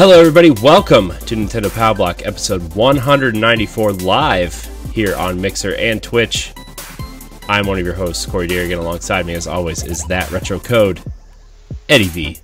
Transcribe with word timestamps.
Hello, 0.00 0.18
everybody. 0.18 0.48
Welcome 0.48 1.10
to 1.26 1.36
Nintendo 1.36 1.70
Power 1.70 1.94
Block 1.94 2.24
episode 2.24 2.74
194 2.74 3.92
live 3.92 4.90
here 4.94 5.14
on 5.14 5.38
Mixer 5.38 5.74
and 5.74 6.02
Twitch. 6.02 6.54
I'm 7.50 7.66
one 7.66 7.78
of 7.78 7.84
your 7.84 7.92
hosts, 7.92 8.24
Corey 8.24 8.48
Deerigan. 8.48 8.78
Alongside 8.78 9.26
me, 9.26 9.34
as 9.34 9.46
always, 9.46 9.84
is 9.84 10.02
that 10.06 10.30
retro 10.30 10.58
code, 10.58 11.02
Eddie 11.90 12.08
V. 12.08 12.38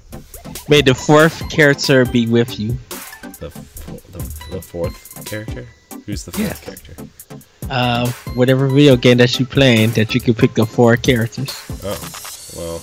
May 0.68 0.82
the 0.82 0.94
fourth 0.94 1.48
character 1.48 2.04
be 2.04 2.26
with 2.26 2.60
you. 2.60 2.76
The, 3.40 3.48
the, 4.12 4.18
the 4.50 4.60
fourth 4.60 5.24
character? 5.24 5.66
Who's 6.04 6.26
the 6.26 6.32
fourth 6.32 6.60
character? 6.60 6.94
Uh, 7.70 8.10
whatever 8.34 8.68
video 8.68 8.96
game 8.96 9.16
that 9.16 9.40
you're 9.40 9.48
playing, 9.48 9.92
that 9.92 10.14
you 10.14 10.20
can 10.20 10.34
pick 10.34 10.52
the 10.52 10.66
four 10.66 10.98
characters. 10.98 11.58
Oh, 11.82 12.52
well, 12.54 12.82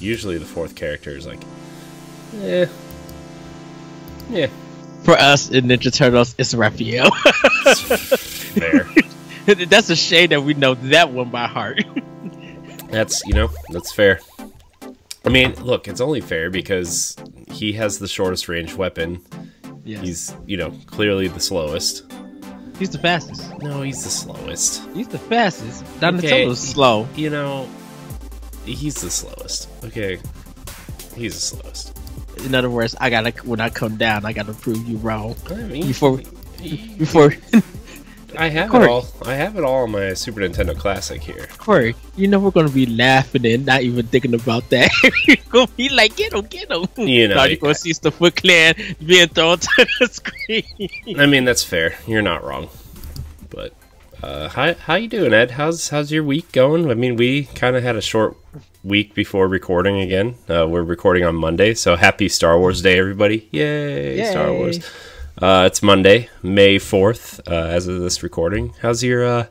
usually 0.00 0.38
the 0.38 0.44
fourth 0.44 0.74
character 0.74 1.16
is 1.16 1.24
like, 1.24 1.44
eh, 2.42 2.66
yeah, 4.30 4.48
For 5.04 5.12
us 5.14 5.50
in 5.50 5.66
Ninja 5.66 5.92
Turtles, 5.94 6.34
it's 6.38 6.54
Raphael. 6.54 7.10
fair. 7.76 8.88
That's 9.66 9.88
a 9.90 9.96
shame 9.96 10.30
that 10.30 10.42
we 10.42 10.54
know 10.54 10.74
that 10.74 11.10
one 11.12 11.30
by 11.30 11.46
heart. 11.46 11.82
That's 12.90 13.22
you 13.26 13.34
know 13.34 13.50
that's 13.70 13.92
fair. 13.92 14.20
I 15.24 15.28
mean, 15.28 15.54
look, 15.62 15.88
it's 15.88 16.00
only 16.00 16.22
fair 16.22 16.48
because 16.48 17.16
he 17.50 17.72
has 17.74 17.98
the 17.98 18.08
shortest 18.08 18.48
range 18.48 18.72
weapon. 18.74 19.22
yes. 19.84 20.00
He's 20.00 20.36
you 20.46 20.56
know 20.56 20.72
clearly 20.86 21.28
the 21.28 21.40
slowest. 21.40 22.10
He's 22.78 22.88
the 22.90 22.98
fastest. 22.98 23.58
No, 23.58 23.82
he's 23.82 24.02
the 24.04 24.08
slowest. 24.10 24.82
He's 24.94 25.08
the 25.08 25.18
fastest. 25.18 25.82
Okay. 25.82 26.00
Donatello's 26.00 26.60
slow. 26.60 27.06
You 27.14 27.28
know, 27.28 27.68
he's 28.64 29.02
the 29.02 29.10
slowest. 29.10 29.68
Okay, 29.84 30.18
he's 31.14 31.34
the 31.34 31.40
slowest. 31.40 31.97
In 32.44 32.54
other 32.54 32.70
words, 32.70 32.94
I 33.00 33.10
gotta 33.10 33.30
when 33.44 33.60
I 33.60 33.70
come 33.70 33.96
down, 33.96 34.24
I 34.24 34.32
gotta 34.32 34.54
prove 34.54 34.86
you 34.88 34.96
wrong 34.98 35.34
I 35.50 35.54
mean, 35.54 35.86
before 35.86 36.20
before 36.98 37.34
I 38.38 38.48
have 38.48 38.70
Corey. 38.70 38.84
it 38.84 38.88
all. 38.88 39.06
I 39.24 39.34
have 39.34 39.56
it 39.56 39.64
all 39.64 39.82
on 39.84 39.90
my 39.90 40.12
Super 40.14 40.40
Nintendo 40.40 40.76
Classic 40.76 41.20
here. 41.20 41.48
Corey. 41.58 41.94
You 42.16 42.28
know 42.28 42.38
we're 42.38 42.50
gonna 42.52 42.68
be 42.68 42.86
laughing 42.86 43.44
and 43.46 43.66
not 43.66 43.82
even 43.82 44.06
thinking 44.06 44.34
about 44.34 44.68
that. 44.70 44.90
you're 45.26 45.36
gonna 45.50 45.66
be 45.76 45.88
like, 45.88 46.14
get 46.16 46.32
him, 46.32 46.42
get 46.46 46.70
him. 46.70 46.86
You 46.96 47.28
know, 47.28 47.34
Now 47.36 47.44
you're 47.44 47.56
gonna 47.56 47.74
see 47.74 47.92
the 47.92 48.10
Foot 48.12 48.36
Clan 48.36 48.74
being 49.04 49.28
thrown 49.28 49.58
to 49.58 49.86
the 49.98 50.06
screen. 50.08 51.18
I 51.18 51.26
mean, 51.26 51.44
that's 51.44 51.64
fair. 51.64 51.98
You're 52.06 52.22
not 52.22 52.44
wrong. 52.44 52.68
But 53.50 53.72
uh, 54.22 54.48
how 54.48 54.74
how 54.74 54.94
you 54.94 55.08
doing, 55.08 55.32
Ed? 55.32 55.52
How's 55.52 55.88
how's 55.90 56.10
your 56.10 56.24
week 56.24 56.50
going? 56.52 56.90
I 56.90 56.94
mean, 56.94 57.16
we 57.16 57.44
kind 57.44 57.76
of 57.76 57.82
had 57.82 57.96
a 57.96 58.00
short 58.00 58.36
week 58.82 59.14
before 59.14 59.46
recording 59.48 60.00
again. 60.00 60.34
Uh, 60.48 60.66
we're 60.68 60.82
recording 60.82 61.24
on 61.24 61.34
Monday, 61.34 61.74
so 61.74 61.96
happy 61.96 62.28
Star 62.28 62.58
Wars 62.58 62.82
Day, 62.82 62.98
everybody! 62.98 63.48
Yay, 63.52 64.30
Star 64.30 64.52
Wars! 64.52 64.78
Uh, 65.40 65.64
it's 65.66 65.82
Monday, 65.82 66.28
May 66.42 66.78
fourth, 66.78 67.40
uh, 67.48 67.52
as 67.54 67.86
of 67.86 68.00
this 68.00 68.22
recording. 68.24 68.74
How's 68.82 69.04
your 69.04 69.24
uh, 69.24 69.46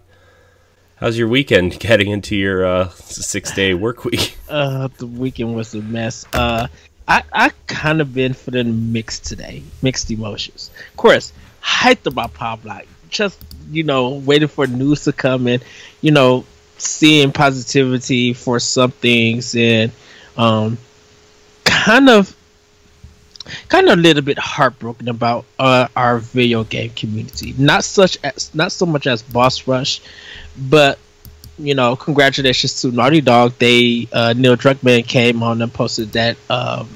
how's 0.97 1.17
your 1.17 1.29
weekend 1.29 1.79
Getting 1.79 2.11
into 2.11 2.35
your 2.35 2.65
uh, 2.65 2.89
six 2.89 3.53
day 3.53 3.73
work 3.73 4.03
week? 4.05 4.37
Uh, 4.49 4.87
the 4.97 5.05
weekend 5.05 5.53
was 5.53 5.75
a 5.75 5.81
mess. 5.81 6.25
Uh, 6.31 6.67
I 7.05 7.21
I 7.33 7.51
kind 7.67 7.99
of 7.99 8.13
been 8.13 8.33
feeling 8.33 8.93
mixed 8.93 9.25
today, 9.25 9.61
mixed 9.81 10.09
emotions. 10.09 10.71
Of 10.91 10.97
course, 10.97 11.33
hyped 11.61 12.05
about 12.05 12.33
Power 12.33 12.55
Block, 12.55 12.85
just 13.09 13.37
you 13.71 13.83
know, 13.83 14.09
waiting 14.09 14.47
for 14.47 14.67
news 14.67 15.03
to 15.05 15.13
come 15.13 15.47
in, 15.47 15.61
you 16.01 16.11
know, 16.11 16.45
seeing 16.77 17.31
positivity 17.31 18.33
for 18.33 18.59
some 18.59 18.91
things, 18.91 19.55
and 19.55 19.91
um, 20.37 20.77
kind 21.65 22.09
of, 22.09 22.35
kind 23.67 23.87
of 23.89 23.97
a 23.97 24.01
little 24.01 24.23
bit 24.23 24.37
heartbroken 24.37 25.07
about 25.07 25.45
uh, 25.59 25.87
our 25.95 26.19
video 26.19 26.63
game 26.63 26.91
community. 26.91 27.53
Not 27.57 27.83
such 27.83 28.17
as, 28.23 28.53
not 28.53 28.71
so 28.71 28.85
much 28.85 29.07
as 29.07 29.21
Boss 29.21 29.67
Rush, 29.67 30.01
but 30.57 30.99
you 31.59 31.73
know, 31.73 31.95
congratulations 31.95 32.81
to 32.81 32.91
Naughty 32.91 33.21
Dog. 33.21 33.53
They 33.57 34.07
uh, 34.13 34.33
Neil 34.37 34.55
Druckmann 34.55 35.07
came 35.07 35.41
on 35.41 35.61
and 35.61 35.73
posted 35.73 36.11
that 36.11 36.37
um, 36.49 36.87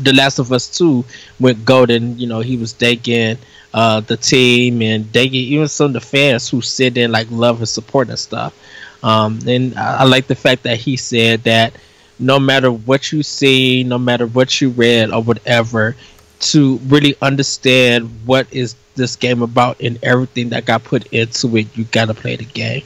The 0.00 0.12
Last 0.12 0.38
of 0.38 0.52
Us 0.52 0.76
Two 0.76 1.04
went 1.40 1.64
golden. 1.64 2.18
You 2.18 2.26
know, 2.26 2.40
he 2.40 2.58
was 2.58 2.72
thanking 2.74 3.38
uh, 3.76 4.00
the 4.02 4.18
team 4.18 4.82
and 4.82 5.12
thanking 5.14 5.40
even 5.42 5.68
some 5.68 5.88
of 5.88 5.94
the 5.94 6.00
fans 6.02 6.50
who 6.50 6.62
sit 6.62 6.98
in 6.98 7.12
like 7.12 7.28
love 7.30 7.60
and 7.60 7.70
support 7.70 8.10
and 8.10 8.18
stuff. 8.18 8.56
Um, 9.04 9.40
and 9.48 9.76
I, 9.78 9.98
I 10.00 10.04
like 10.04 10.28
the 10.28 10.36
fact 10.36 10.64
that 10.64 10.78
he 10.78 10.96
said 10.96 11.44
that 11.44 11.76
no 12.20 12.40
matter 12.40 12.72
what 12.72 13.12
you 13.12 13.22
see, 13.24 13.84
no 13.84 13.98
matter 13.98 14.26
what 14.26 14.60
you 14.62 14.70
read 14.70 15.12
or 15.12 15.22
whatever, 15.22 15.96
to 16.40 16.78
really 16.88 17.16
understand 17.22 18.10
what 18.26 18.52
is 18.52 18.76
this 18.96 19.16
game 19.16 19.42
about 19.42 19.80
and 19.82 19.98
everything 20.04 20.50
that 20.50 20.66
got 20.66 20.84
put 20.84 21.06
into 21.12 21.56
it, 21.56 21.76
you 21.76 21.84
gotta 21.86 22.14
play 22.14 22.36
the 22.36 22.46
game 22.46 22.84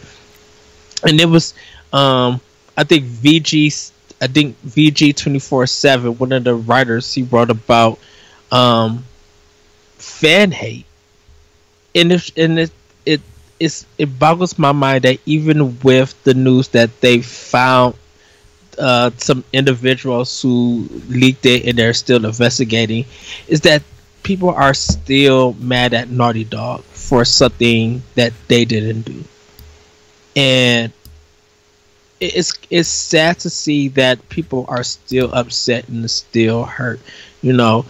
and 1.04 1.20
it 1.20 1.26
was 1.26 1.54
um 1.92 2.40
i 2.76 2.84
think 2.84 3.04
vg 3.04 3.92
i 4.20 4.26
think 4.28 4.56
vg 4.66 5.16
24 5.16 5.66
7 5.66 6.18
one 6.18 6.32
of 6.32 6.44
the 6.44 6.54
writers 6.54 7.14
he 7.14 7.22
wrote 7.24 7.50
about 7.50 7.98
um 8.52 9.04
fan 10.00 10.50
hate 10.52 10.86
and 11.94 12.12
it 12.12 12.36
and 12.36 12.58
it 12.58 12.70
it 13.06 13.20
it's, 13.58 13.84
it 13.98 14.18
boggles 14.18 14.58
my 14.58 14.72
mind 14.72 15.04
that 15.04 15.18
even 15.26 15.78
with 15.80 16.22
the 16.24 16.32
news 16.34 16.68
that 16.68 17.00
they 17.00 17.20
found 17.20 17.94
uh, 18.78 19.10
some 19.18 19.44
individuals 19.52 20.40
who 20.42 20.88
leaked 21.08 21.44
it 21.46 21.66
and 21.66 21.78
they're 21.78 21.92
still 21.94 22.24
investigating 22.24 23.04
is 23.48 23.60
that 23.62 23.82
people 24.22 24.50
are 24.50 24.74
still 24.74 25.54
mad 25.54 25.94
at 25.94 26.10
Naughty 26.10 26.44
Dog 26.44 26.82
for 26.84 27.24
something 27.24 28.02
that 28.14 28.32
they 28.48 28.64
didn't 28.64 29.02
do 29.02 29.24
and 30.36 30.92
it's 32.20 32.52
it's 32.70 32.88
sad 32.88 33.38
to 33.40 33.50
see 33.50 33.88
that 33.88 34.28
people 34.28 34.66
are 34.68 34.84
still 34.84 35.32
upset 35.32 35.88
and 35.88 36.10
still 36.10 36.64
hurt. 36.64 37.00
You 37.42 37.52
know, 37.54 37.86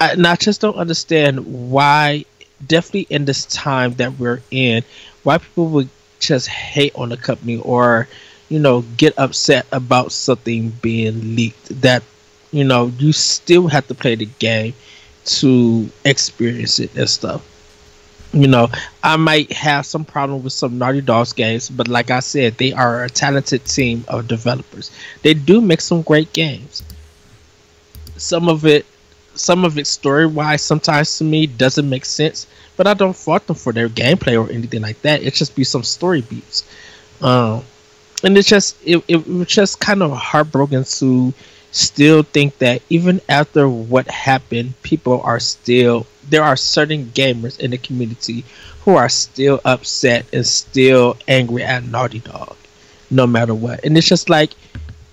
I, 0.00 0.12
and 0.12 0.26
I 0.26 0.36
just 0.36 0.60
don't 0.60 0.76
understand 0.76 1.70
why. 1.70 2.24
Definitely 2.66 3.14
in 3.14 3.26
this 3.26 3.44
time 3.44 3.92
that 3.94 4.18
we're 4.18 4.40
in, 4.50 4.82
why 5.24 5.36
people 5.36 5.68
would 5.68 5.90
just 6.20 6.48
hate 6.48 6.94
on 6.94 7.10
the 7.10 7.18
company 7.18 7.58
or, 7.58 8.08
you 8.48 8.58
know, 8.58 8.80
get 8.96 9.12
upset 9.18 9.66
about 9.72 10.10
something 10.10 10.70
being 10.80 11.36
leaked. 11.36 11.82
That 11.82 12.02
you 12.52 12.64
know 12.64 12.86
you 12.98 13.12
still 13.12 13.68
have 13.68 13.86
to 13.88 13.94
play 13.94 14.14
the 14.14 14.24
game 14.38 14.72
to 15.26 15.90
experience 16.04 16.78
it 16.78 16.96
and 16.96 17.10
stuff 17.10 17.42
you 18.32 18.46
know, 18.46 18.68
I 19.02 19.16
might 19.16 19.50
have 19.52 19.86
some 19.86 20.04
problem 20.04 20.42
with 20.42 20.52
some 20.52 20.78
Naughty 20.78 21.00
Dogs 21.00 21.32
games, 21.32 21.70
but 21.70 21.88
like 21.88 22.10
I 22.10 22.20
said, 22.20 22.58
they 22.58 22.72
are 22.72 23.04
a 23.04 23.08
talented 23.08 23.64
team 23.64 24.04
of 24.08 24.28
developers. 24.28 24.90
They 25.22 25.32
do 25.34 25.60
make 25.60 25.80
some 25.80 26.02
great 26.02 26.32
games. 26.32 26.82
Some 28.16 28.48
of 28.48 28.66
it, 28.66 28.84
some 29.36 29.64
of 29.64 29.78
it 29.78 29.86
story 29.86 30.26
wise, 30.26 30.62
sometimes 30.62 31.18
to 31.18 31.24
me 31.24 31.46
doesn't 31.46 31.88
make 31.88 32.04
sense, 32.04 32.46
but 32.76 32.86
I 32.86 32.94
don't 32.94 33.16
fault 33.16 33.46
them 33.46 33.56
for 33.56 33.72
their 33.72 33.88
gameplay 33.88 34.40
or 34.40 34.50
anything 34.50 34.82
like 34.82 35.00
that. 35.02 35.22
It 35.22 35.34
just 35.34 35.54
be 35.54 35.64
some 35.64 35.82
story 35.82 36.22
beats, 36.22 36.64
um, 37.22 37.62
and 38.22 38.36
it's 38.36 38.48
just 38.48 38.76
it, 38.84 39.02
it 39.08 39.26
was 39.26 39.48
just 39.48 39.80
kind 39.80 40.02
of 40.02 40.12
heartbroken 40.12 40.84
to 40.84 41.32
still 41.70 42.22
think 42.22 42.58
that 42.58 42.82
even 42.88 43.20
after 43.28 43.68
what 43.68 44.08
happened, 44.08 44.80
people 44.82 45.20
are 45.22 45.40
still 45.40 46.06
there 46.28 46.42
are 46.42 46.56
certain 46.56 47.06
gamers 47.06 47.58
in 47.60 47.70
the 47.70 47.78
community 47.78 48.44
who 48.84 48.96
are 48.96 49.08
still 49.08 49.60
upset 49.64 50.26
and 50.32 50.46
still 50.46 51.16
angry 51.28 51.62
at 51.62 51.84
Naughty 51.84 52.20
Dog, 52.20 52.56
no 53.10 53.26
matter 53.26 53.54
what. 53.54 53.84
And 53.84 53.96
it's 53.96 54.06
just 54.08 54.28
like 54.30 54.50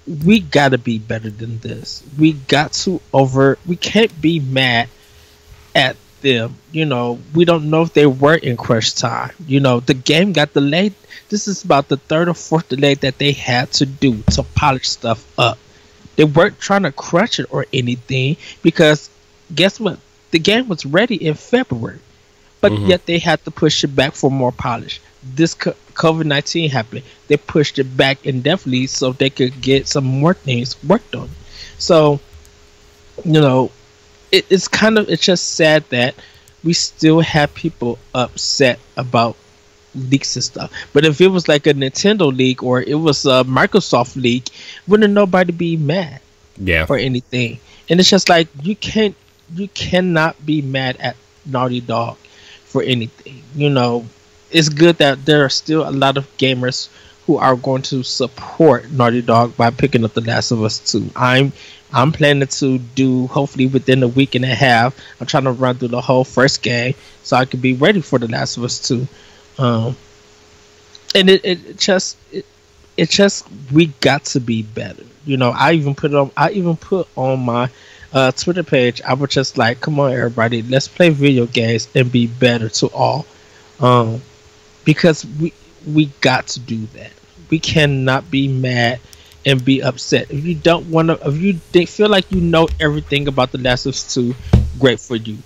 we 0.06 0.40
gotta 0.40 0.78
be 0.78 1.00
better 1.00 1.30
than 1.30 1.60
this. 1.60 2.04
We 2.18 2.34
got 2.34 2.74
to 2.84 3.02
over. 3.14 3.58
We 3.66 3.76
can't 3.76 4.12
be 4.22 4.40
mad 4.40 4.90
at 5.76 5.96
them. 6.22 6.56
You 6.72 6.86
know, 6.86 7.20
we 7.34 7.46
don't 7.46 7.70
know 7.70 7.84
if 7.84 7.94
they 7.94 8.06
were 8.06 8.36
in 8.36 8.58
crunch 8.58 8.96
time. 8.96 9.32
You 9.48 9.60
know, 9.60 9.80
the 9.80 9.94
game 9.94 10.34
got 10.34 10.54
delayed. 10.54 10.94
This 11.30 11.48
is 11.48 11.64
about 11.64 11.88
the 11.88 11.98
third 11.98 12.28
or 12.28 12.34
fourth 12.34 12.70
delay 12.70 12.96
that 12.96 13.18
they 13.18 13.32
had 13.32 13.72
to 13.74 13.86
do 13.86 14.22
to 14.32 14.44
polish 14.44 14.90
stuff 14.90 15.26
up. 15.38 15.58
They 16.16 16.26
weren't 16.26 16.60
trying 16.60 16.84
to 16.84 16.92
crush 16.92 17.40
it 17.40 17.48
or 17.50 17.66
anything 17.74 18.38
because 18.62 19.10
guess 19.54 19.80
what? 19.80 20.00
The 20.32 20.40
game 20.40 20.68
was 20.68 20.86
ready 20.86 21.16
in 21.16 21.34
February, 21.36 22.00
but 22.62 22.72
Mhm. 22.72 22.88
yet 22.90 23.06
they 23.06 23.20
had 23.20 23.44
to 23.46 23.52
push 23.52 23.84
it 23.84 23.96
back 23.96 24.14
for 24.14 24.30
more 24.30 24.52
polish. 24.52 25.00
This 25.24 25.56
COVID 25.56 26.26
19 26.26 26.70
happened. 26.70 27.04
They 27.28 27.38
pushed 27.38 27.80
it 27.80 27.96
back 27.98 28.26
indefinitely 28.26 28.88
so 28.88 29.14
they 29.14 29.30
could 29.30 29.62
get 29.62 29.88
some 29.88 30.04
more 30.06 30.34
things 30.34 30.82
worked 30.84 31.16
on. 31.16 31.30
So, 31.78 32.20
you 33.24 33.40
know, 33.42 33.72
it, 34.32 34.46
it's 34.50 34.68
kind 34.68 34.98
of, 34.98 35.10
it's 35.10 35.24
just 35.24 35.56
sad 35.56 35.84
that 35.90 36.16
we 36.64 36.74
still 36.74 37.20
have 37.22 37.54
people 37.54 38.00
upset 38.14 38.80
about 38.98 39.36
leaks 39.96 40.36
and 40.36 40.44
stuff. 40.44 40.72
But 40.94 41.06
if 41.06 41.22
it 41.22 41.28
was 41.28 41.48
like 41.48 41.68
a 41.68 41.74
Nintendo 41.74 42.36
leak 42.36 42.64
or 42.64 42.82
it 42.82 42.96
was 42.96 43.26
a 43.26 43.44
Microsoft 43.46 44.16
leak, 44.16 44.50
wouldn't 44.88 45.14
nobody 45.14 45.52
be 45.52 45.78
mad 45.78 46.22
Yeah. 46.58 46.86
or 46.90 46.98
anything? 46.98 47.60
And 47.90 48.00
it's 48.00 48.10
just 48.10 48.30
like 48.30 48.48
you 48.64 48.76
can't 48.76 49.16
you 49.54 49.68
cannot 49.70 50.44
be 50.46 50.62
mad 50.62 50.98
at 51.00 51.16
Naughty 51.46 51.82
Dog 51.82 52.18
for 52.66 52.82
anything. 52.82 53.44
You 53.56 53.70
know, 53.70 54.06
it's 54.54 54.70
good 54.70 54.98
that 54.98 55.26
there 55.26 55.44
are 55.44 55.50
still 55.50 55.88
a 55.88 55.92
lot 55.92 56.18
of 56.18 56.26
gamers 56.38 56.90
who 57.26 57.38
are 57.38 57.56
going 57.56 57.82
to 57.84 58.04
support 58.04 58.92
Naughty 58.92 59.22
Dog 59.22 59.56
by 59.58 59.70
picking 59.72 60.04
up 60.04 60.14
The 60.14 60.22
Last 60.22 60.52
of 60.52 60.64
Us 60.64 60.80
2. 60.92 61.12
I'm 61.16 61.52
I'm 61.92 62.12
planning 62.12 62.48
to 62.48 62.80
do 62.80 63.28
hopefully 63.28 63.68
within 63.68 64.02
a 64.04 64.08
week 64.08 64.36
and 64.36 64.44
a 64.46 64.56
half. 64.56 64.98
I'm 65.20 65.28
trying 65.28 65.44
to 65.44 65.52
run 65.52 65.76
through 65.76 65.90
the 65.90 66.02
whole 66.02 66.24
first 66.24 66.64
game 66.64 66.96
so 67.24 67.38
I 67.38 67.46
can 67.46 67.60
be 67.60 67.74
ready 67.76 68.02
for 68.02 68.18
The 68.20 68.28
Last 68.28 68.58
of 68.58 68.64
Us 68.64 68.88
2. 68.88 69.08
Um, 69.60 69.96
and 71.16 71.30
it, 71.30 71.46
it 71.46 71.78
just 71.78 72.18
it, 72.32 72.46
it 72.98 73.10
just 73.10 73.48
we 73.72 73.88
got 74.02 74.26
to 74.26 74.40
be 74.40 74.64
better. 74.64 75.04
You 75.26 75.38
know, 75.38 75.52
I 75.52 75.74
even 75.74 75.96
put 75.96 76.14
on 76.14 76.32
I 76.36 76.52
even 76.52 76.76
put 76.76 77.08
on 77.16 77.46
my 77.46 77.70
uh, 78.12 78.32
Twitter 78.32 78.64
page. 78.64 79.02
I 79.02 79.14
was 79.14 79.30
just 79.30 79.58
like, 79.58 79.82
"Come 79.82 80.00
on, 80.00 80.12
everybody, 80.14 80.62
let's 80.62 80.88
play 80.88 81.10
video 81.10 81.46
games 81.46 81.88
and 81.96 82.12
be 82.12 82.28
better 82.28 82.70
to 82.70 82.88
all," 82.88 83.26
um, 83.80 84.22
because 84.86 85.26
we 85.26 85.54
we 85.88 86.06
got 86.22 86.48
to 86.48 86.60
do 86.60 86.86
that. 86.94 87.12
We 87.50 87.60
cannot 87.60 88.30
be 88.32 88.48
mad 88.48 89.00
and 89.46 89.64
be 89.64 89.84
upset. 89.84 90.32
If 90.32 90.46
you 90.46 90.56
don't 90.56 90.90
want 90.90 91.10
to, 91.10 91.28
if 91.28 91.38
you 91.38 91.54
think, 91.54 91.90
feel 91.90 92.10
like 92.10 92.32
you 92.32 92.42
know 92.42 92.68
everything 92.80 93.28
about 93.28 93.52
the 93.52 93.58
Last 93.58 93.86
of 93.86 93.92
Us 93.92 94.14
Two, 94.14 94.36
great 94.80 95.00
for 95.00 95.16
you. 95.16 95.38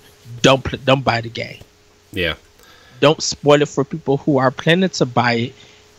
Don't 0.42 0.62
play, 0.62 0.78
don't 0.84 1.04
buy 1.04 1.20
the 1.20 1.28
game. 1.28 1.60
Yeah. 2.12 2.34
Don't 3.00 3.22
spoil 3.22 3.62
it 3.62 3.68
for 3.68 3.84
people 3.84 4.18
who 4.18 4.38
are 4.38 4.50
planning 4.50 4.88
to 4.90 5.06
buy 5.06 5.32
it 5.34 5.54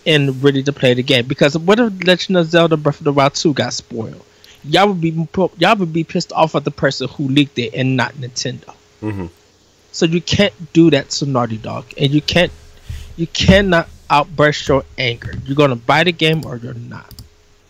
and 0.06 0.42
ready 0.44 0.64
to 0.64 0.74
play 0.74 0.94
the 0.94 1.04
game. 1.04 1.28
Because 1.28 1.58
what 1.58 1.80
if 1.80 2.06
Legend 2.06 2.38
of 2.38 2.48
Zelda 2.48 2.78
Breath 2.78 3.00
of 3.00 3.06
the 3.06 3.14
Wild 3.14 3.36
2 3.36 3.54
got 3.54 3.74
spoiled? 3.74 4.24
Y'all 4.64 4.88
would 4.88 5.00
be 5.00 5.12
y'all 5.58 5.76
would 5.78 5.94
be 5.94 6.04
pissed 6.04 6.34
off 6.34 6.56
at 6.56 6.66
the 6.66 6.72
person 6.72 7.08
who 7.10 7.28
leaked 7.30 7.58
it 7.60 7.74
and 7.74 7.96
not 7.96 8.14
Nintendo. 8.16 8.74
Mm-hmm. 9.02 9.28
So 9.92 10.06
you 10.06 10.22
can't 10.22 10.54
do 10.74 10.90
that 10.92 11.10
to 11.12 11.26
Naughty 11.26 11.58
Dog, 11.58 11.86
and 11.98 12.12
you 12.12 12.22
can't 12.22 12.52
you 13.20 13.28
cannot 13.28 13.90
outburst 14.10 14.68
your 14.70 14.86
anger. 14.98 15.34
You're 15.46 15.58
gonna 15.58 15.76
buy 15.76 16.06
the 16.06 16.14
game 16.14 16.46
or 16.46 16.56
you're 16.56 16.74
not. 16.74 17.14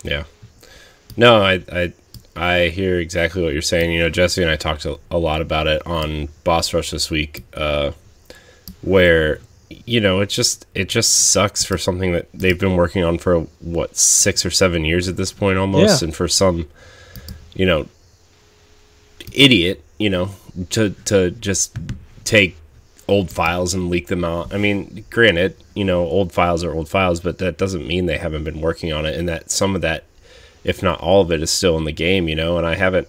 Yeah. 0.04 0.24
No, 1.16 1.42
I 1.42 1.62
I 1.72 1.92
I 2.36 2.68
hear 2.68 3.00
exactly 3.00 3.42
what 3.42 3.52
you're 3.52 3.60
saying. 3.60 3.90
You 3.92 3.98
know, 3.98 4.10
Jesse 4.10 4.42
and 4.42 4.50
I 4.50 4.54
talked 4.54 4.84
a, 4.86 5.18
lot 5.18 5.40
about 5.40 5.66
it 5.66 5.84
on 5.84 6.28
Boss 6.44 6.72
Rush 6.72 6.92
this 6.92 7.10
week, 7.10 7.44
uh, 7.54 7.90
where 8.82 9.40
you 9.86 10.00
know, 10.00 10.20
it 10.20 10.28
just 10.28 10.66
it 10.72 10.88
just 10.88 11.32
sucks 11.32 11.64
for 11.64 11.76
something 11.76 12.12
that 12.12 12.28
they've 12.32 12.58
been 12.58 12.76
working 12.76 13.02
on 13.02 13.18
for 13.18 13.40
what 13.58 13.96
six 13.96 14.46
or 14.46 14.50
seven 14.50 14.84
years 14.84 15.08
at 15.08 15.16
this 15.16 15.32
point 15.32 15.58
almost, 15.58 16.00
Yeah. 16.00 16.06
and 16.06 16.16
for 16.16 16.28
some, 16.28 16.68
you 17.54 17.66
know, 17.66 17.88
idiot, 19.32 19.82
you 19.98 20.10
know, 20.10 20.30
to 20.70 20.90
to 21.06 21.32
just 21.32 21.76
take 22.22 22.56
old 23.10 23.30
files 23.30 23.74
and 23.74 23.90
leak 23.90 24.06
them 24.06 24.24
out. 24.24 24.54
I 24.54 24.58
mean, 24.58 25.04
granted, 25.10 25.56
you 25.74 25.84
know, 25.84 26.02
old 26.02 26.32
files 26.32 26.62
are 26.64 26.72
old 26.72 26.88
files, 26.88 27.20
but 27.20 27.38
that 27.38 27.58
doesn't 27.58 27.86
mean 27.86 28.06
they 28.06 28.18
haven't 28.18 28.44
been 28.44 28.60
working 28.60 28.92
on 28.92 29.04
it, 29.06 29.18
and 29.18 29.28
that 29.28 29.50
some 29.50 29.74
of 29.74 29.80
that, 29.82 30.04
if 30.64 30.82
not 30.82 31.00
all 31.00 31.20
of 31.22 31.30
it, 31.32 31.42
is 31.42 31.50
still 31.50 31.76
in 31.76 31.84
the 31.84 31.92
game. 31.92 32.28
You 32.28 32.36
know, 32.36 32.56
and 32.58 32.66
I 32.66 32.76
haven't. 32.76 33.08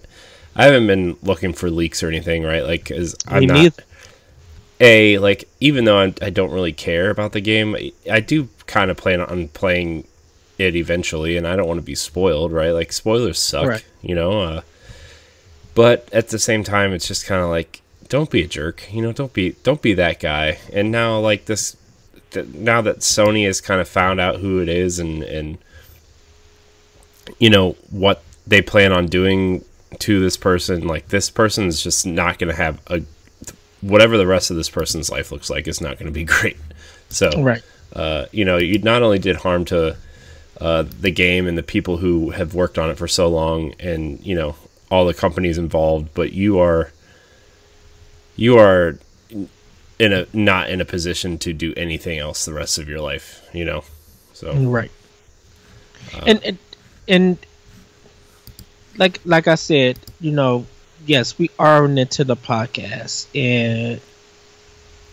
I 0.54 0.64
haven't 0.64 0.86
been 0.86 1.16
looking 1.22 1.54
for 1.54 1.70
leaks 1.70 2.02
or 2.02 2.08
anything, 2.08 2.42
right? 2.42 2.62
Like, 2.64 2.84
cause 2.86 3.16
I'm 3.26 3.46
not 3.46 3.54
neither. 3.54 3.82
a 4.80 5.18
like 5.18 5.48
even 5.60 5.84
though 5.84 5.98
I'm, 5.98 6.14
I 6.20 6.28
don't 6.30 6.50
really 6.50 6.72
care 6.72 7.08
about 7.10 7.32
the 7.32 7.40
game, 7.40 7.74
I, 7.74 7.92
I 8.10 8.20
do 8.20 8.48
kind 8.66 8.90
of 8.90 8.96
plan 8.96 9.20
on 9.20 9.48
playing 9.48 10.06
it 10.58 10.76
eventually, 10.76 11.36
and 11.36 11.46
I 11.46 11.56
don't 11.56 11.66
want 11.68 11.78
to 11.78 11.86
be 11.86 11.94
spoiled, 11.94 12.52
right? 12.52 12.70
Like 12.70 12.92
spoilers 12.92 13.38
suck, 13.38 13.66
Right. 13.68 13.84
you 14.02 14.14
know. 14.14 14.42
Uh, 14.42 14.60
but 15.74 16.08
at 16.12 16.28
the 16.28 16.38
same 16.38 16.64
time, 16.64 16.92
it's 16.92 17.08
just 17.08 17.26
kind 17.26 17.42
of 17.42 17.48
like 17.48 17.80
don't 18.12 18.28
be 18.30 18.42
a 18.42 18.46
jerk, 18.46 18.92
you 18.92 19.00
know. 19.00 19.10
Don't 19.10 19.32
be 19.32 19.56
don't 19.62 19.80
be 19.80 19.94
that 19.94 20.20
guy. 20.20 20.58
And 20.70 20.92
now 20.92 21.18
like 21.18 21.46
this, 21.46 21.78
th- 22.32 22.46
now 22.48 22.82
that 22.82 22.98
Sony 22.98 23.46
has 23.46 23.62
kind 23.62 23.80
of 23.80 23.88
found 23.88 24.20
out 24.20 24.40
who 24.40 24.60
it 24.60 24.68
is 24.68 24.98
and 24.98 25.22
and 25.22 25.56
you 27.38 27.48
know 27.48 27.70
what 27.88 28.22
they 28.46 28.60
plan 28.60 28.92
on 28.92 29.06
doing 29.06 29.64
to 30.00 30.20
this 30.20 30.36
person, 30.36 30.86
like 30.86 31.08
this 31.08 31.30
person 31.30 31.66
is 31.68 31.82
just 31.82 32.04
not 32.04 32.38
going 32.38 32.50
to 32.50 32.54
have 32.56 32.80
a 32.88 33.00
whatever 33.80 34.18
the 34.18 34.26
rest 34.26 34.50
of 34.50 34.58
this 34.58 34.68
person's 34.68 35.08
life 35.10 35.32
looks 35.32 35.48
like 35.48 35.66
is 35.66 35.80
not 35.80 35.96
going 35.98 36.04
to 36.06 36.12
be 36.12 36.24
great. 36.36 36.58
So, 37.08 37.30
Right. 37.42 37.62
uh, 37.94 38.26
you 38.30 38.44
know, 38.44 38.58
you 38.58 38.78
not 38.80 39.02
only 39.02 39.20
did 39.20 39.36
harm 39.36 39.64
to 39.66 39.96
uh, 40.60 40.84
the 41.00 41.10
game 41.10 41.46
and 41.46 41.56
the 41.56 41.62
people 41.62 41.96
who 41.96 42.28
have 42.32 42.52
worked 42.54 42.76
on 42.76 42.90
it 42.90 42.98
for 42.98 43.08
so 43.08 43.26
long, 43.28 43.72
and 43.80 44.20
you 44.20 44.34
know 44.34 44.54
all 44.90 45.06
the 45.06 45.14
companies 45.14 45.56
involved, 45.56 46.10
but 46.12 46.34
you 46.34 46.58
are 46.58 46.92
you 48.36 48.58
are 48.58 48.98
in 49.98 50.12
a 50.12 50.26
not 50.32 50.70
in 50.70 50.80
a 50.80 50.84
position 50.84 51.38
to 51.38 51.52
do 51.52 51.72
anything 51.76 52.18
else 52.18 52.44
the 52.44 52.52
rest 52.52 52.78
of 52.78 52.88
your 52.88 53.00
life. 53.00 53.48
You 53.52 53.64
know, 53.64 53.84
so 54.32 54.54
Right. 54.54 54.90
and, 56.26 56.42
and 56.44 56.58
and 57.08 57.38
like 58.96 59.20
like 59.24 59.48
I 59.48 59.54
said, 59.54 59.98
you 60.20 60.32
know, 60.32 60.66
yes, 61.06 61.38
we 61.38 61.50
are 61.58 61.84
into 61.84 62.24
the 62.24 62.36
podcast, 62.36 63.26
and 63.34 64.00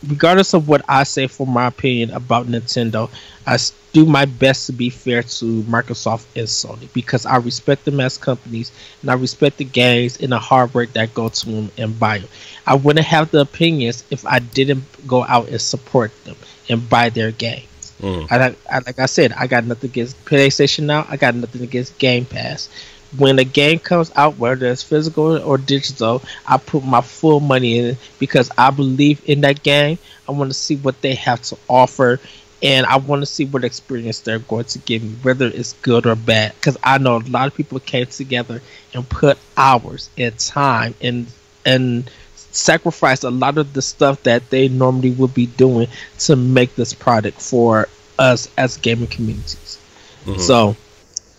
regardless 0.08 0.54
of 0.54 0.68
what 0.68 0.82
I 0.88 1.04
say 1.04 1.28
for 1.28 1.46
my 1.48 1.68
opinion 1.68 2.12
about 2.12 2.48
Nintendo, 2.48 3.10
I 3.46 3.58
do 3.94 4.06
my 4.06 4.26
best 4.26 4.68
to 4.68 4.72
be 4.74 4.90
fair 4.90 5.24
to 5.24 5.64
Microsoft 5.64 6.26
and 6.36 6.46
Sony 6.48 6.92
because 6.94 7.26
I 7.26 7.38
respect 7.38 7.86
them 7.86 8.00
as 8.00 8.18
companies 8.18 8.72
and 9.02 9.10
I 9.10 9.16
respect 9.16 9.58
the 9.58 9.66
games 9.66 10.18
and 10.18 10.32
the 10.32 10.40
hard 10.40 10.74
work 10.74 10.94
that 10.94 11.14
go 11.14 11.30
to 11.30 11.46
them 11.50 11.72
and 11.78 11.98
buy 12.00 12.20
them. 12.20 12.30
I 12.66 12.76
wouldn't 12.76 13.06
have 13.06 13.32
the 13.32 13.42
opinions 13.42 14.04
if 14.10 14.26
I 14.26 14.40
didn't 14.40 14.84
go 15.08 15.24
out 15.26 15.50
and 15.50 15.62
support 15.62 16.12
them 16.26 16.36
and 16.70 16.88
buy 16.88 17.10
their 17.10 17.32
games. 17.32 17.66
mhm. 18.02 18.28
I, 18.30 18.56
I 18.70 18.80
like 18.86 19.00
I 19.00 19.06
said, 19.08 19.34
I 19.34 19.48
got 19.48 19.66
nothing 19.66 19.90
against 19.90 20.24
PlayStation 20.26 20.84
now. 20.86 21.06
I 21.10 21.18
got 21.18 21.36
nothing 21.36 21.62
against 21.64 21.98
Game 21.98 22.26
Pass. 22.26 22.70
When 23.18 23.40
a 23.40 23.44
game 23.44 23.80
comes 23.80 24.12
out, 24.16 24.38
whether 24.38 24.68
it's 24.68 24.84
physical 24.84 25.38
or 25.42 25.58
digital, 25.58 26.22
I 26.46 26.58
put 26.58 26.84
my 26.84 27.02
full 27.02 27.40
money 27.40 27.78
in 27.78 27.86
it 27.86 27.98
because 28.20 28.50
I 28.58 28.70
believe 28.72 29.22
in 29.26 29.42
that 29.42 29.64
game. 29.64 29.98
I 30.28 30.32
want 30.32 30.52
to 30.52 30.58
see 30.58 30.76
what 30.76 31.02
they 31.02 31.16
have 31.16 31.42
to 31.44 31.58
offer, 31.68 32.20
and 32.62 32.86
I 32.86 32.98
want 32.98 33.22
to 33.22 33.26
see 33.26 33.46
what 33.46 33.64
experience 33.64 34.20
they're 34.20 34.40
going 34.40 34.66
to 34.66 34.80
give 34.80 35.04
me, 35.04 35.10
whether 35.24 35.48
it's 35.48 35.74
good 35.82 36.06
or 36.06 36.16
bad. 36.16 36.54
Because 36.56 36.78
I 36.84 36.98
know 36.98 37.18
a 37.18 37.26
lot 37.30 37.48
of 37.48 37.56
people 37.56 37.80
came 37.80 38.06
together 38.06 38.62
and 38.94 39.08
put 39.10 39.38
hours 39.58 40.10
and 40.18 40.38
time 40.38 40.94
and 41.02 41.28
and 41.66 42.10
sacrifice 42.52 43.24
a 43.24 43.30
lot 43.32 43.58
of 43.58 43.74
the 43.74 43.82
stuff 43.82 44.24
that 44.24 44.50
they 44.50 44.68
normally 44.68 45.12
would 45.12 45.34
be 45.34 45.46
doing 45.48 45.88
to 46.20 46.36
make 46.36 46.76
this 46.76 46.94
product 46.94 47.42
for 47.42 47.88
us 48.18 48.48
as 48.58 48.78
gaming 48.78 49.08
communities. 49.08 49.78
Mhm. 50.26 50.40
So 50.40 50.76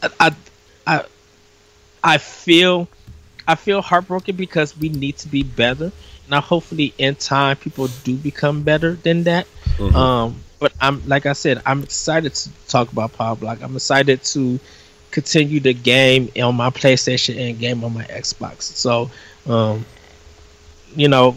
I 0.03 0.09
I 0.21 0.31
I 2.03 2.19
feel 2.19 2.89
I 3.47 3.55
feel 3.57 3.83
heartbroken 3.83 4.37
because 4.37 4.77
we 4.77 4.89
need 4.89 5.19
to 5.19 5.29
be 5.29 5.43
better. 5.43 5.93
Now 6.29 6.41
hopefully 6.41 6.95
in 6.99 7.17
time 7.17 7.57
people 7.57 7.89
do 8.05 8.17
become 8.17 8.63
better 8.63 8.95
than 8.95 9.25
that. 9.25 9.47
Mhm. 9.79 9.95
Um 9.95 10.45
but 10.59 10.73
I'm 10.81 11.07
like 11.07 11.27
I 11.27 11.33
said, 11.33 11.63
I'm 11.67 11.83
excited 11.83 12.35
to 12.35 12.51
talk 12.69 12.93
about 12.93 13.13
Power 13.15 13.37
Block. 13.37 13.63
I'm 13.63 13.75
excited 13.77 14.23
to 14.25 14.61
continue 15.11 15.61
the 15.61 15.75
game 15.75 16.31
on 16.41 16.55
my 16.57 16.71
PlayStation 16.71 17.37
and 17.39 17.59
game 17.59 17.83
on 17.85 17.95
my 17.95 18.05
Xbox. 18.05 18.63
So 18.63 19.11
um 19.47 19.87
you 20.95 21.09
know, 21.09 21.37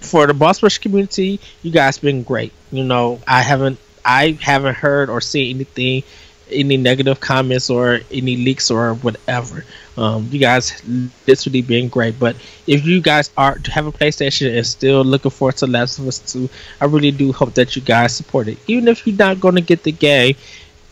for 0.00 0.26
the 0.26 0.34
Boss 0.34 0.62
Rush 0.62 0.78
community, 0.78 1.40
you 1.62 1.70
guys 1.70 1.98
been 1.98 2.22
great. 2.22 2.52
You 2.70 2.84
know, 2.84 3.20
I 3.26 3.42
haven't 3.42 3.78
I 4.04 4.38
haven't 4.40 4.76
heard 4.76 5.10
or 5.10 5.20
seen 5.20 5.54
anything 5.56 6.02
any 6.50 6.76
negative 6.76 7.20
comments 7.20 7.70
or 7.70 8.00
any 8.10 8.36
leaks 8.36 8.70
or 8.70 8.94
whatever. 8.94 9.64
Um, 9.96 10.28
you 10.30 10.38
guys 10.38 10.82
literally 11.26 11.62
been 11.62 11.88
great. 11.88 12.18
But 12.18 12.36
if 12.66 12.84
you 12.86 13.00
guys 13.00 13.30
are 13.36 13.58
have 13.70 13.86
a 13.86 13.92
PlayStation 13.92 14.56
and 14.56 14.66
still 14.66 15.04
looking 15.04 15.30
forward 15.30 15.56
to 15.58 15.66
Last 15.66 15.98
of 15.98 16.06
Us 16.08 16.18
2, 16.32 16.48
I 16.80 16.86
really 16.86 17.10
do 17.10 17.32
hope 17.32 17.54
that 17.54 17.76
you 17.76 17.82
guys 17.82 18.14
support 18.14 18.48
it. 18.48 18.58
Even 18.66 18.88
if 18.88 19.06
you're 19.06 19.16
not 19.16 19.40
gonna 19.40 19.60
get 19.60 19.82
the 19.82 19.92
game, 19.92 20.34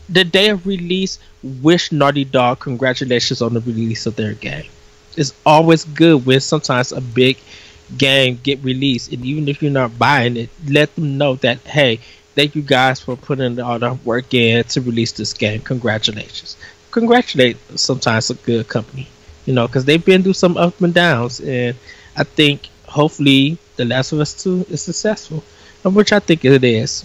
the 0.09 0.25
day 0.25 0.51
of 0.51 0.67
release, 0.67 1.19
wish 1.43 1.93
Naughty 1.93 2.25
Dog 2.25 2.61
congratulations 2.61 3.41
on 3.41 3.55
the 3.55 3.61
release 3.61 4.07
of 4.07 4.17
their 4.17 4.35
game. 4.35 4.69
It's 5.17 5.33
always 5.47 5.85
good 5.85 6.27
when 6.27 6.41
sometimes 6.41 6.93
a 6.93 7.01
big 7.01 7.39
game 7.97 8.39
get 8.43 8.63
released 8.63 9.13
and 9.13 9.25
even 9.25 9.49
if 9.49 9.63
you're 9.63 9.71
not 9.71 9.99
buying 9.99 10.37
it 10.37 10.49
let 10.69 10.95
them 10.95 11.19
know 11.19 11.35
that 11.37 11.59
hey 11.67 11.99
thank 12.35 12.55
you 12.55 12.63
guys 12.63 13.01
for 13.01 13.17
putting 13.17 13.59
all 13.61 13.79
the 13.79 13.93
work 14.05 14.33
in 14.33 14.63
to 14.65 14.81
release 14.81 15.13
this 15.13 15.33
game 15.33 15.61
congratulations 15.61 16.57
congratulate 16.91 17.57
sometimes 17.79 18.31
a 18.31 18.35
good 18.35 18.69
company 18.69 19.07
you 19.47 19.53
know 19.55 19.67
because 19.67 19.85
they've 19.85 20.05
been 20.05 20.23
through 20.23 20.33
some 20.33 20.57
ups 20.57 20.81
and 20.81 20.95
downs 20.95 21.41
and 21.41 21.77
i 22.17 22.25
think 22.25 22.69
hopefully 22.87 23.57
the 23.77 23.85
last 23.85 24.13
of 24.13 24.21
us 24.21 24.43
2 24.43 24.67
is 24.71 24.83
successful 24.83 25.43
which 25.85 26.13
i 26.13 26.19
think 26.19 26.45
it 26.45 26.65
is 26.65 27.05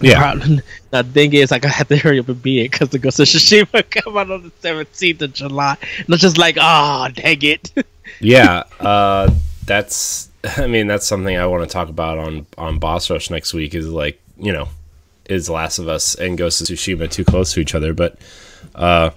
Yeah. 0.00 0.18
Problem- 0.18 0.62
the 0.90 1.04
thing 1.04 1.32
is, 1.32 1.52
like, 1.52 1.64
I 1.64 1.68
have 1.68 1.86
to 1.88 1.96
hurry 1.96 2.18
up 2.18 2.28
and 2.28 2.42
be 2.42 2.62
it 2.62 2.72
because 2.72 2.88
the 2.88 2.98
Ghost 2.98 3.20
of 3.20 3.26
Tsushima 3.28 3.88
come 3.90 4.16
out 4.16 4.32
on 4.32 4.42
the 4.42 4.50
17th 4.68 5.22
of 5.22 5.32
July. 5.32 5.76
And 5.98 6.06
I'm 6.12 6.18
just 6.18 6.38
like, 6.38 6.58
oh, 6.60 7.06
dang 7.14 7.38
it. 7.42 7.70
yeah, 8.20 8.64
uh, 8.80 9.30
that's 9.64 10.28
I 10.58 10.66
mean 10.66 10.88
that's 10.88 11.06
something 11.06 11.36
I 11.36 11.46
want 11.46 11.62
to 11.62 11.72
talk 11.72 11.88
about 11.88 12.18
on 12.18 12.46
on 12.58 12.80
Boss 12.80 13.10
Rush 13.10 13.30
next 13.30 13.54
week. 13.54 13.74
Is 13.76 13.88
like 13.88 14.20
you 14.38 14.52
know, 14.52 14.68
is 15.28 15.48
Last 15.48 15.78
of 15.78 15.86
Us 15.86 16.16
and 16.16 16.36
Ghost 16.36 16.60
of 16.60 16.66
Tsushima 16.66 17.08
too 17.08 17.24
close 17.24 17.52
to 17.52 17.60
each 17.60 17.74
other? 17.76 17.94
But 17.94 18.18
uh, 18.74 19.10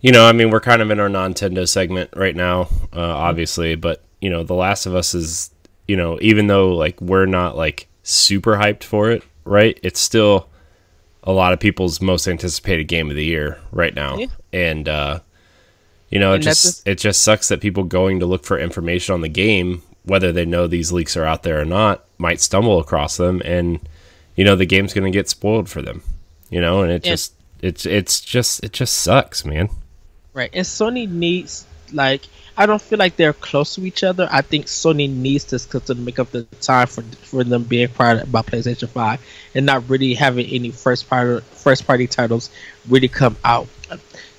you 0.00 0.12
know, 0.12 0.24
I 0.26 0.32
mean, 0.32 0.50
we're 0.50 0.60
kind 0.60 0.80
of 0.82 0.90
in 0.90 1.00
our 1.00 1.08
Nintendo 1.08 1.68
segment 1.68 2.10
right 2.14 2.36
now, 2.36 2.68
uh, 2.92 3.00
obviously. 3.00 3.74
But 3.74 4.02
you 4.20 4.30
know, 4.30 4.42
The 4.44 4.54
Last 4.54 4.86
of 4.86 4.94
Us 4.94 5.14
is 5.14 5.50
you 5.86 5.96
know, 5.96 6.18
even 6.20 6.46
though 6.48 6.74
like 6.74 7.00
we're 7.00 7.26
not 7.26 7.56
like 7.56 7.88
super 8.02 8.56
hyped 8.56 8.84
for 8.84 9.10
it, 9.10 9.22
right? 9.44 9.78
It's 9.82 10.00
still 10.00 10.48
a 11.24 11.32
lot 11.32 11.52
of 11.52 11.60
people's 11.60 12.00
most 12.00 12.28
anticipated 12.28 12.84
game 12.84 13.10
of 13.10 13.16
the 13.16 13.24
year 13.24 13.58
right 13.72 13.94
now, 13.94 14.16
Yeah. 14.18 14.26
and 14.52 14.88
uh, 14.88 15.20
you 16.10 16.18
know, 16.18 16.32
it 16.32 16.36
And 16.36 16.44
that's 16.44 16.62
just 16.62 16.86
it 16.86 16.96
just 16.98 17.22
sucks 17.22 17.48
that 17.48 17.60
people 17.60 17.84
going 17.84 18.20
to 18.20 18.26
look 18.26 18.44
for 18.44 18.58
information 18.58 19.14
on 19.14 19.20
the 19.20 19.28
game, 19.28 19.82
whether 20.04 20.30
they 20.32 20.44
know 20.46 20.66
these 20.66 20.92
leaks 20.92 21.16
are 21.16 21.24
out 21.24 21.42
there 21.42 21.60
or 21.60 21.64
not, 21.64 22.04
might 22.18 22.40
stumble 22.40 22.78
across 22.78 23.16
them, 23.16 23.42
and 23.44 23.80
you 24.36 24.44
know, 24.44 24.54
the 24.56 24.64
game's 24.66 24.94
going 24.94 25.10
to 25.10 25.16
get 25.16 25.28
spoiled 25.28 25.68
for 25.68 25.82
them, 25.82 26.02
you 26.50 26.60
know, 26.60 26.82
and 26.82 26.92
it 26.92 27.04
Yeah. 27.04 27.12
just 27.12 27.32
it's 27.60 27.86
it's 27.86 28.20
just 28.20 28.62
it 28.64 28.72
just 28.72 28.94
sucks, 28.94 29.44
man. 29.44 29.68
Right. 30.32 30.50
And 30.52 30.64
Sony 30.64 31.08
needs 31.08 31.66
like 31.92 32.22
I 32.56 32.66
don't 32.66 32.82
feel 32.82 32.98
like 32.98 33.16
they're 33.16 33.32
close 33.32 33.76
to 33.76 33.86
each 33.86 34.02
other. 34.02 34.28
I 34.30 34.42
think 34.42 34.66
Sony 34.66 35.08
needs 35.08 35.44
to 35.44 35.50
this 35.52 35.66
to 35.66 35.94
make 35.94 36.18
up 36.18 36.30
the 36.30 36.42
time 36.60 36.86
for 36.86 37.02
for 37.02 37.44
them 37.44 37.64
being 37.64 37.84
acquired 37.84 38.30
by 38.30 38.42
PlayStation 38.42 38.88
Five 38.88 39.20
and 39.54 39.64
not 39.64 39.88
really 39.88 40.14
having 40.14 40.46
any 40.46 40.70
first 40.70 41.08
party 41.08 41.44
first 41.52 41.86
party 41.86 42.06
titles 42.06 42.50
really 42.88 43.08
come 43.08 43.36
out. 43.44 43.68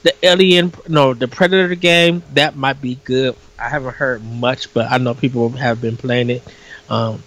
The 0.03 0.13
Alien, 0.23 0.73
no, 0.87 1.13
the 1.13 1.27
Predator 1.27 1.75
game 1.75 2.23
that 2.33 2.55
might 2.55 2.81
be 2.81 2.95
good. 3.03 3.35
I 3.57 3.67
haven't 3.67 3.95
heard 3.95 4.23
much, 4.23 4.73
but 4.73 4.89
I 4.91 4.97
know 4.97 5.13
people 5.13 5.49
have 5.49 5.81
been 5.81 5.97
playing 5.97 6.29
it. 6.29 6.43
Um, 6.89 7.23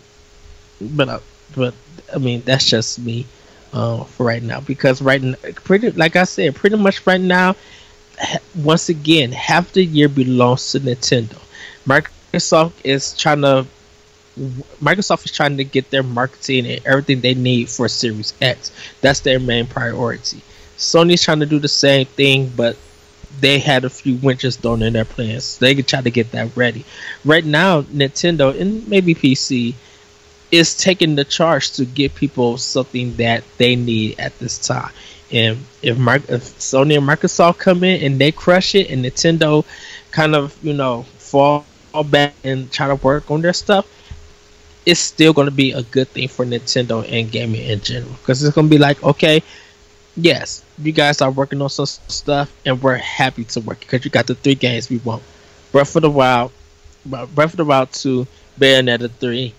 but 0.80 1.08
uh, 1.08 1.20
but 1.54 1.74
I 2.14 2.18
mean 2.18 2.42
that's 2.44 2.64
just 2.64 2.98
me 2.98 3.26
uh, 3.72 4.04
for 4.04 4.26
right 4.26 4.42
now 4.42 4.60
because 4.60 5.00
right 5.02 5.22
now, 5.22 5.36
pretty 5.54 5.90
like 5.92 6.16
I 6.16 6.24
said, 6.24 6.54
pretty 6.54 6.76
much 6.76 7.06
right 7.06 7.20
now 7.20 7.56
once 8.54 8.88
again, 8.88 9.32
half 9.32 9.72
the 9.72 9.84
year 9.84 10.08
belongs 10.08 10.72
to 10.72 10.80
Nintendo. 10.80 11.38
Microsoft 11.86 12.72
is 12.84 13.16
trying 13.16 13.42
to 13.42 13.66
Microsoft 14.82 15.26
is 15.26 15.32
trying 15.32 15.58
to 15.58 15.64
get 15.64 15.90
their 15.90 16.02
marketing 16.02 16.66
and 16.66 16.80
everything 16.86 17.20
they 17.20 17.34
need 17.34 17.68
for 17.68 17.88
Series 17.88 18.32
X. 18.40 18.72
That's 19.00 19.20
their 19.20 19.38
main 19.38 19.66
priority. 19.66 20.40
Sony's 20.78 21.22
trying 21.22 21.40
to 21.40 21.46
do 21.46 21.58
the 21.58 21.68
same 21.68 22.06
thing, 22.06 22.50
but 22.56 22.76
they 23.40 23.58
had 23.58 23.84
a 23.84 23.90
few 23.90 24.16
winches 24.16 24.56
thrown 24.56 24.82
in 24.82 24.94
their 24.94 25.04
plans. 25.04 25.58
They 25.58 25.74
could 25.74 25.86
try 25.86 26.00
to 26.00 26.10
get 26.10 26.32
that 26.32 26.56
ready. 26.56 26.84
Right 27.24 27.44
now, 27.44 27.82
Nintendo 27.82 28.58
and 28.58 28.86
maybe 28.88 29.14
PC 29.14 29.74
is 30.52 30.76
taking 30.76 31.16
the 31.16 31.24
charge 31.24 31.72
to 31.72 31.84
give 31.86 32.14
people 32.14 32.58
something 32.58 33.16
that 33.16 33.42
they 33.56 33.74
need 33.74 34.20
at 34.20 34.38
this 34.38 34.58
time. 34.58 34.92
And 35.32 35.58
if, 35.82 35.96
Mar- 35.98 36.16
if 36.16 36.44
Sony 36.60 36.98
and 36.98 37.08
Microsoft 37.08 37.58
come 37.58 37.82
in 37.82 38.02
and 38.04 38.20
they 38.20 38.30
crush 38.30 38.74
it, 38.74 38.90
and 38.90 39.04
Nintendo 39.04 39.64
kind 40.12 40.36
of 40.36 40.56
you 40.62 40.74
know 40.74 41.04
fall 41.18 41.64
back 42.10 42.34
and 42.44 42.70
try 42.70 42.86
to 42.88 42.96
work 42.96 43.30
on 43.30 43.40
their 43.40 43.54
stuff, 43.54 43.86
it's 44.84 45.00
still 45.00 45.32
going 45.32 45.46
to 45.46 45.50
be 45.50 45.72
a 45.72 45.82
good 45.82 46.08
thing 46.08 46.28
for 46.28 46.44
Nintendo 46.44 47.02
and 47.10 47.30
gaming 47.32 47.62
in 47.62 47.80
general. 47.80 48.12
Because 48.20 48.42
it's 48.44 48.54
going 48.54 48.68
to 48.68 48.70
be 48.70 48.78
like, 48.78 49.02
okay, 49.02 49.42
yes, 50.16 50.62
you 50.78 50.92
guys 50.92 51.22
are 51.22 51.30
working 51.30 51.62
on 51.62 51.70
some 51.70 51.86
stuff, 51.86 52.52
and 52.66 52.82
we're 52.82 52.96
happy 52.96 53.44
to 53.44 53.60
work 53.60 53.80
because 53.80 54.04
you 54.04 54.10
got 54.10 54.26
the 54.26 54.34
three 54.34 54.54
games 54.54 54.90
we 54.90 54.98
want: 54.98 55.22
Breath 55.72 55.96
of 55.96 56.02
the 56.02 56.10
Wild, 56.10 56.52
Breath 57.06 57.52
of 57.52 57.56
the 57.56 57.64
Wild 57.64 57.90
Two, 57.92 58.26
Bayonetta 58.60 59.10
Three, 59.12 59.54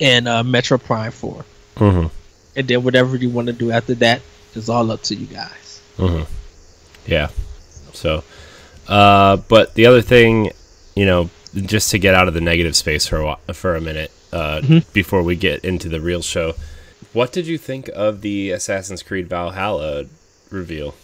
and 0.00 0.28
uh, 0.28 0.42
Metroid 0.42 0.82
Prime 0.84 1.10
4 1.12 1.44
Mm-hmm. 1.76 2.06
and 2.56 2.68
then 2.68 2.82
whatever 2.82 3.16
you 3.16 3.28
want 3.28 3.48
to 3.48 3.52
do 3.52 3.70
after 3.70 3.94
that 3.96 4.22
is 4.54 4.68
all 4.70 4.90
up 4.90 5.02
to 5.02 5.14
you 5.14 5.26
guys. 5.26 5.82
Mm-hmm. 5.98 6.22
Yeah. 7.10 7.28
So, 7.92 8.24
uh, 8.88 9.36
but 9.36 9.74
the 9.74 9.84
other 9.86 10.00
thing, 10.02 10.52
you 10.94 11.04
know, 11.04 11.28
just 11.54 11.90
to 11.90 11.98
get 11.98 12.14
out 12.14 12.28
of 12.28 12.34
the 12.34 12.40
negative 12.40 12.74
space 12.76 13.06
for 13.06 13.18
a 13.18 13.24
while, 13.26 13.40
for 13.52 13.76
a 13.76 13.80
minute, 13.80 14.10
uh, 14.32 14.60
Mhm. 14.62 14.90
before 14.92 15.22
we 15.22 15.36
get 15.36 15.64
into 15.64 15.88
the 15.90 16.00
real 16.00 16.22
show, 16.22 16.54
what 17.12 17.32
did 17.32 17.46
you 17.46 17.58
think 17.58 17.88
of 17.94 18.20
the 18.22 18.50
Assassin's 18.50 19.02
Creed 19.02 19.28
Valhalla 19.28 20.04
reveal? 20.50 20.94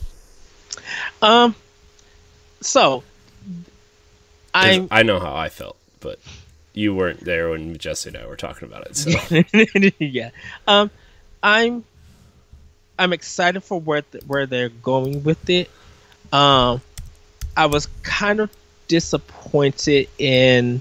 Um, 1.21 1.55
so 2.61 3.03
I'm 4.55 4.89
I 4.91 5.03
know 5.03 5.19
how 5.21 5.35
I 5.35 5.49
felt, 5.49 5.77
but 6.01 6.19
you 6.75 6.95
weren't 6.95 7.21
there 7.25 7.51
when 7.51 7.77
Jesse 7.79 8.09
and 8.09 8.17
I 8.19 8.27
were 8.27 8.37
talking 8.37 8.67
about 8.69 8.87
it. 8.87 8.97
So, 8.97 9.11
yeah. 9.99 10.31
Um, 10.67 10.91
I'm 11.43 11.85
I'm 12.99 13.13
excited 13.13 13.63
for 13.63 13.81
where 13.81 14.03
th- 14.03 14.25
where 14.25 14.47
they're 14.47 14.69
going 14.69 15.23
with 15.25 15.49
it. 15.51 15.71
Um, 16.33 16.81
I 17.57 17.67
was 17.67 17.89
kind 18.03 18.41
of 18.41 18.51
disappointed 18.89 20.09
in, 20.19 20.81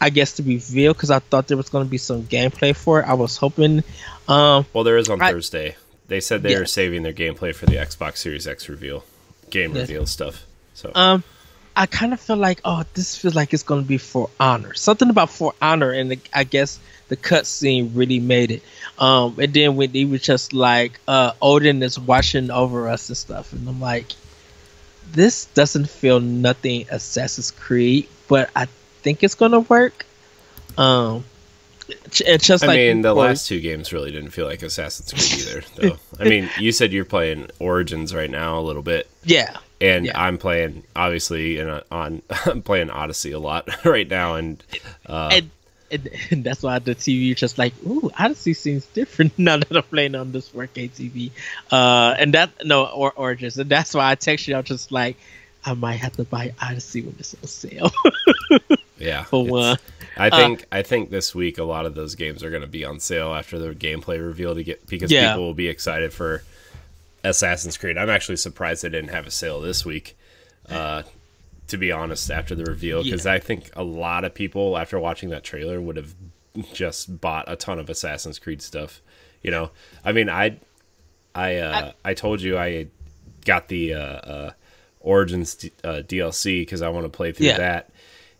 I 0.00 0.10
guess, 0.10 0.32
the 0.32 0.42
reveal 0.42 0.92
because 0.94 1.10
I 1.10 1.18
thought 1.20 1.46
there 1.48 1.56
was 1.56 1.68
going 1.68 1.84
to 1.86 1.90
be 1.90 1.98
some 1.98 2.24
gameplay 2.24 2.74
for 2.74 3.00
it. 3.00 3.06
I 3.08 3.14
was 3.14 3.36
hoping. 3.36 3.84
Um, 4.26 4.66
well, 4.72 4.84
there 4.84 4.96
is 4.96 5.08
on 5.08 5.20
I- 5.22 5.30
Thursday. 5.30 5.76
They 6.06 6.20
said 6.20 6.42
they 6.42 6.52
Yeah. 6.52 6.58
were 6.60 6.66
saving 6.66 7.02
their 7.02 7.14
gameplay 7.14 7.54
for 7.54 7.64
the 7.66 7.76
Xbox 7.76 8.18
Series 8.18 8.46
X 8.46 8.68
reveal, 8.68 9.04
game 9.48 9.72
reveal 9.72 10.06
stuff. 10.06 10.44
So, 10.74 10.92
Um, 10.94 11.24
I 11.76 11.86
kind 11.86 12.12
of 12.12 12.20
feel 12.20 12.36
like, 12.36 12.60
oh, 12.64 12.84
this 12.94 13.16
feels 13.16 13.34
like 13.34 13.52
it's 13.52 13.64
going 13.64 13.82
to 13.82 13.88
be 13.88 13.98
For 13.98 14.30
Honor. 14.38 14.74
Something 14.74 15.10
about 15.10 15.30
For 15.30 15.54
Honor, 15.60 15.90
and 15.90 16.12
the, 16.12 16.18
I 16.32 16.44
guess 16.44 16.78
the 17.08 17.16
cutscene 17.16 17.90
really 17.94 18.20
made 18.20 18.52
it. 18.52 18.62
Um, 18.98 19.36
and 19.40 19.52
then 19.52 19.76
when 19.76 19.90
he 19.90 20.04
was 20.04 20.22
just 20.22 20.52
like, 20.52 21.00
uh, 21.08 21.32
Odin 21.42 21.82
is 21.82 21.98
watching 21.98 22.50
over 22.50 22.88
us 22.88 23.08
and 23.08 23.16
stuff, 23.16 23.52
and 23.52 23.68
I'm 23.68 23.80
like, 23.80 24.12
this 25.10 25.46
doesn't 25.46 25.88
feel 25.88 26.20
nothing 26.20 26.86
Assassin's 26.90 27.50
Creed, 27.50 28.08
but 28.28 28.50
I 28.54 28.66
think 29.02 29.22
it's 29.22 29.34
going 29.34 29.52
to 29.52 29.60
work. 29.60 30.06
Um, 30.78 31.24
and 32.26 32.42
just 32.42 32.64
I 32.64 32.68
like 32.68 32.76
mean, 32.76 33.02
the 33.02 33.14
last 33.14 33.46
two 33.48 33.60
games 33.60 33.92
really 33.92 34.10
didn't 34.10 34.30
feel 34.30 34.46
like 34.46 34.62
Assassin's 34.62 35.12
Creed 35.12 35.46
either, 35.46 35.64
though. 35.76 35.98
I 36.18 36.24
mean, 36.28 36.48
you 36.58 36.72
said 36.72 36.92
you're 36.92 37.04
playing 37.04 37.50
Origins 37.58 38.14
right 38.14 38.30
now 38.30 38.58
a 38.58 38.62
little 38.62 38.82
bit, 38.82 39.08
yeah, 39.24 39.56
and 39.80 40.06
Yeah. 40.06 40.20
I'm 40.20 40.38
playing 40.38 40.84
obviously 40.96 41.58
in 41.58 41.68
a, 41.68 41.82
on 41.90 42.22
I'm 42.46 42.62
playing 42.62 42.90
Odyssey 42.90 43.32
a 43.32 43.38
lot 43.38 43.68
right 43.84 44.08
now, 44.08 44.36
and 44.36 44.62
uh, 45.06 45.30
and, 45.32 45.50
and, 45.90 46.10
and 46.30 46.44
that's 46.44 46.62
why 46.62 46.78
the 46.78 46.94
TV 46.94 47.36
just 47.36 47.58
like, 47.58 47.74
ooh, 47.86 48.10
Odyssey 48.18 48.54
seems 48.54 48.86
different 48.86 49.38
now 49.38 49.56
that 49.58 49.76
I'm 49.76 49.82
playing 49.82 50.14
on 50.14 50.32
this 50.32 50.48
4K 50.50 50.90
TV. 50.90 51.30
Uh, 51.70 52.14
and 52.18 52.34
that 52.34 52.50
no 52.64 52.86
or 52.86 53.12
Origins, 53.12 53.58
and 53.58 53.70
that's 53.70 53.94
why 53.94 54.10
I 54.10 54.14
text 54.14 54.48
you. 54.48 54.56
I'm 54.56 54.64
just 54.64 54.90
like, 54.92 55.16
I 55.64 55.74
might 55.74 55.96
have 55.96 56.12
to 56.16 56.24
buy 56.24 56.52
Odyssey 56.60 57.02
when 57.02 57.14
it's 57.18 57.34
on 57.34 57.46
sale 57.48 57.90
yeah, 58.98 59.24
for 59.24 59.46
it's- 59.46 59.78
I 60.16 60.30
think 60.30 60.64
I 60.70 60.82
think 60.82 61.10
this 61.10 61.34
week 61.34 61.58
a 61.58 61.64
lot 61.64 61.86
of 61.86 61.94
those 61.94 62.14
games 62.14 62.44
are 62.44 62.50
going 62.50 62.62
to 62.62 62.68
be 62.68 62.84
on 62.84 63.00
sale 63.00 63.34
after 63.34 63.58
the 63.58 63.74
gameplay 63.74 64.24
reveal 64.24 64.54
to 64.54 64.62
get 64.62 64.86
because 64.86 65.10
Yeah. 65.10 65.32
people 65.32 65.44
will 65.46 65.54
be 65.54 65.66
excited 65.68 66.12
for 66.12 66.42
Assassin's 67.24 67.76
Creed. 67.76 67.98
I'm 67.98 68.10
actually 68.10 68.36
surprised 68.36 68.82
they 68.82 68.88
didn't 68.90 69.10
have 69.10 69.26
a 69.26 69.30
sale 69.30 69.60
this 69.60 69.84
week. 69.84 70.16
Uh, 70.68 71.02
to 71.68 71.76
be 71.78 71.90
honest, 71.90 72.30
after 72.30 72.54
the 72.54 72.64
reveal, 72.64 73.02
because 73.02 73.26
I 73.26 73.38
think 73.38 73.70
a 73.74 73.82
lot 73.82 74.24
of 74.24 74.34
people 74.34 74.76
after 74.78 74.98
watching 74.98 75.30
that 75.30 75.42
trailer 75.44 75.80
would 75.80 75.96
have 75.96 76.14
just 76.72 77.20
bought 77.20 77.46
a 77.50 77.56
ton 77.56 77.78
of 77.78 77.88
Assassin's 77.90 78.38
Creed 78.38 78.60
stuff. 78.62 79.00
You 79.42 79.50
know, 79.50 79.70
I 80.04 80.12
mean, 80.12 80.28
I, 80.28 80.58
I, 81.34 81.56
uh, 81.56 81.92
I, 82.04 82.14
told 82.14 82.40
you 82.42 82.56
I 82.58 82.86
got 83.44 83.68
the 83.68 83.94
uh, 83.94 83.98
uh, 83.98 84.50
Origins 85.00 85.54
D- 85.54 85.72
uh, 85.82 86.02
DLC 86.06 86.60
because 86.62 86.82
I 86.82 86.88
want 86.90 87.04
to 87.06 87.10
play 87.10 87.32
through 87.32 87.46
Yeah. 87.48 87.56
that, 87.58 87.90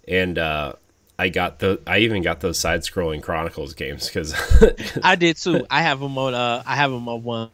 and 0.08 0.38
uh, 0.38 0.72
I 1.18 1.28
got 1.28 1.58
the 1.60 1.80
I 1.86 1.98
even 1.98 2.22
got 2.22 2.40
those 2.40 2.58
side 2.58 2.80
scrolling 2.80 3.22
Chronicles 3.22 3.74
games 3.74 4.06
because 4.08 4.34
I 5.02 5.14
did 5.16 5.36
too. 5.36 5.66
I 5.70 5.82
have 5.82 6.00
them 6.00 6.16
on. 6.18 6.34
Uh, 6.34 6.62
I 6.66 6.76
have 6.76 6.90
them 6.90 7.08
on 7.08 7.22
one, 7.22 7.50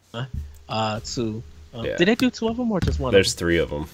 uh, 0.67 0.99
two. 1.03 1.43
Um, 1.73 1.85
Yeah. 1.85 1.97
Did 1.97 2.07
they 2.07 2.15
do 2.15 2.29
two 2.29 2.47
of 2.47 2.57
them 2.57 2.71
or 2.71 2.79
just 2.79 2.99
one? 2.99 3.13
there's 3.13 3.33
of 3.33 3.39
three 3.39 3.57
of 3.57 3.69
them. 3.69 3.87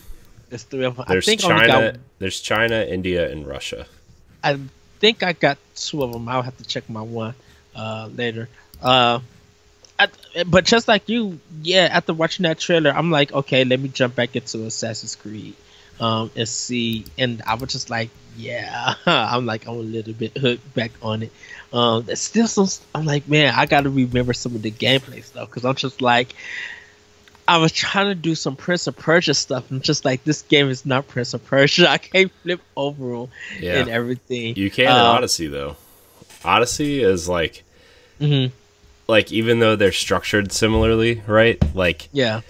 There's 0.50 0.64
three 0.64 0.86
of 0.86 0.96
them. 0.96 1.06
There's 1.08 1.28
I 1.28 1.32
think 1.36 1.44
I 1.44 1.54
only 1.54 1.68
China. 1.68 1.92
got. 1.92 2.00
There's 2.20 2.40
China, 2.40 2.82
India, 2.82 3.30
and 3.30 3.46
Russia. 3.46 3.86
I 4.44 4.58
think 5.00 5.22
I 5.22 5.34
got 5.34 5.58
two 5.76 6.04
of 6.04 6.14
them. 6.14 6.28
I'll 6.30 6.42
have 6.42 6.58
to 6.58 6.64
check 6.64 6.90
my 6.90 7.02
one 7.02 7.36
uh, 7.76 8.10
later. 8.16 8.48
Uh, 8.82 9.20
I, 10.00 10.08
but 10.46 10.64
just 10.64 10.88
like 10.88 11.10
you, 11.10 11.40
yeah. 11.62 11.90
After 11.92 12.14
watching 12.14 12.44
that 12.44 12.60
trailer, 12.60 12.92
I'm 12.92 13.12
like, 13.12 13.34
okay, 13.34 13.66
let 13.66 13.80
me 13.80 13.90
jump 13.90 14.16
back 14.16 14.36
into 14.36 14.66
Assassin's 14.66 15.16
Creed 15.16 15.56
um, 16.00 16.32
and 16.36 16.48
see. 16.48 17.06
And 17.18 17.42
I 17.46 17.56
was 17.56 17.72
just 17.72 17.90
like, 17.90 18.10
yeah. 18.38 18.96
I'm 19.06 19.46
like, 19.46 19.68
I'm 19.68 19.74
a 19.76 19.80
little 19.80 20.14
bit 20.14 20.38
hooked 20.38 20.74
back 20.74 20.92
on 21.02 21.24
it. 21.24 21.32
Um, 21.74 22.04
there's 22.04 22.22
still 22.22 22.48
some. 22.48 22.68
I'm 22.96 23.06
like, 23.06 23.28
man, 23.28 23.54
I 23.56 23.66
got 23.66 23.82
to 23.82 23.90
remember 23.90 24.34
some 24.34 24.56
of 24.56 24.62
the 24.62 24.72
gameplay 24.72 25.24
stuff 25.24 25.50
because 25.50 25.66
I'm 25.66 25.76
just 25.76 26.02
like, 26.02 26.34
I 27.48 27.58
was 27.58 27.72
trying 27.72 28.08
to 28.08 28.16
do 28.16 28.36
some 28.36 28.56
Prince 28.56 28.88
of 28.88 28.98
Persia 28.98 29.34
stuff, 29.34 29.72
and 29.72 29.82
just 29.82 30.06
like 30.06 30.24
this 30.24 30.42
game 30.44 30.70
is 30.70 30.86
not 30.86 31.08
Prince 31.08 31.34
of 31.34 31.46
Persia. 31.46 31.90
I 31.90 31.98
can't 31.98 32.32
flip 32.44 32.62
over 32.76 33.28
Yeah. 33.60 33.80
and 33.80 33.90
everything. 33.90 34.56
You 34.56 34.70
can 34.70 34.86
in 34.86 34.92
Uh, 34.92 35.04
Odyssey 35.04 35.48
though. 35.48 35.78
Odyssey 36.44 37.02
is 37.02 37.28
like 37.28 37.64
mm-hmm. 38.20 38.54
like 39.08 39.32
even 39.32 39.60
though 39.60 39.76
they're 39.76 39.92
structured 39.92 40.52
similarly, 40.52 41.22
right? 41.28 41.62
Like 41.76 42.10
Yeah, 42.12 42.42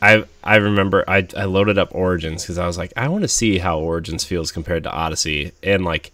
I 0.00 0.24
I 0.44 0.56
remember 0.56 1.04
I 1.08 1.26
I 1.36 1.44
loaded 1.44 1.78
up 1.78 1.94
Origins 1.94 2.42
because 2.42 2.58
I 2.58 2.66
was 2.66 2.78
like 2.78 2.92
I 2.96 3.08
want 3.08 3.22
to 3.22 3.28
see 3.28 3.58
how 3.58 3.80
Origins 3.80 4.24
feels 4.24 4.52
compared 4.52 4.84
to 4.84 4.90
Odyssey, 4.92 5.52
and 5.62 5.84
like 5.84 6.12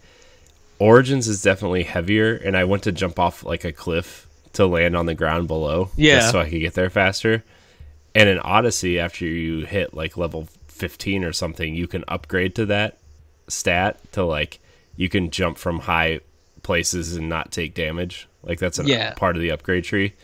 Origins 0.79 1.29
is 1.29 1.43
definitely 1.43 1.85
heavier, 1.85 2.35
and 2.35 2.57
I 2.57 2.65
went 2.65 2.83
to 2.85 2.93
jump 2.93 3.19
off 3.19 3.45
like 3.45 3.65
a 3.65 3.73
cliff 3.73 4.27
to 4.55 4.67
land 4.67 4.97
on 4.97 5.07
the 5.07 5.15
ground 5.15 5.49
below, 5.49 5.91
Yeah. 5.97 6.17
just 6.17 6.31
so 6.33 6.41
I 6.41 6.49
could 6.49 6.61
get 6.61 6.75
there 6.75 6.91
faster. 6.91 7.43
And 8.15 8.29
in 8.29 8.39
Odyssey, 8.39 8.99
after 8.99 9.25
you 9.27 9.67
hit 9.67 9.95
like 9.95 10.17
level 10.17 10.49
fifteen 10.69 11.25
or 11.25 11.33
something, 11.33 11.75
you 11.75 11.87
can 11.87 12.05
upgrade 12.09 12.55
to 12.57 12.67
that 12.67 12.99
stat 13.49 13.99
to 14.13 14.25
like 14.25 14.61
you 14.97 15.09
can 15.09 15.31
jump 15.31 15.59
from 15.59 15.81
high 15.81 16.21
places 16.63 17.17
and 17.17 17.29
not 17.29 17.53
take 17.53 17.75
damage. 17.75 18.27
Like 18.43 18.59
that's 18.59 18.79
a 18.79 18.85
Yeah. 18.85 19.13
part 19.15 19.37
of 19.37 19.43
the 19.43 19.51
upgrade 19.51 19.85
tree. 19.85 20.15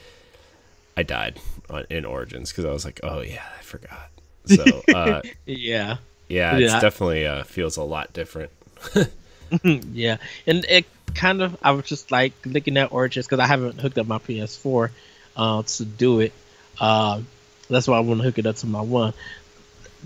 I 0.97 1.03
died 1.03 1.39
on, 1.71 1.87
in 1.91 2.05
Origins 2.05 2.51
because 2.51 2.65
I 2.65 2.73
was 2.73 2.85
like, 2.85 3.01
oh 3.03 3.21
yeah, 3.21 3.45
I 3.59 3.63
forgot. 3.63 4.11
So 4.47 4.83
uh, 4.95 5.23
yeah, 5.47 5.97
yeah, 6.29 6.57
it's 6.57 6.73
Yeah. 6.73 6.81
definitely 6.81 7.27
uh, 7.27 7.45
feels 7.45 7.77
a 7.77 7.83
lot 7.83 8.13
different. 8.13 8.51
yeah. 9.65 10.17
And 10.47 10.65
it 10.69 10.87
kind 11.15 11.43
of, 11.43 11.57
I 11.63 11.73
was 11.73 11.87
just 11.87 12.11
like 12.11 12.33
looking 12.45 12.77
at 12.77 12.93
Origins 12.93 13.27
because 13.27 13.41
I 13.41 13.47
haven't 13.47 13.81
hooked 13.81 13.99
up 13.99 14.07
my 14.07 14.19
PS4 14.19 14.91
uh, 15.37 15.63
to 15.63 15.85
do 15.85 16.21
it. 16.21 16.33
Um, 16.81 17.27
that's 17.69 17.87
why 17.89 17.97
I 17.97 18.01
want 18.01 18.21
to 18.21 18.25
hook 18.25 18.39
it 18.39 18.47
up 18.47 18.57
to 18.57 18.67
my 18.67 18.81
one. 18.81 19.13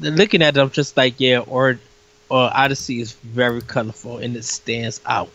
Looking 0.01 0.43
at 0.43 0.57
it, 0.57 0.61
I'm 0.61 0.71
just 0.71 0.97
like, 0.97 1.15
yeah, 1.19 1.39
or 1.39 1.79
or 2.29 2.51
Odyssey 2.53 3.01
is 3.01 3.13
very 3.13 3.61
colorful 3.63 4.19
and 4.19 4.35
it 4.37 4.45
stands 4.45 5.01
out. 5.07 5.29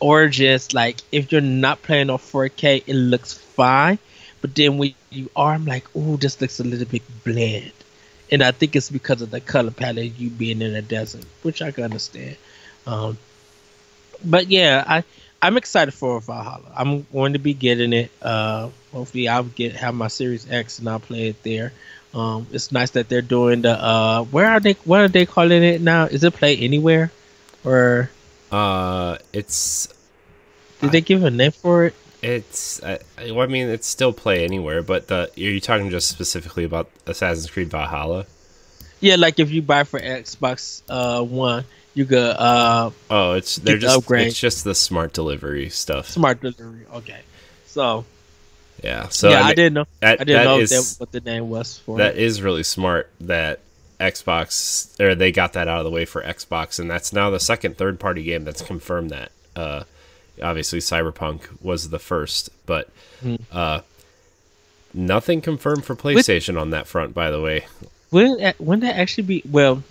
Origins, 0.00 0.74
like 0.74 0.96
if 1.12 1.30
you're 1.32 1.40
not 1.40 1.82
playing 1.82 2.10
on 2.10 2.18
4K, 2.18 2.82
it 2.86 2.94
looks 2.94 3.32
fine. 3.32 3.98
But 4.40 4.54
then 4.54 4.76
when 4.78 4.94
you 5.16 5.30
are, 5.34 5.54
I'm 5.54 5.64
like, 5.64 5.86
oh, 5.94 6.16
this 6.16 6.40
looks 6.40 6.60
a 6.60 6.64
little 6.64 6.86
bit 6.86 7.02
bland. 7.24 7.72
And 8.30 8.42
I 8.42 8.50
think 8.50 8.76
it's 8.76 8.90
because 8.90 9.22
of 9.22 9.30
the 9.30 9.40
color 9.40 9.70
palette, 9.70 10.18
you 10.18 10.30
being 10.30 10.60
in 10.60 10.74
a 10.74 10.82
desert, 10.82 11.24
which 11.42 11.62
I 11.62 11.70
can 11.70 11.84
understand. 11.84 12.36
Um, 12.86 13.18
but 14.24 14.48
yeah, 14.48 14.84
I 14.86 15.04
I'm 15.42 15.56
excited 15.56 15.92
for 15.94 16.20
Valhalla. 16.20 16.72
I'm 16.76 17.06
going 17.12 17.34
to 17.34 17.38
be 17.38 17.54
getting 17.54 17.92
it. 17.92 18.10
Uh, 18.22 18.70
hopefully, 18.92 19.28
I'll 19.28 19.44
get 19.44 19.74
have 19.76 19.94
my 19.94 20.08
Series 20.08 20.50
X 20.50 20.78
and 20.78 20.88
I'll 20.88 20.98
play 21.00 21.28
it 21.28 21.42
there. 21.42 21.72
Um, 22.14 22.46
it's 22.50 22.72
nice 22.72 22.90
that 22.92 23.08
they're 23.08 23.22
doing 23.22 23.62
the 23.62 23.72
uh, 23.72 24.24
where 24.24 24.46
are 24.46 24.60
they? 24.60 24.72
What 24.84 25.00
are 25.00 25.08
they 25.08 25.26
calling 25.26 25.62
it 25.62 25.80
now? 25.80 26.04
Is 26.06 26.24
it 26.24 26.34
Play 26.34 26.56
Anywhere, 26.56 27.12
or 27.64 28.10
Uh, 28.50 29.18
it's 29.32 29.88
did 30.80 30.92
they 30.92 31.00
give 31.00 31.24
a 31.24 31.30
name 31.30 31.52
for 31.52 31.86
it? 31.86 31.94
It's 32.26 32.82
I, 32.82 32.98
I 33.18 33.30
well, 33.32 33.42
I 33.42 33.46
mean 33.46 33.68
it's 33.68 33.86
still 33.86 34.12
play 34.12 34.44
anywhere, 34.44 34.82
but 34.82 35.08
the 35.08 35.30
are 35.36 35.40
you 35.40 35.60
talking 35.60 35.90
just 35.90 36.08
specifically 36.08 36.64
about 36.64 36.90
Assassin's 37.06 37.50
Creed 37.50 37.70
Valhalla? 37.70 38.26
Yeah, 39.00 39.16
like 39.16 39.38
if 39.38 39.50
you 39.50 39.62
buy 39.62 39.84
for 39.84 40.00
Xbox 40.00 40.82
uh, 40.88 41.22
One, 41.22 41.64
you 41.94 42.04
could 42.06 42.18
uh, 42.18 42.90
Oh, 43.10 43.32
it's 43.32 43.56
they're 43.56 43.78
just 43.78 43.96
upgrade. 43.96 44.28
it's 44.28 44.40
just 44.40 44.64
the 44.64 44.74
smart 44.74 45.12
delivery 45.12 45.68
stuff. 45.68 46.08
smart 46.08 46.40
delivery. 46.40 46.86
Okay, 46.94 47.20
so, 47.66 48.04
Yeah, 48.82 49.08
so 49.08 49.28
yeah, 49.30 49.42
I, 49.42 49.48
I, 49.48 49.54
didn't 49.54 49.74
know. 49.74 49.84
that, 50.00 50.20
I 50.20 50.24
didn't 50.24 50.44
know 50.44 50.58
is- 50.60 50.70
that, 50.70 51.00
what 51.00 51.12
the 51.12 51.20
name 51.20 51.50
was 51.50 51.78
for. 51.78 51.98
that 51.98 52.16
it. 52.16 52.22
is 52.22 52.40
really 52.42 52.62
smart 52.62 53.10
that 53.20 53.60
Xbox 54.00 54.98
or 55.00 55.14
they 55.14 55.30
got 55.32 55.52
that 55.54 55.68
out 55.68 55.78
of 55.78 55.84
the 55.84 55.90
way 55.90 56.04
for 56.06 56.22
Xbox, 56.22 56.78
and 56.80 56.90
that's 56.90 57.12
now 57.12 57.30
the 57.30 57.40
second 57.40 57.76
third 57.76 58.00
party 58.00 58.22
game 58.22 58.44
that's 58.44 58.62
confirmed 58.62 59.10
that. 59.10 59.30
Uh, 59.54 59.84
obviously, 60.42 60.78
Cyberpunk 60.80 61.42
was 61.62 61.90
the 61.90 61.98
first, 61.98 62.50
but 62.66 62.88
Hmm. 63.20 63.36
uh, 63.52 63.80
nothing 64.94 65.40
confirmed 65.40 65.84
for 65.84 65.94
PlayStation 65.96 66.60
on 66.60 66.70
that 66.70 66.86
front. 66.86 67.14
By 67.14 67.30
the 67.30 67.40
way, 67.40 67.66
Wouldn't 68.10 68.40
that, 68.40 68.60
wouldn't 68.60 68.82
that 68.82 68.96
actually 68.98 69.24
be 69.24 69.42
well? 69.50 69.82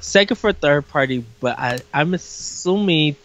Second 0.00 0.36
for 0.36 0.52
third 0.52 0.88
party, 0.88 1.24
but 1.40 1.58
I 1.58 1.78
I'm 1.94 2.12
assuming 2.14 3.16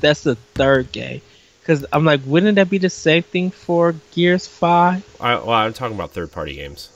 that's 0.00 0.22
the 0.22 0.34
third 0.54 0.90
game 0.92 1.20
because 1.60 1.84
I'm 1.92 2.04
like, 2.04 2.20
wouldn't 2.26 2.56
that 2.56 2.68
be 2.70 2.78
the 2.78 2.90
same 2.90 3.22
thing 3.22 3.50
for 3.50 3.94
Gears 4.12 4.46
Five? 4.46 5.04
I, 5.20 5.34
well, 5.34 5.50
I'm 5.50 5.72
talking 5.72 5.94
about 5.96 6.10
third 6.12 6.32
party 6.32 6.54
games. 6.54 6.90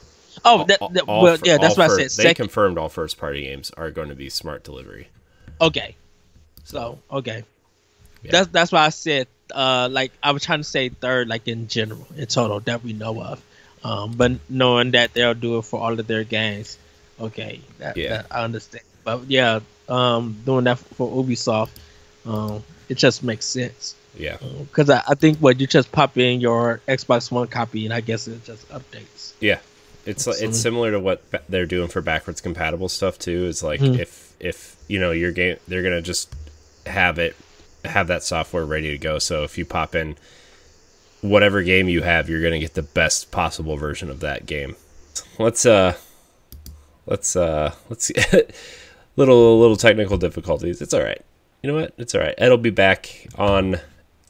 Oh, 0.45 0.65
that, 0.65 0.79
that- 0.93 1.07
well, 1.07 1.37
yeah, 1.45 1.59
that's 1.59 1.77
what 1.77 1.91
I 1.91 1.97
fir- 1.97 2.09
said. 2.09 2.25
They 2.25 2.35
confirmed 2.35 2.79
all 2.79 2.89
first 2.89 3.19
party 3.19 3.43
games 3.43 3.71
are 3.77 3.91
going 3.91 4.09
to 4.09 4.15
be 4.15 4.31
smart 4.31 4.65
delivery. 4.65 5.09
okay, 5.61 5.97
so 6.65 6.99
okay, 7.11 7.45
Yeah. 8.23 8.31
that's 8.33 8.49
that's 8.49 8.73
why 8.73 8.85
I 8.85 8.89
said 8.91 9.27
uh 9.55 9.89
like 9.91 10.13
I 10.23 10.33
was 10.33 10.43
trying 10.45 10.61
to 10.61 10.65
say 10.65 10.89
third, 10.89 11.29
like 11.29 11.47
in 11.49 11.69
general, 11.69 12.07
in 12.17 12.27
total 12.27 12.61
that 12.61 12.83
we 12.85 12.93
know 12.93 13.23
of, 13.23 13.43
um, 13.85 14.13
but 14.17 14.33
knowing 14.49 14.91
that 14.93 15.15
they'll 15.15 15.35
do 15.35 15.59
it 15.59 15.63
for 15.63 15.81
all 15.81 15.99
of 15.99 16.07
their 16.07 16.25
games, 16.25 16.79
okay, 17.21 17.61
that, 17.79 17.97
Yeah. 17.97 18.09
that 18.09 18.27
I 18.31 18.45
understand. 18.45 18.85
But 19.05 19.25
yeah, 19.31 19.61
um, 19.89 20.37
doing 20.45 20.65
that 20.65 20.79
for 20.79 21.09
Ubisoft, 21.23 21.71
um, 22.27 22.63
it 22.89 22.99
just 22.99 23.23
makes 23.23 23.47
sense. 23.47 23.95
Yeah, 24.17 24.39
Because 24.63 24.91
I, 24.91 25.03
I 25.07 25.15
think 25.15 25.39
what 25.39 25.61
you 25.61 25.67
just 25.69 25.93
pop 25.93 26.19
in 26.19 26.41
your 26.41 26.81
Xbox 26.89 27.31
One 27.31 27.47
copy, 27.47 27.85
and 27.85 27.95
I 27.95 28.01
guess 28.01 28.27
it 28.27 28.45
just 28.45 28.69
updates. 28.69 29.33
yeah. 29.41 29.61
It's 30.07 30.27
like 30.27 30.41
it's 30.41 30.59
similar 30.59 30.91
to 30.93 30.99
what 31.01 31.23
they're 31.51 31.67
doing 31.67 31.89
for 31.89 32.01
backwards 32.01 32.41
compatible 32.41 32.89
stuff 32.89 33.19
too. 33.19 33.45
Is 33.45 33.63
like 33.63 33.81
Hmm. 33.81 33.95
if 33.95 34.33
if 34.41 34.77
you 34.89 34.99
know 34.99 35.11
your 35.13 35.33
game, 35.33 35.59
they're 35.69 35.83
gonna 35.83 36.01
just 36.01 36.35
have 36.87 37.19
it 37.19 37.37
have 37.89 38.07
that 38.09 38.23
software 38.23 38.65
ready 38.65 38.91
to 38.91 38.99
go. 38.99 39.19
So 39.19 39.45
if 39.45 39.59
you 39.59 39.65
pop 39.65 39.95
in 39.95 40.17
whatever 41.21 41.63
game 41.63 41.89
you 41.89 42.03
have, 42.03 42.29
you're 42.29 42.43
gonna 42.43 42.59
get 42.59 42.75
the 42.75 42.83
best 42.83 43.31
possible 43.31 43.77
version 43.77 44.11
of 44.11 44.21
that 44.21 44.47
game. 44.47 44.77
Let's 45.39 45.67
uh, 45.67 45.95
let's 47.07 47.37
uh, 47.37 47.75
let's 47.89 48.11
little 49.17 49.59
little 49.59 49.77
technical 49.77 50.17
difficulties. 50.17 50.81
It's 50.81 50.95
all 50.95 51.03
right. 51.03 51.23
You 51.63 51.73
know 51.73 51.81
what? 51.81 51.95
It's 51.99 52.15
all 52.15 52.21
right. 52.21 52.35
Ed'll 52.39 52.57
be 52.57 52.71
back 52.71 53.27
on 53.37 53.81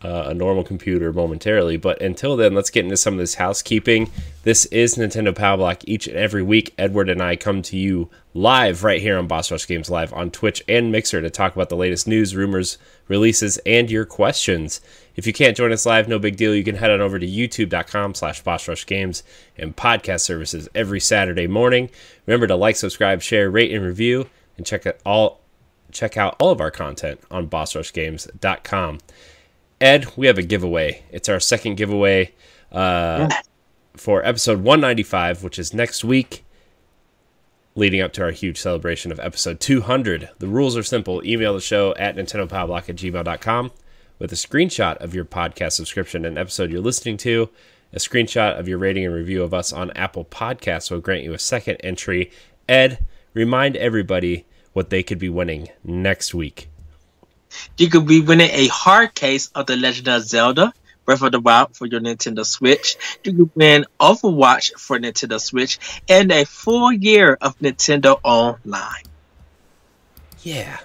uh, 0.03 0.27
a 0.29 0.35
normal 0.35 0.63
computer 0.63 1.13
momentarily, 1.13 1.77
but 1.77 2.01
until 2.01 2.37
then, 2.37 2.55
let's 2.55 2.71
get 2.71 2.85
into 2.85 2.97
some 2.97 3.15
of 3.15 3.19
this 3.19 3.35
housekeeping. 3.35 4.11
This 4.45 4.65
is 4.67 4.95
Nintendo 4.95 5.35
Power 5.35 5.57
Block. 5.57 5.83
Each 5.87 6.07
and 6.07 6.17
every 6.17 6.43
week, 6.43 6.73
Edward 6.79 7.09
and 7.09 7.21
I 7.21 7.35
come 7.35 7.63
to 7.63 7.77
you 7.77 8.09
live 8.33 8.85
right 8.85 9.01
here 9.01 9.19
on 9.19 9.27
Boss 9.27 9.51
Rush 9.51 9.67
Games 9.67 9.91
Live 9.91 10.13
on 10.13 10.31
Twitch 10.31 10.63
and 10.69 10.93
Mixer 10.93 11.21
to 11.21 11.31
talk 11.31 11.55
about 11.55 11.69
the 11.69 11.77
latest 11.77 12.07
news, 12.07 12.37
rumors, 12.37 12.79
releases, 13.09 13.59
and 13.59 13.91
your 13.91 14.05
questions. 14.05 14.81
If 15.17 15.27
you 15.27 15.33
can't 15.33 15.57
join 15.57 15.73
us 15.73 15.85
live, 15.85 16.07
no 16.07 16.21
big 16.21 16.37
deal. 16.37 16.55
You 16.55 16.63
can 16.63 16.77
head 16.77 16.93
on 16.93 17.01
over 17.01 17.19
to 17.19 17.27
youtube.com 17.27 18.15
slash 18.15 18.41
Boss 18.43 18.69
Rush 18.69 18.87
Games 18.87 19.25
and 19.57 19.75
podcast 19.75 20.21
services 20.21 20.69
every 20.77 21.01
Saturday 21.01 21.49
morning. 21.49 21.91
Remember 22.27 22.47
to 22.47 22.55
like, 22.55 22.77
subscribe, 22.77 23.21
share, 23.21 23.51
rate, 23.51 23.73
and 23.73 23.85
review, 23.85 24.31
and 24.57 24.65
check 24.65 24.87
out 24.87 24.99
all 25.05 25.41
check 25.91 26.17
out 26.17 26.37
all 26.39 26.51
of 26.51 26.61
our 26.61 26.71
content 26.71 27.21
on 27.31 27.49
bossrushgames.com. 27.49 28.99
Ed, 29.81 30.07
we 30.17 30.27
have 30.27 30.38
a 30.38 30.43
giveaway. 30.43 31.03
It's 31.11 31.29
our 31.29 31.38
second 31.38 31.77
giveaway 31.77 32.33
uh, 32.73 33.29
for 33.97 34.25
episode 34.25 34.62
195, 34.62 35.43
which 35.45 35.59
is 35.59 35.73
next 35.73 36.05
week, 36.05 36.45
leading 37.75 38.01
up 38.01 38.12
to 38.14 38.23
our 38.23 38.33
huge 38.33 38.59
celebration 38.59 39.12
of 39.12 39.21
episode 39.21 39.61
200. 39.61 40.31
The 40.38 40.49
rules 40.49 40.77
are 40.77 40.83
simple. 40.83 41.25
Email 41.25 41.55
the 41.55 41.61
show 41.61 41.95
at 41.95 42.17
nintendopowblock 42.17 42.88
at 42.88 42.97
gmail.com 42.97 43.71
with 44.19 44.33
a 44.33 44.37
screenshot 44.37 44.97
of 44.97 45.14
your 45.14 45.25
podcast 45.25 45.73
subscription 45.73 46.25
and 46.25 46.37
episode 46.37 46.73
you're 46.73 46.81
listening 46.81 47.17
to. 47.19 47.49
A 47.93 47.99
screenshot 47.99 48.59
of 48.59 48.69
your 48.69 48.79
rating 48.79 49.07
and 49.07 49.14
review 49.14 49.43
of 49.43 49.55
us 49.55 49.73
on 49.73 49.93
Apple 49.93 50.25
Podcasts 50.25 50.91
will 50.91 51.01
grant 51.01 51.25
you 51.25 51.33
a 51.33 51.38
second 51.38 51.77
entry. 51.77 52.31
Ed, 52.69 53.07
remind 53.33 53.77
everybody 53.77 54.45
what 54.73 54.91
they 54.91 55.03
could 55.03 55.19
be 55.19 55.29
winning 55.29 55.69
next 55.85 56.35
week. 56.35 56.69
You 57.77 57.89
could 57.89 58.07
be 58.07 58.21
winning 58.21 58.51
a 58.53 58.69
hard 58.69 59.15
case 59.15 59.51
of 59.55 59.67
The 59.67 59.77
Legend 59.77 60.09
of 60.09 60.23
Zelda 60.23 60.73
Breath 61.09 61.23
of 61.23 61.33
the 61.33 61.41
Wild 61.41 61.75
for 61.75 61.87
your 61.87 62.01
Nintendo 62.01 62.45
Switch. 62.45 62.99
You 63.25 63.33
could 63.33 63.51
win 63.55 63.87
Overwatch 63.99 64.79
for 64.79 64.99
Nintendo 64.99 65.41
Switch 65.41 65.79
and 66.07 66.31
a 66.31 66.45
full 66.45 66.93
year 66.93 67.39
of 67.41 67.59
Nintendo 67.61 68.21
Online. 68.23 69.05
Yeah. 70.43 70.79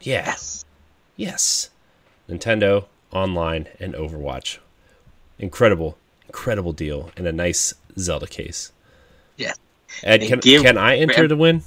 Yeah. 0.00 0.24
Yes. 0.24 0.64
Yes. 1.16 1.70
Nintendo 2.30 2.86
Online 3.12 3.68
and 3.78 3.92
Overwatch. 3.92 4.56
Incredible, 5.38 5.98
incredible 6.26 6.72
deal 6.72 7.10
and 7.14 7.26
a 7.26 7.32
nice 7.32 7.74
Zelda 7.98 8.26
case. 8.26 8.72
Yes. 9.36 9.58
Ed, 10.02 10.22
And 10.22 10.42
can, 10.42 10.62
can 10.62 10.78
I 10.78 10.96
enter 10.96 11.28
to 11.28 11.36
win? 11.36 11.62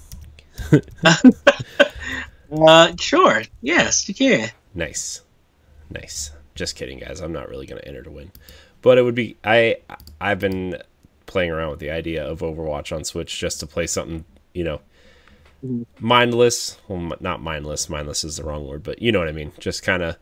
Uh, 2.52 2.94
sure. 3.00 3.44
Yes, 3.62 4.08
you 4.08 4.16
can. 4.16 4.50
Nice. 4.74 5.22
Nice. 5.90 6.32
Just 6.54 6.76
kidding, 6.76 7.00
guys. 7.00 7.22
I'm 7.22 7.34
not 7.34 7.50
really 7.50 7.68
to 7.68 7.88
enter 7.88 8.04
to 8.04 8.12
win. 8.12 8.32
But 8.82 8.98
it 8.98 9.02
would 9.02 9.16
be 9.16 9.38
I 9.44 9.78
I've 10.22 10.40
been 10.40 10.78
playing 11.26 11.52
around 11.52 11.72
with 11.72 11.80
the 11.80 11.90
idea 11.90 12.26
of 12.26 12.40
Overwatch 12.40 12.96
on 12.96 13.04
Switch 13.04 13.40
just 13.40 13.60
to 13.60 13.68
play 13.68 13.88
something, 13.88 14.26
you 14.54 14.64
know, 14.64 14.82
mindless. 16.00 16.78
Well, 16.88 17.14
not 17.20 17.42
mindless. 17.42 17.90
Mindless 17.90 18.24
is 18.24 18.38
the 18.38 18.44
wrong 18.44 18.68
word, 18.68 18.84
but 18.84 19.02
you 19.02 19.12
know 19.12 19.20
what 19.20 19.28
I 19.28 19.34
mean. 19.34 19.52
Just 19.60 19.84
kind 19.84 20.04
of 20.04 20.18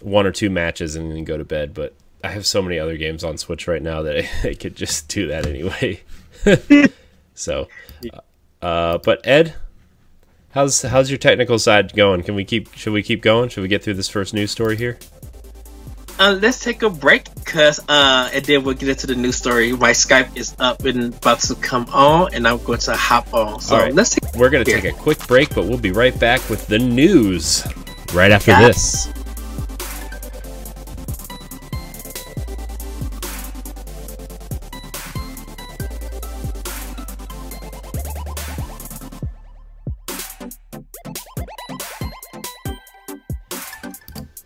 one 0.00 0.26
or 0.26 0.32
two 0.32 0.50
matches 0.50 0.96
and 0.96 1.12
then 1.12 1.24
go 1.24 1.36
to 1.36 1.44
bed. 1.44 1.74
But 1.74 1.94
I 2.24 2.28
have 2.28 2.46
so 2.46 2.62
many 2.62 2.78
other 2.78 2.96
games 2.96 3.22
on 3.22 3.38
Switch 3.38 3.68
right 3.68 3.82
now 3.82 4.02
that 4.02 4.16
I, 4.16 4.28
I 4.50 4.54
could 4.54 4.76
just 4.76 5.08
do 5.08 5.28
that 5.28 5.46
anyway. 5.46 6.00
so, 7.34 7.68
uh, 8.62 8.98
but 8.98 9.26
Ed, 9.26 9.54
how's 10.50 10.82
how's 10.82 11.10
your 11.10 11.18
technical 11.18 11.58
side 11.58 11.94
going? 11.94 12.22
Can 12.22 12.34
we 12.34 12.44
keep? 12.44 12.72
Should 12.74 12.92
we 12.92 13.02
keep 13.02 13.22
going? 13.22 13.48
Should 13.48 13.62
we 13.62 13.68
get 13.68 13.82
through 13.82 13.94
this 13.94 14.08
first 14.08 14.34
news 14.34 14.50
story 14.50 14.76
here? 14.76 14.98
Uh, 16.18 16.38
let's 16.42 16.62
take 16.62 16.82
a 16.82 16.90
break, 16.90 17.24
cause 17.46 17.80
uh, 17.88 18.28
and 18.34 18.44
then 18.44 18.62
we'll 18.62 18.74
get 18.74 18.90
into 18.90 19.06
the 19.06 19.14
news 19.14 19.36
story. 19.36 19.72
My 19.72 19.92
Skype 19.92 20.36
is 20.36 20.54
up 20.58 20.84
and 20.84 21.14
about 21.14 21.40
to 21.40 21.54
come 21.54 21.86
on, 21.90 22.34
and 22.34 22.46
I'm 22.46 22.62
going 22.62 22.78
to 22.80 22.94
hop 22.94 23.32
on. 23.32 23.58
So 23.60 23.74
All 23.74 23.80
right. 23.82 23.94
let's 23.94 24.10
take. 24.10 24.34
We're 24.34 24.50
gonna 24.50 24.64
take 24.64 24.84
a 24.84 24.92
quick 24.92 25.26
break, 25.26 25.54
but 25.54 25.64
we'll 25.64 25.78
be 25.78 25.92
right 25.92 26.18
back 26.20 26.46
with 26.50 26.66
the 26.66 26.78
news 26.78 27.66
right 28.12 28.30
after 28.30 28.54
this. 28.56 29.08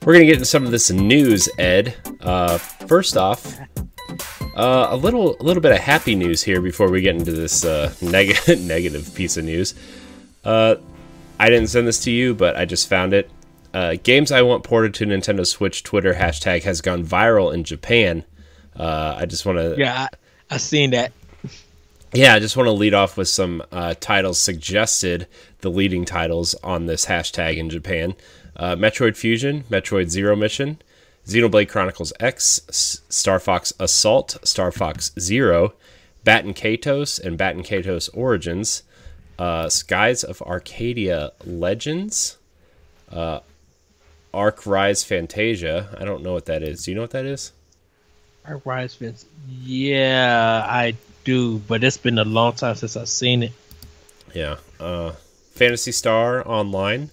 We're 0.04 0.12
gonna 0.12 0.26
get 0.26 0.34
into 0.34 0.44
some 0.44 0.66
of 0.66 0.70
this 0.70 0.90
news, 0.90 1.48
Ed. 1.58 1.94
Uh, 2.20 2.58
first 2.58 3.16
off, 3.16 3.58
uh, 4.54 4.88
a 4.90 4.96
little, 4.96 5.34
a 5.40 5.42
little 5.42 5.62
bit 5.62 5.72
of 5.72 5.78
happy 5.78 6.14
news 6.14 6.42
here 6.42 6.60
before 6.60 6.90
we 6.90 7.00
get 7.00 7.16
into 7.16 7.32
this 7.32 7.64
uh, 7.64 7.92
neg- 8.02 8.36
negative 8.60 9.14
piece 9.14 9.38
of 9.38 9.44
news. 9.46 9.74
Uh, 10.44 10.76
I 11.40 11.48
didn't 11.48 11.68
send 11.68 11.88
this 11.88 12.00
to 12.04 12.10
you, 12.10 12.34
but 12.34 12.54
I 12.54 12.66
just 12.66 12.86
found 12.88 13.14
it. 13.14 13.30
Uh, 13.72 13.96
games 14.02 14.30
I 14.30 14.42
want 14.42 14.62
ported 14.62 14.92
to 14.94 15.06
Nintendo 15.06 15.46
Switch 15.46 15.82
Twitter 15.82 16.12
hashtag 16.12 16.64
has 16.64 16.82
gone 16.82 17.02
viral 17.04 17.52
in 17.54 17.64
Japan. 17.64 18.24
Uh, 18.76 19.16
I 19.18 19.24
just 19.24 19.46
want 19.46 19.56
to 19.58 19.74
Yeah, 19.78 20.02
I, 20.50 20.54
I 20.54 20.56
seen 20.58 20.90
that. 20.90 21.12
yeah, 22.12 22.34
I 22.34 22.40
just 22.40 22.58
want 22.58 22.66
to 22.66 22.72
lead 22.72 22.92
off 22.92 23.16
with 23.16 23.28
some 23.28 23.62
uh, 23.72 23.94
titles 23.98 24.38
suggested, 24.38 25.28
the 25.62 25.70
leading 25.70 26.04
titles 26.04 26.54
on 26.62 26.84
this 26.86 27.06
hashtag 27.06 27.56
in 27.56 27.70
Japan 27.70 28.14
uh, 28.56 28.76
Metroid 28.76 29.16
Fusion, 29.16 29.64
Metroid 29.70 30.08
Zero 30.08 30.36
Mission, 30.36 30.78
Xenoblade 31.26 31.68
Chronicles 31.68 32.12
X, 32.20 32.60
S- 32.68 33.00
Star 33.08 33.38
Fox 33.40 33.72
Assault, 33.80 34.36
Star 34.44 34.70
Fox 34.70 35.12
Zero, 35.18 35.74
Baten 36.24 36.54
Kaitos, 36.54 37.18
and 37.22 37.38
Baten 37.38 37.66
Kaitos 37.66 38.08
Origins, 38.14 38.82
uh, 39.38 39.68
Skies 39.68 40.22
of 40.24 40.40
Arcadia 40.42 41.32
Legends, 41.44 42.36
uh, 43.10 43.40
Arc 44.32 44.66
Rise 44.66 45.04
Fantasia. 45.04 45.96
I 45.98 46.04
don't 46.04 46.22
know 46.22 46.32
what 46.32 46.46
that 46.46 46.62
is. 46.62 46.84
Do 46.84 46.90
you 46.90 46.94
know 46.96 47.02
what 47.02 47.10
that 47.12 47.24
is? 47.24 47.52
Arc 48.46 48.64
Rise 48.66 48.94
Fence. 48.94 49.24
Yeah, 49.62 50.64
I 50.68 50.94
do, 51.24 51.58
but 51.60 51.82
it's 51.84 51.96
been 51.96 52.18
a 52.18 52.24
long 52.24 52.52
time 52.54 52.74
since 52.74 52.96
I've 52.96 53.08
seen 53.08 53.44
it. 53.44 53.52
Yeah. 54.34 54.56
Uh, 54.78 55.12
Phantasy 55.52 55.92
Star 55.92 56.46
Online, 56.46 57.10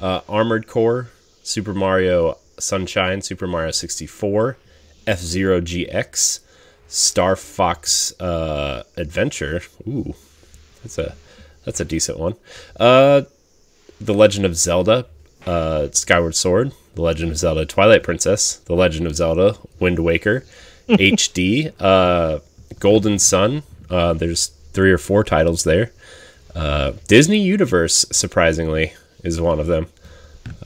uh, 0.00 0.20
Armored 0.28 0.66
Core, 0.66 1.08
Super 1.42 1.74
Mario 1.74 2.38
Sunshine, 2.58 3.22
Super 3.22 3.46
Mario 3.46 3.70
64, 3.70 4.56
F 5.06 5.18
Zero 5.18 5.60
GX, 5.60 6.40
Star 6.88 7.36
Fox 7.36 8.18
uh, 8.20 8.82
Adventure. 8.96 9.62
Ooh, 9.86 10.14
that's 10.82 10.98
a 10.98 11.14
that's 11.64 11.80
a 11.80 11.84
decent 11.84 12.18
one. 12.18 12.34
Uh, 12.78 13.22
the 14.00 14.14
Legend 14.14 14.46
of 14.46 14.56
Zelda, 14.56 15.06
uh, 15.46 15.88
Skyward 15.92 16.34
Sword, 16.34 16.72
The 16.94 17.02
Legend 17.02 17.30
of 17.30 17.38
Zelda 17.38 17.66
Twilight 17.66 18.02
Princess, 18.02 18.56
The 18.56 18.74
Legend 18.74 19.06
of 19.06 19.16
Zelda 19.16 19.56
Wind 19.80 19.98
Waker, 19.98 20.44
HD, 20.88 21.72
uh, 21.80 22.38
Golden 22.78 23.18
Sun. 23.18 23.62
Uh, 23.90 24.12
there's 24.12 24.48
three 24.72 24.92
or 24.92 24.98
four 24.98 25.24
titles 25.24 25.64
there. 25.64 25.92
Uh, 26.54 26.92
Disney 27.06 27.40
Universe, 27.40 28.06
surprisingly, 28.12 28.92
is 29.24 29.40
one 29.40 29.60
of 29.60 29.66
them. 29.66 29.86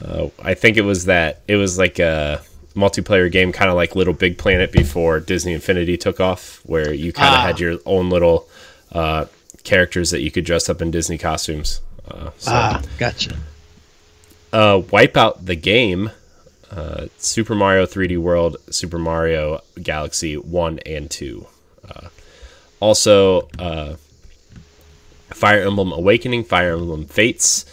Uh, 0.00 0.28
I 0.42 0.54
think 0.54 0.76
it 0.76 0.82
was 0.82 1.06
that 1.06 1.40
it 1.48 1.56
was 1.56 1.78
like 1.78 1.98
a 1.98 2.40
multiplayer 2.74 3.30
game, 3.30 3.52
kind 3.52 3.68
of 3.70 3.76
like 3.76 3.94
Little 3.96 4.14
Big 4.14 4.38
Planet 4.38 4.72
before 4.72 5.20
Disney 5.20 5.52
Infinity 5.52 5.96
took 5.96 6.20
off, 6.20 6.60
where 6.64 6.92
you 6.92 7.12
kind 7.12 7.34
of 7.34 7.40
Ah. 7.40 7.46
had 7.46 7.60
your 7.60 7.78
own 7.86 8.08
little 8.10 8.48
uh, 8.92 9.24
characters 9.64 10.10
that 10.10 10.20
you 10.22 10.30
could 10.30 10.44
dress 10.44 10.68
up 10.68 10.80
in 10.82 10.90
Disney 10.90 11.16
costumes. 11.18 11.80
Uh, 12.10 12.30
so, 12.38 12.50
Ah, 12.52 12.82
gotcha. 12.98 13.36
uh, 14.52 14.80
Wipeout 14.80 15.44
the 15.46 15.54
game, 15.56 16.10
uh, 16.70 17.06
Super 17.18 17.54
Mario 17.54 17.86
3D 17.86 18.16
World, 18.18 18.56
Super 18.70 18.98
Mario 18.98 19.60
Galaxy 19.82 20.36
1 20.36 20.78
and 20.80 21.10
2. 21.10 21.46
Uh, 21.88 22.08
also, 22.80 23.48
uh, 23.58 23.94
Fire 25.30 25.62
Emblem 25.62 25.92
Awakening, 25.92 26.44
Fire 26.44 26.74
Emblem 26.74 27.06
Fates, 27.06 27.64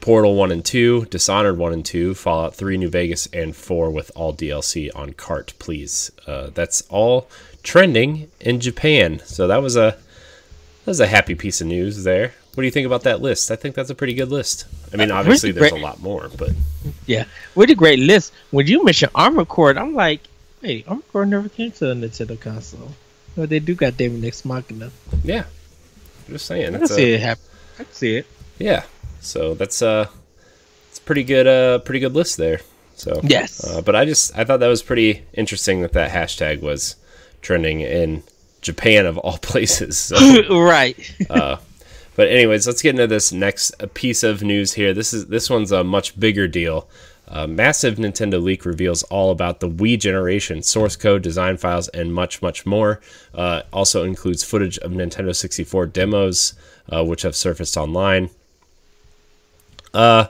Portal 0.00 0.34
1 0.34 0.52
and 0.52 0.64
2, 0.64 1.06
Dishonored 1.06 1.58
1 1.58 1.72
and 1.72 1.84
2, 1.84 2.14
Fallout 2.14 2.54
3 2.54 2.76
New 2.76 2.88
Vegas, 2.88 3.26
and 3.32 3.54
4 3.54 3.90
with 3.90 4.10
all 4.14 4.32
DLC 4.34 4.90
on 4.94 5.12
cart, 5.12 5.52
please. 5.58 6.10
Uh, 6.26 6.50
that's 6.54 6.82
all 6.88 7.28
trending 7.62 8.30
in 8.40 8.60
Japan. 8.60 9.20
So 9.24 9.46
that 9.48 9.62
was 9.62 9.76
a 9.76 9.96
that 10.84 10.90
was 10.92 11.00
a 11.00 11.06
happy 11.06 11.34
piece 11.34 11.60
of 11.60 11.66
news 11.66 12.04
there. 12.04 12.32
What 12.54 12.62
do 12.62 12.64
you 12.66 12.70
think 12.70 12.86
about 12.86 13.02
that 13.02 13.20
list? 13.20 13.50
I 13.50 13.56
think 13.56 13.74
that's 13.74 13.90
a 13.90 13.94
pretty 13.94 14.14
good 14.14 14.30
list. 14.30 14.64
I 14.92 14.96
mean, 14.96 15.10
Uh, 15.10 15.16
obviously 15.16 15.52
there's 15.52 15.72
a 15.72 15.76
lot 15.76 16.00
more, 16.00 16.30
but 16.36 16.50
Yeah, 17.06 17.24
what 17.54 17.70
a 17.70 17.74
great 17.74 17.98
list. 17.98 18.32
When 18.50 18.66
you 18.66 18.84
mentioned 18.84 19.12
Armor 19.14 19.44
Core, 19.44 19.78
I'm 19.78 19.94
like, 19.94 20.22
hey, 20.62 20.84
Armor 20.88 21.02
Core 21.12 21.26
never 21.26 21.48
came 21.48 21.70
to 21.72 21.90
a 21.90 21.94
Nintendo 21.94 22.40
console. 22.40 22.92
Well, 23.36 23.46
they 23.46 23.60
do 23.60 23.74
got 23.74 23.96
Daemon 23.96 24.24
X 24.24 24.44
Machina. 24.44 24.90
yeah, 25.22 25.44
just 26.28 26.46
saying. 26.46 26.74
I 26.74 26.78
can 26.78 26.88
see 26.88 27.12
a, 27.12 27.14
it 27.14 27.20
happen. 27.20 27.44
I 27.78 27.84
can 27.84 27.92
see 27.92 28.16
it. 28.16 28.26
yeah, 28.58 28.82
so 29.20 29.54
that's 29.54 29.82
uh, 29.82 30.06
it's 30.90 30.98
a 30.98 31.02
pretty 31.02 31.24
good 31.24 31.46
uh, 31.46 31.78
pretty 31.80 32.00
good 32.00 32.14
list 32.14 32.36
there. 32.36 32.60
So 32.96 33.20
Yes. 33.22 33.64
uh, 33.64 33.80
but 33.82 33.94
I 33.94 34.04
just 34.04 34.36
I 34.36 34.44
thought 34.44 34.60
that 34.60 34.68
was 34.68 34.82
pretty 34.82 35.22
interesting 35.32 35.82
that 35.82 35.92
that 35.92 36.10
hashtag 36.10 36.60
was 36.60 36.96
trending 37.42 37.80
in 37.80 38.22
Japan 38.60 39.06
of 39.06 39.16
all 39.18 39.38
places. 39.42 39.96
So. 39.98 40.16
right. 40.60 40.96
But 41.28 42.30
anyways, 42.30 42.66
let's 42.66 42.82
get 42.82 42.90
into 42.96 43.06
this 43.06 43.30
next 43.30 43.80
uh, 43.80 43.86
piece 43.94 44.24
of 44.24 44.42
news 44.42 44.72
here. 44.72 44.92
This 44.92 45.12
is 45.12 45.26
this 45.26 45.48
one's 45.48 45.70
a 45.70 45.84
much 45.84 46.18
bigger 46.18 46.48
deal. 46.48 46.88
Uh, 47.28 47.46
massive 47.46 47.94
Nintendo 47.96 48.42
leak 48.42 48.64
reveals 48.64 49.04
all 49.04 49.30
about 49.30 49.60
the 49.60 49.68
Wii 49.68 50.00
generation, 50.00 50.62
source 50.62 50.96
code, 50.96 51.22
design 51.22 51.58
files, 51.58 51.86
and 51.88 52.12
much, 52.12 52.42
much 52.42 52.66
more. 52.66 53.00
Uh, 53.34 53.62
also 53.72 54.02
includes 54.02 54.42
footage 54.42 54.78
of 54.78 54.90
Nintendo 54.92 55.36
64 55.36 55.86
demos, 55.86 56.54
uh, 56.88 57.04
which 57.04 57.22
have 57.22 57.36
surfaced 57.36 57.76
online. 57.76 58.30
Uh, 59.94 60.26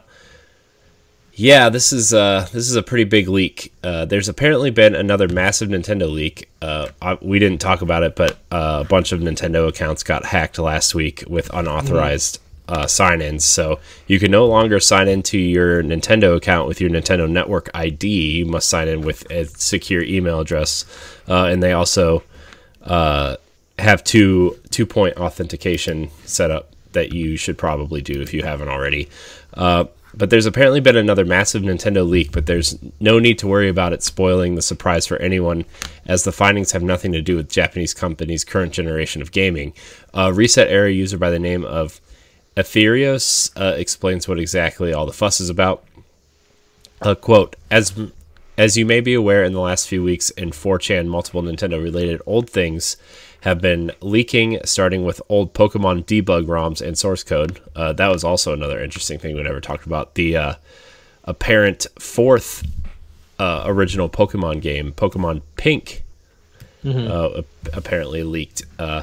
yeah, 1.38 1.68
this 1.68 1.92
is 1.92 2.12
uh, 2.12 2.49
this 2.53 2.68
is 2.68 2.75
a 2.75 2.83
pretty 2.83 3.05
big 3.05 3.29
leak. 3.29 3.73
Uh, 3.85 4.05
there's 4.05 4.29
apparently 4.29 4.71
been 4.73 4.97
another 4.97 5.29
massive 5.29 5.68
Nintendo 5.68 6.12
leak. 6.12 6.49
Uh, 6.61 6.88
I, 7.01 7.16
we 7.23 7.38
didn't 7.38 7.61
talk 7.61 7.81
about 7.81 8.03
it, 8.03 8.16
but 8.16 8.33
uh, 8.51 8.83
a 8.85 8.88
bunch 8.88 9.12
of 9.12 9.21
Nintendo 9.21 9.68
accounts 9.68 10.03
got 10.03 10.25
hacked 10.25 10.59
last 10.59 10.97
week 10.97 11.23
with 11.29 11.49
unauthorized 11.55 12.40
uh, 12.68 12.87
sign-ins. 12.87 13.44
So 13.44 13.79
you 14.09 14.18
can 14.18 14.31
no 14.31 14.47
longer 14.47 14.81
sign 14.81 15.07
into 15.07 15.38
your 15.38 15.81
Nintendo 15.83 16.37
account 16.37 16.66
with 16.66 16.81
your 16.81 16.90
Nintendo 16.90 17.31
Network 17.31 17.71
ID. 17.73 18.38
You 18.38 18.47
must 18.47 18.68
sign 18.68 18.88
in 18.88 19.03
with 19.03 19.31
a 19.31 19.47
secure 19.47 20.03
email 20.03 20.40
address, 20.40 20.85
uh, 21.29 21.44
and 21.44 21.62
they 21.62 21.73
also 21.73 22.25
uh, 22.83 23.37
have 23.79 24.03
two 24.03 24.59
two-point 24.71 25.16
authentication 25.16 26.11
set 26.25 26.51
up 26.51 26.73
that 26.92 27.12
you 27.12 27.37
should 27.37 27.57
probably 27.57 28.01
do 28.01 28.21
if 28.21 28.35
you 28.35 28.42
haven't 28.42 28.68
already. 28.68 29.09
Uh, 29.59 29.85
but 30.14 30.31
there's 30.31 30.47
apparently 30.47 30.81
been 30.81 30.97
another 30.97 31.25
massive 31.25 31.62
Nintendo 31.62 32.09
leak, 32.09 32.33
but 32.33 32.47
there's 32.47 32.79
no 32.99 33.18
need 33.18 33.38
to 33.40 33.47
worry 33.47 33.68
about 33.68 33.92
it 33.92 34.03
spoiling 34.03 34.55
the 34.55 34.62
surprise 34.62 35.07
for 35.07 35.18
anyone, 35.18 35.64
as 36.07 36.25
the 36.25 36.33
findings 36.33 36.73
have 36.73 36.83
nothing 36.83 37.12
to 37.12 37.21
do 37.21 37.37
with 37.37 37.51
Japanese 37.51 37.92
companies' 37.92 38.44
current 38.44 38.73
generation 38.73 39.21
of 39.21 39.33
gaming. 39.33 39.75
A 40.14 40.33
Reset 40.33 40.68
Era 40.68 40.90
user 40.90 41.18
by 41.18 41.31
the 41.31 41.38
name 41.38 41.64
of 41.64 42.01
Ethereos 42.57 43.51
uh, 43.61 43.77
explains 43.77 44.27
what 44.27 44.38
exactly 44.38 44.92
all 44.92 45.07
the 45.07 45.12
fuss 45.12 45.40
is 45.40 45.51
about. 45.51 45.85
Uh, 47.03 47.14
quote, 47.14 47.55
as 47.71 47.92
as 48.57 48.77
you 48.77 48.85
may 48.85 49.01
be 49.01 49.14
aware, 49.14 49.44
in 49.44 49.53
the 49.53 49.61
last 49.61 49.87
few 49.87 50.03
weeks 50.03 50.31
in 50.31 50.51
4chan, 50.51 51.07
multiple 51.07 51.42
Nintendo 51.42 51.81
related 51.81 52.21
old 52.27 52.51
things 52.51 52.97
have 53.42 53.61
been 53.61 53.92
leaking, 54.01 54.59
starting 54.64 55.05
with 55.05 55.22
old 55.29 55.55
Pokemon 55.55 56.05
debug 56.05 56.46
ROMs 56.46 56.81
and 56.81 56.98
source 56.98 57.22
code. 57.22 57.61
Uh, 57.77 57.92
that 57.92 58.09
was 58.09 58.24
also 58.24 58.53
another 58.53 58.83
interesting 58.83 59.18
thing 59.18 59.37
we 59.37 59.42
never 59.42 59.61
talked 59.61 59.87
about. 59.87 60.14
The 60.14 60.37
uh, 60.37 60.55
apparent 61.24 61.87
fourth 61.98 62.66
uh, 63.38 63.62
original 63.66 64.09
Pokemon 64.09 64.61
game, 64.61 64.92
Pokemon 64.92 65.42
Pink, 65.57 66.03
uh, 66.85 67.38
ap- 67.38 67.44
apparently 67.72 68.22
leaked. 68.22 68.62
Uh, 68.79 69.03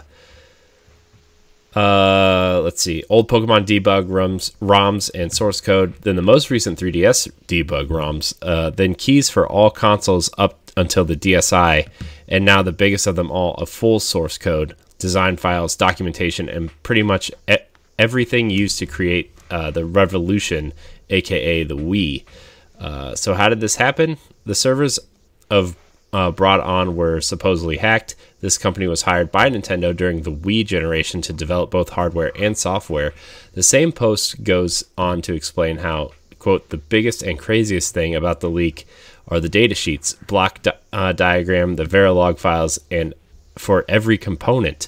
uh, 1.76 2.62
let's 2.64 2.82
see, 2.82 3.04
old 3.10 3.28
Pokemon 3.30 3.66
debug 3.66 4.08
ROMs, 4.08 4.52
ROMs 4.62 5.12
and 5.14 5.32
source 5.32 5.60
code. 5.60 5.94
Then 6.02 6.16
the 6.16 6.22
most 6.22 6.50
recent 6.50 6.80
3DS 6.80 7.30
debug 7.48 7.88
ROMs. 7.88 8.34
Uh, 8.42 8.70
then 8.70 8.96
keys 8.96 9.30
for 9.30 9.46
all 9.48 9.70
consoles 9.70 10.30
up 10.38 10.58
until 10.78 11.04
the 11.06 11.16
DSi, 11.16 11.88
and 12.28 12.46
now 12.46 12.62
the 12.62 12.72
biggest 12.72 13.08
of 13.08 13.16
them 13.16 13.32
all, 13.32 13.54
a 13.56 13.66
full 13.66 14.00
source 14.00 14.38
code, 14.38 14.76
design 15.00 15.38
files, 15.38 15.76
documentation, 15.76 16.50
and 16.50 16.72
pretty 16.84 17.04
much 17.04 17.32
e- 17.50 17.58
everything 18.00 18.50
used 18.50 18.80
to 18.80 18.86
create 18.86 19.32
uh, 19.52 19.72
the 19.72 19.86
Revolution, 19.86 20.74
aka 21.10 21.64
the 21.64 21.78
Wii. 21.78 22.24
Uh, 22.80 23.16
so 23.16 23.34
how 23.34 23.50
did 23.50 23.60
this 23.60 23.76
happen? 23.76 24.18
The 24.46 24.56
servers 24.56 25.00
of 25.50 25.76
uh, 26.14 26.32
BroadOn 26.32 26.96
were 26.96 27.20
supposedly 27.22 27.78
hacked. 27.78 28.16
This 28.40 28.58
company 28.58 28.88
was 28.88 29.04
hired 29.04 29.32
by 29.32 29.50
Nintendo 29.50 29.96
during 29.96 30.22
the 30.22 30.32
Wii 30.32 30.66
generation 30.66 31.22
to 31.24 31.34
develop 31.34 31.72
both 31.72 31.90
hardware 31.90 32.32
and 32.40 32.58
software. 32.58 33.14
The 33.54 33.64
same 33.64 33.92
post 33.92 34.44
goes 34.44 34.84
on 34.98 35.22
to 35.24 35.34
explain 35.34 35.78
how, 35.78 36.12
quote, 36.40 36.70
the 36.70 36.78
biggest 36.78 37.22
and 37.22 37.38
craziest 37.38 37.94
thing 37.94 38.16
about 38.16 38.40
the 38.40 38.50
leak 38.50 38.88
are 39.28 39.40
the 39.40 39.50
data 39.50 39.76
sheets, 39.76 40.14
block 40.14 40.62
di- 40.62 40.74
uh, 40.94 41.12
diagram, 41.14 41.76
the 41.76 41.86
Verilog 41.86 42.38
files, 42.40 42.80
and 42.92 43.14
for 43.58 43.86
every 43.88 44.18
component. 44.18 44.88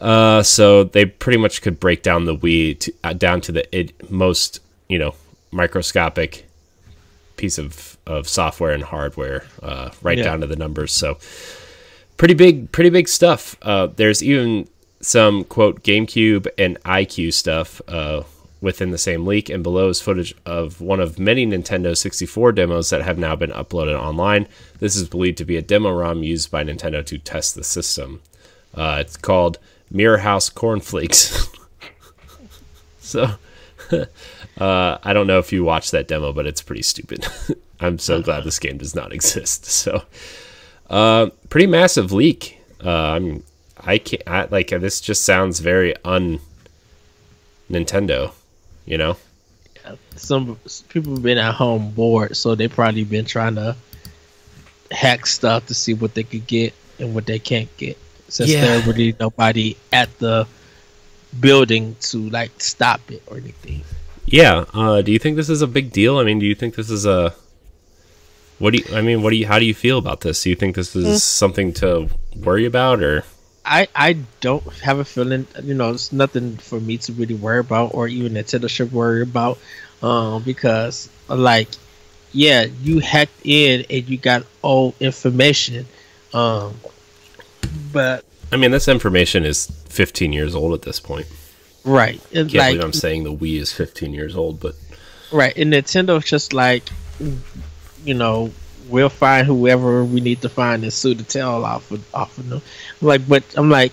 Uh, 0.00 0.42
so 0.42 0.84
they 0.84 1.04
pretty 1.04 1.38
much 1.38 1.60
could 1.62 1.80
break 1.80 2.02
down 2.02 2.24
the 2.24 2.36
Wii 2.36 2.78
to, 2.78 2.92
uh, 3.04 3.12
down 3.12 3.40
to 3.42 3.52
the 3.52 3.76
it, 3.76 4.10
most, 4.10 4.60
you 4.88 4.98
know, 4.98 5.14
microscopic 5.50 6.48
piece 7.36 7.58
of, 7.58 7.96
of 8.06 8.28
software 8.28 8.72
and 8.72 8.82
hardware, 8.82 9.44
uh, 9.62 9.90
right 10.02 10.18
Yeah. 10.18 10.24
down 10.24 10.40
to 10.42 10.46
the 10.46 10.56
numbers. 10.56 10.92
So 10.92 11.18
pretty 12.16 12.34
big, 12.34 12.70
pretty 12.72 12.90
big 12.90 13.08
stuff. 13.08 13.56
Uh, 13.62 13.86
there's 13.96 14.22
even 14.22 14.68
some 15.00 15.44
quote 15.44 15.82
GameCube 15.82 16.46
and 16.58 16.80
iQue 16.82 17.32
stuff 17.32 17.80
uh, 17.88 18.22
within 18.60 18.90
the 18.90 18.98
same 18.98 19.26
leak, 19.26 19.48
and 19.48 19.62
below 19.62 19.88
is 19.88 20.00
footage 20.00 20.34
of 20.44 20.80
one 20.80 21.00
of 21.00 21.18
many 21.18 21.46
Nintendo 21.46 21.96
64 21.96 22.52
demos 22.52 22.90
that 22.90 23.02
have 23.02 23.18
now 23.18 23.36
been 23.36 23.50
uploaded 23.50 23.98
online. 23.98 24.48
This 24.80 24.96
is 24.96 25.08
believed 25.08 25.38
to 25.38 25.44
be 25.44 25.56
a 25.56 25.62
demo 25.62 25.92
ROM 25.92 26.22
used 26.22 26.50
by 26.50 26.64
Nintendo 26.64 27.04
to 27.06 27.18
test 27.18 27.54
the 27.54 27.64
system. 27.64 28.20
Uh, 28.74 28.98
it's 29.00 29.16
called 29.16 29.58
Mirror 29.90 30.18
House 30.18 30.48
Cornflakes. 30.48 31.48
so. 33.00 33.30
Uh, 34.58 34.98
I 35.04 35.12
don't 35.12 35.28
know 35.28 35.38
if 35.38 35.52
you 35.52 35.62
watched 35.62 35.92
that 35.92 36.08
demo, 36.08 36.32
but 36.32 36.46
it's 36.46 36.62
pretty 36.62 36.82
stupid. 36.82 37.26
I'm 37.80 37.98
so 37.98 38.20
glad 38.20 38.42
this 38.42 38.58
game 38.58 38.78
does 38.78 38.94
not 38.94 39.12
exist. 39.12 39.66
So, 39.66 40.02
uh, 40.90 41.30
pretty 41.48 41.68
massive 41.68 42.10
leak. 42.10 42.58
Uh, 42.84 42.90
I'm, 42.90 43.44
I 43.78 43.98
can't 43.98 44.22
I, 44.26 44.48
like 44.50 44.70
this. 44.70 45.00
Just 45.00 45.24
sounds 45.24 45.60
very 45.60 45.94
un 46.04 46.40
Nintendo. 47.70 48.32
You 48.88 48.96
know? 48.96 49.16
Some 50.16 50.58
people 50.88 51.12
have 51.12 51.22
been 51.22 51.38
at 51.38 51.54
home 51.54 51.90
bored, 51.92 52.36
so 52.36 52.54
they 52.54 52.68
probably 52.68 53.04
been 53.04 53.24
trying 53.24 53.54
to 53.56 53.76
hack 54.90 55.26
stuff 55.26 55.66
to 55.66 55.74
see 55.74 55.92
what 55.94 56.14
they 56.14 56.22
could 56.22 56.46
get 56.46 56.72
and 56.98 57.14
what 57.14 57.26
they 57.26 57.38
can't 57.38 57.68
get. 57.76 57.96
Since 58.28 58.50
Yeah. 58.50 58.64
there 58.64 58.80
really 58.86 59.14
nobody 59.20 59.76
at 59.92 60.08
the 60.18 60.46
building 61.38 61.96
to 62.00 62.28
like 62.30 62.50
stop 62.60 63.00
it 63.10 63.22
or 63.26 63.36
anything. 63.36 63.82
Yeah. 64.24 64.64
Uh, 64.72 65.02
do 65.02 65.12
you 65.12 65.18
think 65.18 65.36
this 65.36 65.48
is 65.48 65.62
a 65.62 65.66
big 65.66 65.92
deal? 65.92 66.18
I 66.18 66.24
mean, 66.24 66.38
do 66.38 66.46
you 66.46 66.54
think 66.54 66.74
this 66.74 66.90
is 66.90 67.06
a 67.06 67.34
what 68.58 68.72
do 68.72 68.78
you? 68.78 68.96
I 68.96 69.02
mean, 69.02 69.22
what 69.22 69.30
do 69.30 69.36
you? 69.36 69.46
How 69.46 69.58
do 69.58 69.64
you 69.64 69.74
feel 69.74 69.98
about 69.98 70.22
this? 70.22 70.42
Do 70.42 70.50
you 70.50 70.56
think 70.56 70.74
this 70.74 70.96
is 70.96 71.22
something 71.22 71.72
to 71.74 72.08
worry 72.36 72.64
about, 72.64 73.00
or 73.02 73.24
I 73.68 73.88
I 73.94 74.16
don't 74.40 74.64
have 74.80 74.98
a 74.98 75.04
feeling. 75.04 75.46
You 75.62 75.74
know, 75.74 75.90
it's 75.92 76.10
nothing 76.10 76.56
for 76.56 76.80
me 76.80 76.96
to 76.98 77.12
really 77.12 77.34
worry 77.34 77.60
about, 77.60 77.94
or 77.94 78.08
even 78.08 78.32
Nintendo 78.32 78.68
should 78.68 78.92
worry 78.92 79.22
about, 79.22 79.58
um, 80.02 80.42
because 80.42 81.08
like, 81.28 81.68
yeah, 82.32 82.66
you 82.82 83.00
hacked 83.00 83.44
in 83.44 83.84
and 83.90 84.08
you 84.08 84.16
got 84.16 84.44
old 84.62 84.94
information, 85.00 85.86
um, 86.32 86.80
but 87.92 88.24
I 88.50 88.56
mean, 88.56 88.70
this 88.70 88.88
information 88.88 89.44
is 89.44 89.66
15 89.88 90.32
years 90.32 90.54
old 90.54 90.72
at 90.72 90.82
this 90.82 90.98
point. 90.98 91.26
right, 91.84 92.16
it's 92.30 92.32
Can't 92.32 92.54
like 92.54 92.70
believe 92.70 92.84
I'm 92.84 92.94
saying 92.94 93.24
the 93.24 93.34
Wii 93.34 93.60
is 93.60 93.72
15 93.72 94.14
years 94.14 94.34
old, 94.34 94.60
but 94.60 94.74
right, 95.30 95.56
and 95.56 95.72
Nintendo's 95.72 96.24
just 96.24 96.52
like, 96.52 96.84
you 98.04 98.14
know. 98.14 98.50
We'll 98.88 99.08
find 99.08 99.46
whoever 99.46 100.04
we 100.04 100.20
need 100.20 100.42
to 100.42 100.48
find 100.48 100.82
and 100.82 100.92
sue 100.92 101.14
the 101.14 101.22
tail 101.22 101.64
off 101.64 101.90
of, 101.90 102.14
off 102.14 102.38
of 102.38 102.48
them. 102.48 102.62
I'm 103.00 103.06
like, 103.06 103.28
but 103.28 103.44
I'm 103.56 103.70
like, 103.70 103.92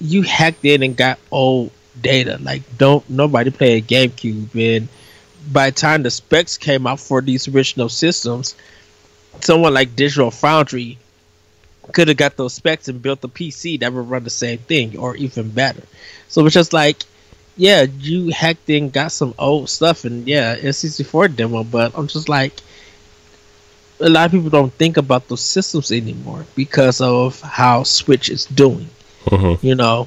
you 0.00 0.22
hacked 0.22 0.64
in 0.64 0.82
and 0.82 0.96
got 0.96 1.18
old 1.30 1.70
data. 2.00 2.38
Like, 2.40 2.62
don't 2.76 3.08
nobody 3.08 3.50
play 3.50 3.74
a 3.74 3.82
GameCube. 3.82 4.76
And 4.76 4.88
by 5.52 5.70
the 5.70 5.76
time 5.76 6.02
the 6.02 6.10
specs 6.10 6.58
came 6.58 6.86
out 6.86 7.00
for 7.00 7.20
these 7.20 7.48
original 7.48 7.88
systems, 7.88 8.56
someone 9.40 9.74
like 9.74 9.96
Digital 9.96 10.30
Foundry 10.30 10.98
could 11.92 12.08
have 12.08 12.16
got 12.16 12.36
those 12.36 12.54
specs 12.54 12.88
and 12.88 13.00
built 13.00 13.24
a 13.24 13.28
PC 13.28 13.80
that 13.80 13.92
would 13.92 14.10
run 14.10 14.24
the 14.24 14.30
same 14.30 14.58
thing 14.58 14.98
or 14.98 15.16
even 15.16 15.50
better. 15.50 15.82
So 16.28 16.44
it's 16.44 16.54
just 16.54 16.72
like, 16.72 17.04
yeah, 17.56 17.82
you 17.82 18.30
hacked 18.30 18.68
in, 18.68 18.90
got 18.90 19.12
some 19.12 19.34
old 19.38 19.70
stuff, 19.70 20.04
and 20.04 20.26
yeah, 20.26 20.56
N64 20.56 21.36
demo. 21.36 21.64
But 21.64 21.96
I'm 21.96 22.06
just 22.08 22.28
like, 22.28 22.52
a 24.00 24.08
lot 24.08 24.26
of 24.26 24.32
people 24.32 24.50
don't 24.50 24.72
think 24.74 24.96
about 24.96 25.28
those 25.28 25.40
systems 25.40 25.90
anymore 25.90 26.44
because 26.54 27.00
of 27.00 27.40
how 27.40 27.82
Switch 27.82 28.28
is 28.28 28.44
doing 28.44 28.88
Mhm. 29.26 29.58
you 29.62 29.74
know. 29.74 30.06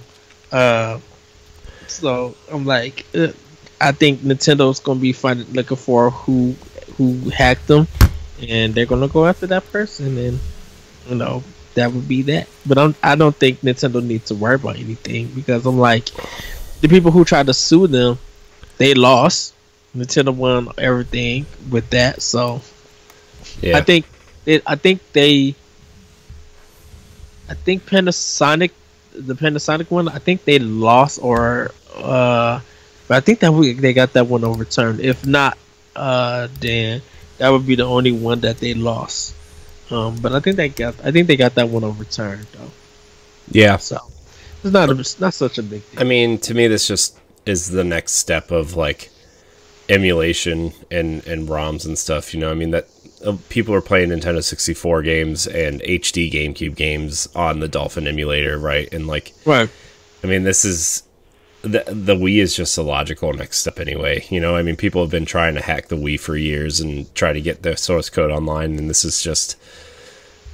Uh, 0.51 0.99
so 1.87 2.35
I'm 2.51 2.65
like, 2.65 3.05
uh, 3.15 3.27
I 3.81 3.91
think 3.91 4.21
Nintendo's 4.21 4.79
gonna 4.79 4.99
be 4.99 5.11
finding 5.13 5.51
looking 5.53 5.77
for 5.77 6.11
who 6.11 6.55
who 6.97 7.29
hacked 7.29 7.67
them, 7.67 7.87
and 8.47 8.73
they're 8.75 8.85
gonna 8.85 9.07
go 9.07 9.25
after 9.25 9.47
that 9.47 9.69
person, 9.71 10.17
and 10.17 10.39
you 11.09 11.15
know 11.15 11.43
that 11.75 11.91
would 11.93 12.07
be 12.07 12.21
that. 12.23 12.47
But 12.65 12.77
I'm, 12.77 12.95
I 13.03 13.15
don't 13.15 13.35
think 13.35 13.61
Nintendo 13.61 14.03
needs 14.03 14.25
to 14.27 14.35
worry 14.35 14.55
about 14.55 14.77
anything 14.77 15.27
because 15.27 15.65
I'm 15.65 15.79
like, 15.79 16.09
the 16.81 16.87
people 16.87 17.11
who 17.11 17.23
tried 17.23 17.47
to 17.47 17.53
sue 17.53 17.87
them, 17.87 18.17
they 18.77 18.93
lost. 18.93 19.53
Nintendo 19.95 20.33
won 20.33 20.69
everything 20.77 21.45
with 21.69 21.89
that, 21.91 22.21
so 22.21 22.61
yeah. 23.61 23.77
I 23.77 23.81
think 23.81 24.05
it. 24.45 24.63
I 24.65 24.75
think 24.75 25.01
they. 25.13 25.55
I 27.49 27.55
think 27.55 27.85
Panasonic, 27.85 28.71
the 29.13 29.33
Panasonic 29.33 29.89
one. 29.89 30.07
I 30.07 30.19
think 30.19 30.45
they 30.45 30.59
lost, 30.59 31.19
or 31.21 31.71
uh, 31.95 32.59
but 33.07 33.17
I 33.17 33.19
think 33.21 33.39
that 33.39 33.51
we, 33.51 33.73
they 33.73 33.93
got 33.93 34.13
that 34.13 34.27
one 34.27 34.43
overturned. 34.43 34.99
If 34.99 35.25
not, 35.25 35.57
uh, 35.95 36.47
then 36.59 37.01
that 37.39 37.49
would 37.49 37.65
be 37.65 37.75
the 37.75 37.85
only 37.85 38.11
one 38.11 38.41
that 38.41 38.59
they 38.59 38.73
lost. 38.75 39.35
Um, 39.89 40.17
but 40.21 40.33
I 40.33 40.39
think 40.39 40.57
they 40.57 40.69
got. 40.69 40.95
I 41.03 41.11
think 41.11 41.27
they 41.27 41.35
got 41.35 41.55
that 41.55 41.69
one 41.69 41.83
overturned 41.83 42.45
though. 42.53 42.71
yeah. 43.49 43.77
So 43.77 43.97
it's 44.63 44.71
not. 44.73 44.89
A, 44.89 44.99
it's 44.99 45.19
not 45.19 45.33
such 45.33 45.57
a 45.57 45.63
big 45.63 45.89
deal. 45.89 46.01
I 46.01 46.03
mean, 46.03 46.37
to 46.39 46.53
me, 46.53 46.67
this 46.67 46.87
just 46.87 47.17
is 47.45 47.69
the 47.69 47.83
next 47.83 48.13
step 48.13 48.51
of 48.51 48.75
like 48.75 49.09
emulation 49.89 50.71
and 50.89 51.25
and 51.27 51.49
ROMs 51.49 51.85
and 51.85 51.97
stuff. 51.97 52.33
You 52.33 52.39
know, 52.39 52.51
I 52.51 52.53
mean 52.53 52.71
that 52.71 52.87
uh, 53.25 53.37
people 53.49 53.73
are 53.73 53.81
playing 53.81 54.09
Nintendo 54.09 54.43
64 54.43 55.01
games 55.01 55.47
and 55.47 55.81
HD 55.81 56.31
GameCube 56.31 56.75
games 56.75 57.27
on 57.35 57.59
the 57.59 57.67
Dolphin 57.67 58.07
emulator, 58.07 58.57
right? 58.57 58.91
And 58.93 59.07
like, 59.07 59.33
right. 59.45 59.69
I 60.23 60.27
mean, 60.27 60.43
this 60.43 60.63
is 60.63 61.03
the 61.61 61.83
the 61.87 62.15
Wii 62.15 62.41
is 62.41 62.55
just 62.55 62.77
a 62.77 62.81
logical 62.81 63.33
next 63.33 63.59
step 63.59 63.79
anyway. 63.79 64.25
You 64.29 64.39
know, 64.39 64.55
I 64.55 64.61
mean, 64.61 64.75
people 64.75 65.01
have 65.01 65.11
been 65.11 65.25
trying 65.25 65.55
to 65.55 65.61
hack 65.61 65.87
the 65.87 65.97
Wii 65.97 66.19
for 66.19 66.37
years 66.37 66.79
and 66.79 67.13
try 67.15 67.33
to 67.33 67.41
get 67.41 67.63
their 67.63 67.75
source 67.75 68.09
code 68.09 68.31
online, 68.31 68.77
and 68.77 68.89
this 68.89 69.03
is 69.03 69.21
just, 69.21 69.57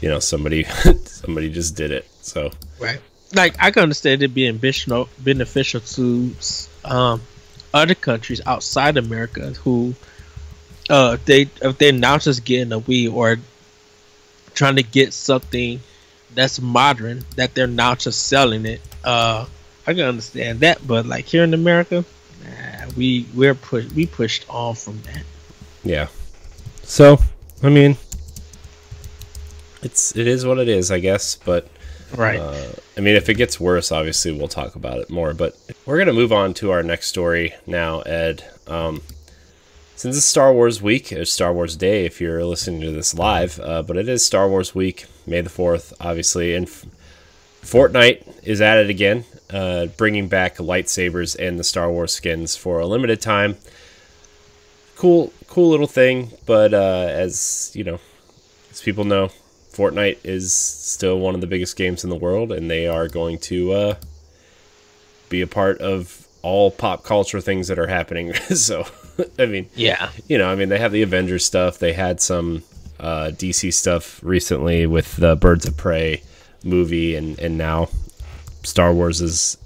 you 0.01 0.09
know, 0.09 0.19
somebody 0.19 0.63
somebody 1.05 1.51
just 1.51 1.75
did 1.75 1.91
it. 1.91 2.07
So 2.21 2.51
Right. 2.79 2.99
Like 3.33 3.55
I 3.59 3.71
can 3.71 3.83
understand 3.83 4.23
it 4.23 4.33
being 4.33 4.57
beneficial 4.57 5.09
beneficial 5.19 5.81
to 5.81 6.35
um, 6.85 7.21
other 7.75 7.93
countries 7.93 8.41
outside 8.45 8.97
America 8.97 9.51
who 9.63 9.93
uh 10.89 11.17
they 11.25 11.41
if 11.61 11.77
they're 11.77 11.91
now 11.91 12.17
just 12.17 12.45
getting 12.45 12.71
a 12.71 12.79
Wii 12.79 13.13
or 13.13 13.37
trying 14.53 14.77
to 14.77 14.83
get 14.83 15.13
something 15.13 15.81
that's 16.33 16.61
modern 16.61 17.23
that 17.35 17.53
they're 17.53 17.67
now 17.67 17.93
just 17.93 18.27
selling 18.27 18.65
it. 18.65 18.81
Uh 19.03 19.45
I 19.85 19.93
can 19.93 20.03
understand 20.05 20.61
that, 20.61 20.85
but 20.87 21.05
like 21.05 21.25
here 21.25 21.43
in 21.43 21.53
America, 21.53 22.03
nah, 22.43 22.87
we 22.97 23.27
we're 23.35 23.53
put 23.53 23.91
we 23.91 24.07
pushed 24.07 24.45
on 24.49 24.73
from 24.73 25.01
that. 25.03 25.23
Yeah. 25.83 26.07
So, 26.81 27.19
I 27.61 27.69
mean, 27.69 27.97
it's 29.83 30.15
it 30.15 30.27
is 30.27 30.45
what 30.45 30.57
it 30.57 30.67
is, 30.67 30.91
I 30.91 30.99
guess. 30.99 31.35
But 31.35 31.67
Right. 32.13 32.39
uh, 32.39 32.67
I 32.97 33.01
mean, 33.01 33.15
if 33.15 33.29
it 33.29 33.35
gets 33.35 33.59
worse, 33.59 33.91
obviously 33.91 34.31
we'll 34.31 34.47
talk 34.47 34.75
about 34.75 34.99
it 34.99 35.09
more. 35.09 35.33
But 35.33 35.55
we're 35.85 35.97
gonna 35.97 36.13
move 36.13 36.31
on 36.31 36.53
to 36.55 36.71
our 36.71 36.83
next 36.83 37.07
story 37.07 37.53
now, 37.65 38.01
Ed. 38.01 38.43
Um, 38.67 39.01
since 39.95 40.17
it's 40.17 40.25
Star 40.25 40.53
Wars 40.53 40.81
week, 40.81 41.13
or 41.13 41.23
Star 41.25 41.53
Wars 41.53 41.75
Day 41.77 42.05
if 42.05 42.19
you're 42.19 42.43
listening 42.43 42.81
to 42.81 42.91
this 42.91 43.13
live, 43.13 43.59
uh, 43.61 43.81
but 43.81 43.95
it 43.97 44.09
is 44.09 44.25
Star 44.25 44.47
Wars 44.49 44.75
week, 44.75 45.05
May 45.25 45.41
the 45.41 45.49
4th, 45.49 45.93
obviously. 46.01 46.53
And 46.53 46.67
F- 46.67 46.85
Fortnite 47.63 48.43
is 48.43 48.59
at 48.59 48.77
it 48.77 48.89
again, 48.89 49.23
uh, 49.49 49.85
bringing 49.85 50.27
back 50.27 50.57
lightsabers 50.57 51.35
and 51.37 51.57
the 51.57 51.63
Star 51.63 51.89
Wars 51.89 52.13
skins 52.13 52.57
for 52.57 52.79
a 52.79 52.85
limited 52.85 53.21
time. 53.21 53.55
Cool, 54.97 55.31
cool 55.47 55.69
little 55.69 55.87
thing, 55.87 56.31
but 56.45 56.73
uh, 56.73 57.07
as 57.09 57.71
you 57.73 57.83
know, 57.83 57.99
as 58.71 58.81
people 58.81 59.05
know, 59.05 59.29
Fortnite 59.75 60.19
is 60.23 60.53
still 60.53 61.19
one 61.19 61.35
of 61.35 61.41
the 61.41 61.47
biggest 61.47 61.75
games 61.75 62.03
in 62.03 62.09
the 62.09 62.15
world, 62.15 62.51
and 62.51 62.69
they 62.71 62.87
are 62.87 63.07
going 63.07 63.37
to 63.39 63.71
uh, 63.73 63.95
be 65.29 65.41
a 65.41 65.47
part 65.47 65.79
of 65.79 66.27
all 66.41 66.71
pop 66.71 67.03
culture 67.03 67.41
things 67.41 67.67
that 67.67 67.79
are 67.79 67.87
happening. 67.87 68.33
so, 68.55 68.85
I 69.39 69.45
mean, 69.47 69.67
Yeah. 69.75 70.11
you 70.27 70.37
know, 70.37 70.47
I 70.47 70.55
mean, 70.55 70.69
they 70.69 70.77
have 70.79 70.91
the 70.91 71.01
Avengers 71.01 71.43
stuff. 71.45 71.79
They 71.79 71.93
had 71.93 72.21
some 72.21 72.63
uh, 72.99 73.31
DC 73.33 73.73
stuff 73.73 74.19
recently 74.23 74.85
with 74.85 75.15
the 75.17 75.35
Birds 75.35 75.65
of 75.65 75.75
Prey 75.75 76.21
movie, 76.63 77.15
and 77.15 77.37
and 77.39 77.57
now 77.57 77.89
Star 78.63 78.93
Wars 78.93 79.21
is 79.21 79.57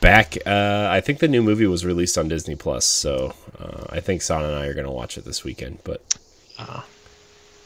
back. 0.00 0.36
Uh, 0.46 0.88
I 0.90 1.00
think 1.00 1.20
the 1.20 1.28
new 1.28 1.42
movie 1.42 1.66
was 1.66 1.84
released 1.84 2.18
on 2.18 2.28
Disney 2.28 2.54
Plus, 2.56 2.84
so 2.84 3.34
uh, 3.58 3.86
I 3.90 4.00
think 4.00 4.22
Son 4.22 4.44
and 4.44 4.54
I 4.54 4.66
are 4.66 4.74
going 4.74 4.86
to 4.86 4.92
watch 4.92 5.16
it 5.16 5.24
this 5.24 5.44
weekend. 5.44 5.78
But 5.84 6.02
Uh, 6.58 6.82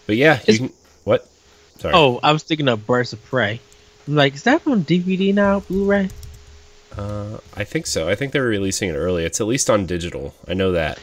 but 0.06 0.16
yeah, 0.16 0.40
you 0.46 0.58
can? 0.58 0.72
Sorry. 1.78 1.94
oh, 1.94 2.20
I 2.22 2.32
was 2.32 2.42
thinking 2.42 2.68
of 2.68 2.86
Birds 2.86 3.12
of 3.12 3.24
Prey. 3.24 3.60
I'm 4.08 4.14
like, 4.14 4.34
is 4.34 4.42
that 4.44 4.66
on 4.66 4.84
DVD 4.84 5.34
now, 5.34 5.60
Blu-ray? 5.60 6.08
Uh, 6.96 7.38
I 7.54 7.64
think 7.64 7.86
so. 7.86 8.08
I 8.08 8.14
think 8.14 8.32
they're 8.32 8.42
releasing 8.44 8.88
it 8.88 8.94
early. 8.94 9.24
It's 9.24 9.40
at 9.40 9.46
least 9.46 9.68
on 9.68 9.84
digital. 9.86 10.34
I 10.48 10.54
know 10.54 10.72
that. 10.72 10.98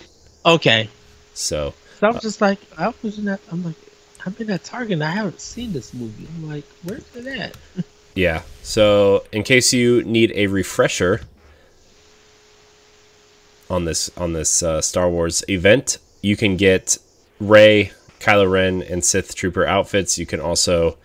Okay. 0.45 0.89
So 1.33 1.73
So 1.99 2.07
I 2.07 2.11
was 2.11 2.21
just 2.21 2.41
like, 2.41 2.59
I 2.77 2.93
was 3.03 3.19
in 3.19 3.25
that. 3.25 3.39
I'm 3.51 3.63
like, 3.63 3.75
I'm 4.25 4.35
in 4.39 4.47
that 4.47 4.63
Target. 4.63 4.93
and 4.93 5.03
I 5.03 5.11
haven't 5.11 5.41
seen 5.41 5.73
this 5.73 5.93
movie. 5.93 6.27
I'm 6.35 6.49
like, 6.49 6.65
where's 6.83 7.03
it 7.15 7.27
at? 7.27 7.55
Yeah. 8.15 8.43
So, 8.61 9.25
in 9.31 9.41
case 9.41 9.73
you 9.73 10.03
need 10.03 10.31
a 10.35 10.45
refresher 10.45 11.21
on 13.71 13.85
this 13.85 14.11
on 14.15 14.33
this 14.33 14.61
uh, 14.61 14.81
Star 14.81 15.09
Wars 15.09 15.43
event, 15.49 15.97
you 16.21 16.37
can 16.37 16.55
get 16.55 16.97
Rey, 17.39 17.91
Kylo 18.23 18.49
Ren, 18.49 18.81
and 18.81 19.03
Sith 19.03 19.35
Trooper 19.35 19.65
outfits. 19.65 20.17
You 20.17 20.25
can 20.25 20.39
also 20.39 20.97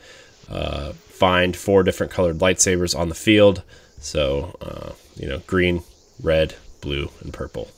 uh, 0.48 0.92
find 0.92 1.56
four 1.56 1.82
different 1.82 2.12
colored 2.12 2.38
lightsabers 2.38 2.96
on 2.96 3.08
the 3.08 3.14
field. 3.14 3.62
So, 4.00 4.56
uh, 4.60 4.92
you 5.16 5.28
know, 5.28 5.40
green, 5.46 5.82
red, 6.22 6.54
blue, 6.80 7.10
and 7.20 7.32
purple. 7.32 7.68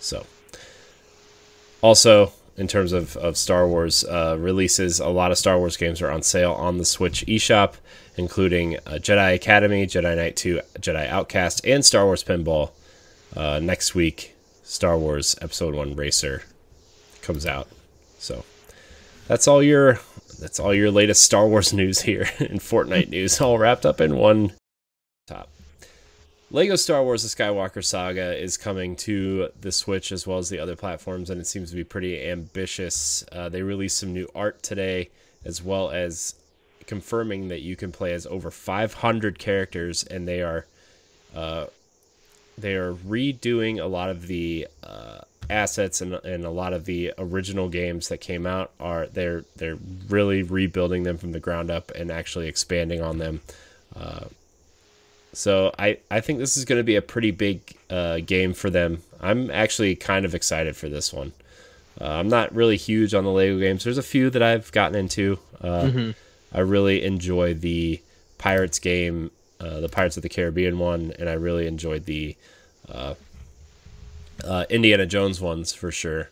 So, 0.00 0.26
also 1.80 2.32
in 2.56 2.66
terms 2.66 2.92
of, 2.92 3.16
of 3.16 3.36
Star 3.36 3.68
Wars 3.68 4.04
uh, 4.04 4.36
releases, 4.38 4.98
a 4.98 5.08
lot 5.08 5.30
of 5.30 5.38
Star 5.38 5.56
Wars 5.56 5.76
games 5.76 6.02
are 6.02 6.10
on 6.10 6.22
sale 6.22 6.52
on 6.52 6.78
the 6.78 6.84
Switch 6.84 7.24
eShop, 7.26 7.74
including 8.16 8.76
uh, 8.78 8.98
Jedi 8.98 9.34
Academy, 9.34 9.86
Jedi 9.86 10.16
Knight 10.16 10.34
2, 10.36 10.60
Jedi 10.80 11.08
Outcast, 11.08 11.64
and 11.64 11.84
Star 11.84 12.04
Wars 12.04 12.24
Pinball. 12.24 12.70
Uh, 13.34 13.60
next 13.62 13.94
week, 13.94 14.34
Star 14.64 14.98
Wars 14.98 15.36
Episode 15.40 15.74
1 15.74 15.94
Racer 15.94 16.42
comes 17.22 17.46
out. 17.46 17.68
So 18.20 18.44
that's 19.26 19.48
all 19.48 19.62
your 19.62 19.98
that's 20.38 20.60
all 20.60 20.74
your 20.74 20.90
latest 20.90 21.22
Star 21.22 21.48
Wars 21.48 21.72
news 21.80 22.02
here 22.02 22.28
and 22.38 22.60
Fortnite 22.60 23.08
news 23.08 23.40
all 23.40 23.58
wrapped 23.58 23.86
up 23.86 24.00
in 24.00 24.16
one 24.16 24.52
top. 25.26 25.48
Lego 26.52 26.76
Star 26.76 27.02
Wars: 27.02 27.22
The 27.22 27.28
Skywalker 27.28 27.82
Saga 27.82 28.36
is 28.36 28.56
coming 28.56 28.96
to 28.96 29.48
the 29.60 29.72
Switch 29.72 30.12
as 30.12 30.26
well 30.26 30.38
as 30.38 30.48
the 30.48 30.58
other 30.58 30.76
platforms, 30.76 31.30
and 31.30 31.40
it 31.40 31.46
seems 31.46 31.70
to 31.70 31.76
be 31.76 31.84
pretty 31.84 32.28
ambitious. 32.28 33.24
Uh, 33.30 33.48
they 33.48 33.62
released 33.62 33.98
some 33.98 34.12
new 34.12 34.28
art 34.34 34.60
today, 34.62 35.10
as 35.44 35.62
well 35.62 35.90
as 35.90 36.34
confirming 36.86 37.48
that 37.48 37.60
you 37.60 37.76
can 37.76 37.92
play 37.92 38.12
as 38.12 38.26
over 38.26 38.50
500 38.50 39.38
characters, 39.38 40.02
and 40.02 40.26
they 40.26 40.42
are 40.42 40.66
uh, 41.36 41.66
they 42.58 42.74
are 42.74 42.94
redoing 42.94 43.80
a 43.80 43.86
lot 43.86 44.10
of 44.10 44.26
the 44.26 44.66
uh, 44.82 45.20
assets 45.48 46.00
and, 46.00 46.14
and 46.14 46.44
a 46.44 46.50
lot 46.50 46.72
of 46.72 46.84
the 46.84 47.12
original 47.18 47.68
games 47.68 48.08
that 48.08 48.18
came 48.18 48.46
out. 48.46 48.70
Are 48.78 49.06
they're 49.06 49.44
they're 49.56 49.78
really 50.08 50.42
rebuilding 50.42 51.02
them 51.04 51.18
from 51.18 51.32
the 51.32 51.40
ground 51.40 51.70
up 51.70 51.90
and 51.92 52.10
actually 52.10 52.48
expanding 52.48 53.00
on 53.02 53.18
them. 53.18 53.40
Uh, 53.96 54.26
so 55.32 55.72
I, 55.78 55.98
I 56.10 56.20
think 56.20 56.38
this 56.38 56.56
is 56.56 56.64
going 56.64 56.78
to 56.78 56.84
be 56.84 56.96
a 56.96 57.02
pretty 57.02 57.30
big 57.30 57.60
uh, 57.88 58.18
game 58.18 58.52
for 58.52 58.68
them. 58.68 59.02
I'm 59.20 59.50
actually 59.50 59.94
kind 59.94 60.24
of 60.24 60.34
excited 60.34 60.76
for 60.76 60.88
this 60.88 61.12
one. 61.12 61.32
Uh, 62.00 62.08
I'm 62.08 62.28
not 62.28 62.54
really 62.54 62.76
huge 62.76 63.14
on 63.14 63.24
the 63.24 63.30
Lego 63.30 63.58
games. 63.58 63.84
There's 63.84 63.98
a 63.98 64.02
few 64.02 64.30
that 64.30 64.42
I've 64.42 64.72
gotten 64.72 64.98
into. 64.98 65.38
Uh, 65.60 65.90
I 66.52 66.60
really 66.60 67.04
enjoy 67.04 67.54
the 67.54 68.00
Pirates 68.38 68.78
game, 68.78 69.30
uh, 69.60 69.80
the 69.80 69.88
Pirates 69.88 70.16
of 70.16 70.22
the 70.22 70.28
Caribbean 70.28 70.78
one, 70.78 71.12
and 71.18 71.28
I 71.28 71.34
really 71.34 71.66
enjoyed 71.66 72.06
the 72.06 72.36
uh, 74.44 74.46
uh, 74.46 74.64
Indiana 74.70 75.06
Jones 75.06 75.40
ones 75.40 75.72
for 75.72 75.90
sure. 75.90 76.30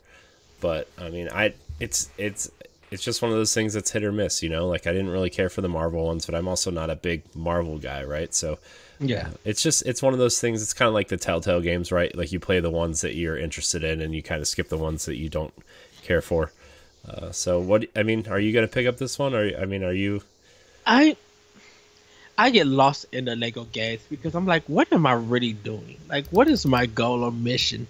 But 0.61 0.88
I 0.99 1.11
mean, 1.11 1.29
I 1.33 1.55
it's 1.81 2.11
it's 2.18 2.51
it's 2.90 3.03
just 3.03 3.21
one 3.23 3.31
of 3.31 3.37
those 3.37 3.53
things 3.55 3.75
that's 3.75 3.90
hit 3.90 4.03
or 4.05 4.12
miss, 4.12 4.42
you 4.42 4.49
know. 4.49 4.66
Like 4.66 4.87
I 4.87 4.92
didn't 4.92 5.11
really 5.11 5.31
care 5.31 5.49
for 5.49 5.61
the 5.61 5.68
Marvel 5.68 6.07
ones, 6.07 6.27
but 6.27 6.35
I'm 6.35 6.49
also 6.49 6.71
not 6.71 6.90
a 6.90 6.97
big 6.97 7.23
Marvel 7.35 7.79
guy, 7.79 8.03
right? 8.05 8.35
So 8.35 8.59
Yeah. 8.99 9.29
it's 9.44 9.62
just 9.62 9.87
it's 9.87 10.03
one 10.03 10.12
of 10.12 10.18
those 10.18 10.40
things. 10.40 10.62
It's 10.62 10.73
kind 10.73 10.88
of 10.88 10.94
like 10.94 11.09
the 11.09 11.16
Telltale 11.16 11.61
games, 11.61 11.92
right? 11.92 12.14
Like 12.16 12.33
you 12.33 12.40
play 12.40 12.61
the 12.61 12.71
ones 12.71 13.01
that 13.03 13.14
you're 13.14 13.37
interested 13.38 13.85
in, 13.85 14.01
and 14.01 14.14
you 14.14 14.23
kind 14.23 14.40
of 14.40 14.49
skip 14.49 14.68
the 14.68 14.79
ones 14.79 15.05
that 15.05 15.16
you 15.16 15.29
don't 15.29 15.55
care 16.03 16.23
for. 16.23 16.51
Uh, 17.09 17.31
so 17.31 17.61
what? 17.61 17.87
I 17.94 18.03
mean, 18.03 18.27
are 18.29 18.40
you 18.40 18.53
gonna 18.53 18.66
pick 18.68 18.87
up 18.87 18.97
this 18.99 19.18
one? 19.18 19.35
Or 19.35 19.44
I 19.61 19.64
mean, 19.66 19.85
are 19.85 19.92
you? 19.92 20.23
I 20.87 21.16
I 22.38 22.51
get 22.51 22.68
lost 22.68 23.07
in 23.11 23.24
the 23.24 23.35
Lego 23.35 23.64
games 23.64 24.01
because 24.09 24.37
I'm 24.37 24.46
like, 24.46 24.62
what 24.68 24.92
am 24.92 25.07
I 25.07 25.14
really 25.14 25.55
doing? 25.55 25.98
Like, 26.09 26.29
what 26.29 26.46
is 26.46 26.64
my 26.64 26.87
goal 26.87 27.24
or 27.24 27.33
mission? 27.33 27.88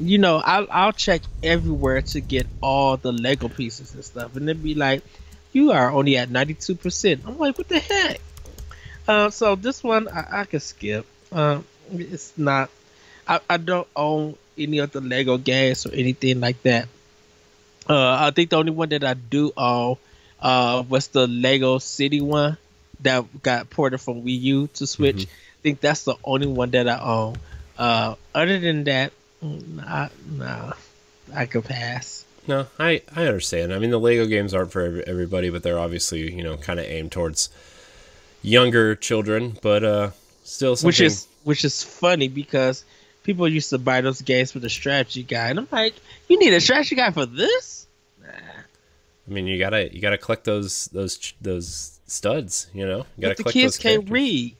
You 0.00 0.18
know, 0.18 0.42
I'll 0.44 0.66
I'll 0.70 0.92
check 0.92 1.22
everywhere 1.40 2.02
to 2.02 2.20
get 2.20 2.48
all 2.60 2.96
the 2.96 3.12
Lego 3.12 3.48
pieces 3.48 3.94
and 3.94 4.04
stuff, 4.04 4.34
and 4.34 4.48
then 4.48 4.58
be 4.58 4.74
like, 4.74 5.04
you 5.52 5.70
are 5.70 5.92
only 5.92 6.16
at 6.18 6.28
92 6.30 6.74
percent. 6.74 7.22
I'm 7.24 7.38
like, 7.38 7.56
what 7.56 7.68
the 7.68 7.78
heck? 7.78 8.20
Uh, 9.06 9.30
so 9.30 9.54
this 9.54 9.84
one 9.84 10.08
I, 10.08 10.42
I 10.42 10.44
can 10.44 10.58
skip. 10.58 11.06
Um, 11.30 11.64
it's 11.92 12.36
not. 12.36 12.70
I, 13.28 13.38
I 13.48 13.56
don't 13.56 13.86
own 13.94 14.36
any 14.58 14.78
of 14.78 14.90
the 14.90 15.00
Lego 15.00 15.38
games 15.38 15.86
or 15.86 15.94
anything 15.94 16.40
like 16.40 16.60
that. 16.64 16.88
Uh, 17.88 18.18
I 18.18 18.32
think 18.32 18.50
the 18.50 18.56
only 18.56 18.72
one 18.72 18.88
that 18.88 19.04
I 19.04 19.14
do 19.14 19.52
own 19.56 19.96
uh, 20.42 20.82
was 20.88 21.06
the 21.08 21.28
Lego 21.28 21.78
City 21.78 22.20
one 22.20 22.58
that 23.00 23.42
got 23.42 23.70
ported 23.70 24.00
from 24.00 24.22
Wii 24.22 24.40
U 24.40 24.66
to 24.74 24.86
Switch. 24.86 25.24
I 25.26 25.60
think 25.62 25.80
that's 25.80 26.04
the 26.04 26.16
only 26.24 26.46
one 26.46 26.70
that 26.70 26.88
I 26.88 26.98
own. 26.98 27.36
Uh, 27.78 28.14
other 28.34 28.58
than 28.58 28.84
that, 28.84 29.12
mm, 29.42 29.82
I, 29.84 30.10
nah, 30.30 30.72
I 31.34 31.46
could 31.46 31.64
pass. 31.64 32.24
No, 32.46 32.66
I 32.78 33.02
I 33.14 33.26
understand. 33.26 33.74
I 33.74 33.78
mean, 33.78 33.90
the 33.90 33.98
Lego 33.98 34.26
games 34.26 34.54
aren't 34.54 34.72
for 34.72 35.02
everybody, 35.06 35.50
but 35.50 35.62
they're 35.62 35.78
obviously 35.78 36.32
you 36.32 36.44
know 36.44 36.56
kind 36.56 36.78
of 36.78 36.86
aimed 36.86 37.12
towards 37.12 37.48
younger 38.42 38.94
children. 38.94 39.56
But 39.60 39.84
uh, 39.84 40.10
still, 40.44 40.76
something, 40.76 40.88
Which 40.88 41.00
is 41.00 41.26
which 41.44 41.64
is 41.64 41.82
funny 41.82 42.28
because 42.28 42.84
people 43.24 43.48
used 43.48 43.70
to 43.70 43.78
buy 43.78 44.00
those 44.00 44.22
games 44.22 44.54
with 44.54 44.64
a 44.64 44.70
strategy 44.70 45.24
guide, 45.24 45.50
and 45.50 45.60
I'm 45.60 45.68
like, 45.70 45.94
you 46.28 46.38
need 46.38 46.52
a 46.52 46.60
strategy 46.60 46.94
guide 46.94 47.14
for 47.14 47.26
this? 47.26 47.86
Nah. 48.22 48.28
I 48.28 49.30
mean, 49.30 49.46
you 49.46 49.58
gotta 49.58 49.92
you 49.92 50.00
gotta 50.00 50.18
collect 50.18 50.44
those 50.44 50.86
those 50.86 51.34
those 51.40 51.95
studs. 52.06 52.68
You 52.72 52.86
know, 52.86 53.06
you 53.16 53.22
gotta 53.22 53.34
But 53.36 53.46
the 53.46 53.52
kids 53.52 53.78
can't 53.78 54.08
read. 54.10 54.56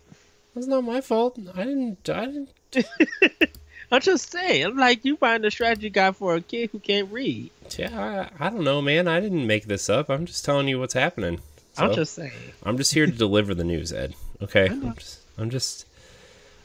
That's 0.54 0.66
not 0.66 0.84
my 0.84 1.00
fault. 1.00 1.38
I 1.54 1.64
didn't. 1.64 2.08
I 2.08 2.26
didn't. 2.26 2.50
I'm 3.92 4.00
just 4.00 4.32
saying. 4.32 4.64
I'm 4.64 4.76
like, 4.76 5.04
you 5.04 5.16
find 5.16 5.44
a 5.44 5.50
strategy 5.50 5.90
guide 5.90 6.16
for 6.16 6.34
a 6.34 6.40
kid 6.40 6.70
who 6.72 6.80
can't 6.80 7.10
read. 7.12 7.50
Yeah, 7.78 8.28
I, 8.40 8.46
I 8.46 8.50
don't 8.50 8.64
know, 8.64 8.82
man. 8.82 9.06
I 9.06 9.20
didn't 9.20 9.46
make 9.46 9.66
this 9.66 9.88
up. 9.88 10.08
I'm 10.08 10.26
just 10.26 10.44
telling 10.44 10.66
you 10.66 10.80
what's 10.80 10.94
happening. 10.94 11.40
I'm 11.78 11.94
just 11.94 12.14
saying. 12.14 12.32
I'm 12.62 12.78
just 12.78 12.94
here 12.94 13.06
to 13.06 13.12
deliver 13.12 13.54
the 13.54 13.64
news, 13.64 13.92
Ed. 13.92 14.14
Okay. 14.42 14.66
I'm 14.66 14.94
just. 14.94 15.20
I'm 15.38 15.50
just. 15.50 15.86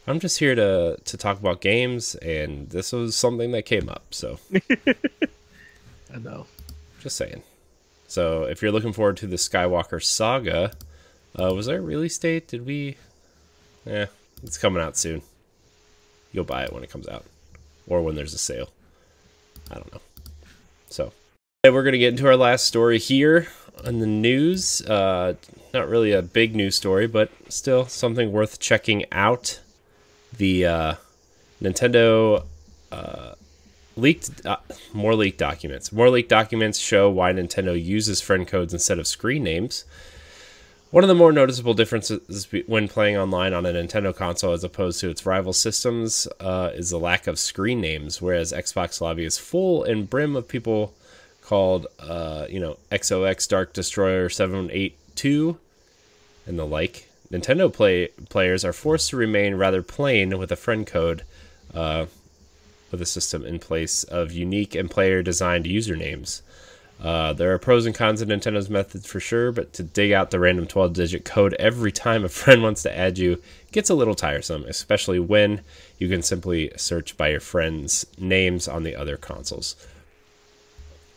I'm 0.06 0.18
just 0.18 0.38
here 0.38 0.54
to 0.54 0.96
to 1.04 1.16
talk 1.16 1.38
about 1.38 1.60
games, 1.60 2.14
and 2.16 2.68
this 2.70 2.92
was 2.92 3.14
something 3.14 3.52
that 3.52 3.62
came 3.62 3.88
up. 3.88 4.02
So 4.10 4.38
I 6.12 6.18
know. 6.18 6.46
just 7.00 7.16
saying. 7.16 7.42
So 8.12 8.42
if 8.42 8.60
you're 8.60 8.72
looking 8.72 8.92
forward 8.92 9.16
to 9.18 9.26
the 9.26 9.36
Skywalker 9.36 10.04
saga, 10.04 10.72
uh, 11.40 11.54
was 11.54 11.64
there 11.64 11.78
a 11.78 11.80
release 11.80 12.18
date? 12.18 12.46
Did 12.46 12.66
we? 12.66 12.98
Yeah, 13.86 14.04
it's 14.42 14.58
coming 14.58 14.82
out 14.82 14.98
soon. 14.98 15.22
You'll 16.30 16.44
buy 16.44 16.64
it 16.64 16.74
when 16.74 16.84
it 16.84 16.90
comes 16.90 17.08
out, 17.08 17.24
or 17.86 18.02
when 18.02 18.14
there's 18.14 18.34
a 18.34 18.38
sale. 18.38 18.68
I 19.70 19.76
don't 19.76 19.90
know. 19.94 20.02
So, 20.90 21.14
hey, 21.62 21.70
we're 21.70 21.84
gonna 21.84 21.96
get 21.96 22.10
into 22.10 22.26
our 22.26 22.36
last 22.36 22.66
story 22.66 22.98
here 22.98 23.48
on 23.82 23.98
the 24.00 24.06
news. 24.06 24.82
Uh, 24.82 25.32
not 25.72 25.88
really 25.88 26.12
a 26.12 26.20
big 26.20 26.54
news 26.54 26.76
story, 26.76 27.06
but 27.06 27.30
still 27.48 27.86
something 27.86 28.30
worth 28.30 28.60
checking 28.60 29.06
out. 29.10 29.58
The 30.36 30.66
uh, 30.66 30.94
Nintendo 31.62 32.44
uh, 32.90 33.36
leaked 33.96 34.44
uh, 34.46 34.56
more 34.92 35.14
leaked 35.14 35.38
documents. 35.38 35.92
More 35.92 36.10
leaked 36.10 36.28
documents 36.28 36.78
show 36.78 37.10
why 37.10 37.32
Nintendo 37.32 37.82
uses 37.82 38.20
friend 38.20 38.46
codes 38.46 38.72
instead 38.72 38.98
of 38.98 39.06
screen 39.06 39.44
names. 39.44 39.84
One 40.90 41.04
of 41.04 41.08
the 41.08 41.14
more 41.14 41.32
noticeable 41.32 41.72
differences 41.72 42.46
when 42.66 42.86
playing 42.86 43.16
online 43.16 43.54
on 43.54 43.64
a 43.64 43.72
Nintendo 43.72 44.14
console 44.14 44.52
as 44.52 44.62
opposed 44.62 45.00
to 45.00 45.08
its 45.08 45.24
rival 45.24 45.54
systems 45.54 46.28
uh, 46.38 46.70
is 46.74 46.90
the 46.90 46.98
lack 46.98 47.26
of 47.26 47.38
screen 47.38 47.80
names, 47.80 48.20
whereas 48.20 48.52
Xbox 48.52 49.00
lobby 49.00 49.24
is 49.24 49.38
full 49.38 49.84
and 49.84 50.10
brim 50.10 50.36
of 50.36 50.48
people 50.48 50.92
called, 51.40 51.86
uh, 51.98 52.46
you 52.50 52.60
know, 52.60 52.76
XOX 52.90 53.48
Dark 53.48 53.72
Destroyer 53.72 54.28
782 54.28 55.56
and 56.46 56.58
the 56.58 56.66
like. 56.66 57.08
Nintendo 57.30 57.72
play 57.72 58.08
players 58.28 58.62
are 58.62 58.74
forced 58.74 59.08
to 59.10 59.16
remain 59.16 59.54
rather 59.54 59.82
plain 59.82 60.36
with 60.36 60.52
a 60.52 60.56
friend 60.56 60.86
code 60.86 61.22
uh, 61.72 62.04
with 62.92 63.02
a 63.02 63.06
system 63.06 63.44
in 63.44 63.58
place 63.58 64.04
of 64.04 64.30
unique 64.30 64.76
and 64.76 64.88
player 64.90 65.22
designed 65.22 65.64
usernames. 65.64 66.42
Uh, 67.02 67.32
there 67.32 67.52
are 67.52 67.58
pros 67.58 67.84
and 67.84 67.96
cons 67.96 68.20
of 68.20 68.28
Nintendo's 68.28 68.70
methods 68.70 69.06
for 69.08 69.18
sure, 69.18 69.50
but 69.50 69.72
to 69.72 69.82
dig 69.82 70.12
out 70.12 70.30
the 70.30 70.38
random 70.38 70.66
12 70.68 70.92
digit 70.92 71.24
code 71.24 71.54
every 71.54 71.90
time 71.90 72.24
a 72.24 72.28
friend 72.28 72.62
wants 72.62 72.82
to 72.82 72.96
add 72.96 73.18
you 73.18 73.42
gets 73.72 73.90
a 73.90 73.94
little 73.94 74.14
tiresome, 74.14 74.64
especially 74.68 75.18
when 75.18 75.62
you 75.98 76.08
can 76.08 76.22
simply 76.22 76.70
search 76.76 77.16
by 77.16 77.28
your 77.30 77.40
friends' 77.40 78.06
names 78.18 78.68
on 78.68 78.84
the 78.84 78.94
other 78.94 79.16
consoles. 79.16 79.74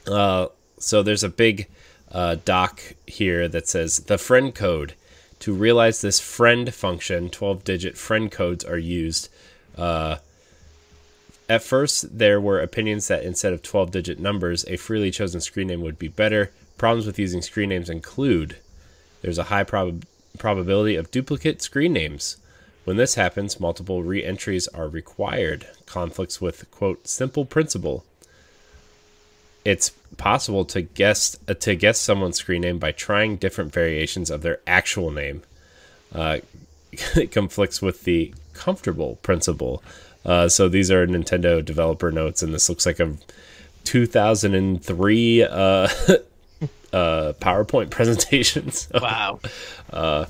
Uh, 0.08 0.48
so 0.80 1.04
there's 1.04 1.24
a 1.24 1.30
big 1.30 1.68
uh, 2.12 2.38
doc 2.46 2.82
here 3.06 3.48
that 3.48 3.68
says 3.68 4.00
the 4.00 4.18
friend 4.18 4.56
code. 4.56 4.94
To 5.40 5.54
realize 5.54 6.02
this 6.02 6.20
friend 6.20 6.74
function, 6.74 7.30
12 7.30 7.64
digit 7.64 7.98
friend 7.98 8.32
codes 8.32 8.64
are 8.64 8.78
used. 8.78 9.30
Uh, 9.78 10.18
at 11.48 11.64
first, 11.64 12.18
there 12.18 12.42
were 12.42 12.60
opinions 12.60 13.08
that 13.08 13.24
instead 13.24 13.54
of 13.54 13.62
12 13.62 13.92
digit 13.92 14.20
numbers, 14.20 14.66
a 14.68 14.78
freely 14.78 15.12
chosen 15.12 15.42
screen 15.42 15.68
name 15.68 15.82
would 15.82 16.00
be 16.00 16.08
better. 16.08 16.52
Problems 16.78 17.06
with 17.06 17.20
using 17.20 17.42
screen 17.42 17.70
names 17.70 17.90
include 17.90 18.58
there's 19.22 19.38
a 19.38 19.44
high 19.44 19.64
prob- 19.64 20.06
probability 20.38 20.96
of 20.96 21.12
duplicate 21.12 21.62
screen 21.62 21.94
names. 21.94 22.38
When 22.84 22.98
this 22.98 23.16
happens, 23.16 23.60
multiple 23.60 24.04
re 24.04 24.24
entries 24.24 24.68
are 24.70 24.88
required. 24.88 25.68
Conflicts 25.86 26.42
with, 26.42 26.70
quote, 26.72 27.08
simple 27.08 27.46
principle. 27.46 28.06
It's 29.64 29.90
possible 30.18 30.66
to 30.66 30.82
guess 30.82 31.36
uh, 31.48 31.56
to 31.56 31.76
guess 31.76 32.00
someone's 32.00 32.38
screen 32.38 32.62
name 32.62 32.78
by 32.78 32.92
trying 32.92 33.38
different 33.38 33.74
variations 33.74 34.30
of 34.30 34.44
their 34.44 34.60
actual 34.68 35.10
name. 35.10 35.42
Uh, 36.14 36.40
it 37.16 37.32
conflicts 37.32 37.82
with 37.82 38.04
the 38.04 38.34
comfortable 38.54 39.18
principle. 39.24 39.84
Uh, 40.26 40.50
so 40.50 40.68
these 40.68 40.90
are 40.92 41.06
Nintendo 41.06 41.64
developer 41.64 42.12
notes, 42.12 42.42
and 42.42 42.54
this 42.54 42.68
looks 42.70 42.86
like 42.86 43.00
a 43.00 43.14
2003 43.84 45.44
uh, 45.44 45.48
uh, 45.48 45.88
PowerPoint 47.40 47.90
presentation. 47.92 48.72
So, 48.72 49.00
Wow. 49.02 49.40
uh, 49.92 50.26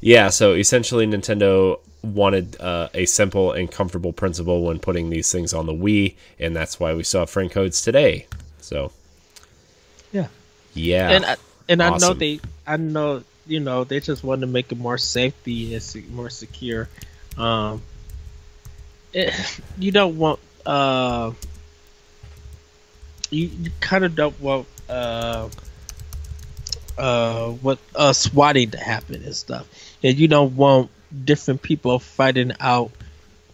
yeah, 0.00 0.28
so 0.30 0.54
essentially, 0.54 1.06
Nintendo 1.06 1.78
wanted 2.02 2.60
uh, 2.60 2.88
a 2.94 3.04
simple 3.06 3.52
and 3.52 3.70
comfortable 3.70 4.12
principle 4.12 4.62
when 4.62 4.78
putting 4.78 5.10
these 5.10 5.30
things 5.32 5.52
on 5.52 5.66
the 5.66 5.72
Wii, 5.72 6.14
and 6.38 6.54
that's 6.54 6.78
why 6.78 6.94
we 6.94 7.02
saw 7.02 7.24
friend 7.26 7.50
codes 7.50 7.82
today. 7.82 8.26
So, 8.60 8.92
Yeah. 10.12 10.28
yeah, 10.74 11.10
and 11.10 11.24
I, 11.24 11.36
and 11.68 11.82
I 11.82 11.96
know 11.98 12.14
they, 12.14 12.40
I 12.66 12.76
know 12.76 13.22
you 13.46 13.60
know 13.60 13.84
they 13.84 14.00
just 14.00 14.22
want 14.24 14.40
to 14.42 14.46
make 14.46 14.70
it 14.72 14.78
more 14.78 14.98
safety 14.98 15.74
and 15.74 16.10
more 16.10 16.30
secure. 16.30 16.88
Um, 17.36 17.82
it, 19.16 19.60
you 19.78 19.90
don't 19.90 20.18
want 20.18 20.38
uh, 20.66 21.32
you, 23.30 23.48
you 23.62 23.70
kind 23.80 24.04
of 24.04 24.14
don't 24.14 24.38
want 24.40 24.66
uh, 24.88 25.48
uh, 26.98 27.48
what 27.50 27.78
uh 27.94 28.12
swatting 28.12 28.70
to 28.70 28.78
happen 28.78 29.24
and 29.24 29.34
stuff, 29.34 29.66
and 30.02 30.16
you 30.18 30.28
don't 30.28 30.54
want 30.54 30.90
different 31.24 31.62
people 31.62 31.98
fighting 31.98 32.52
out, 32.60 32.90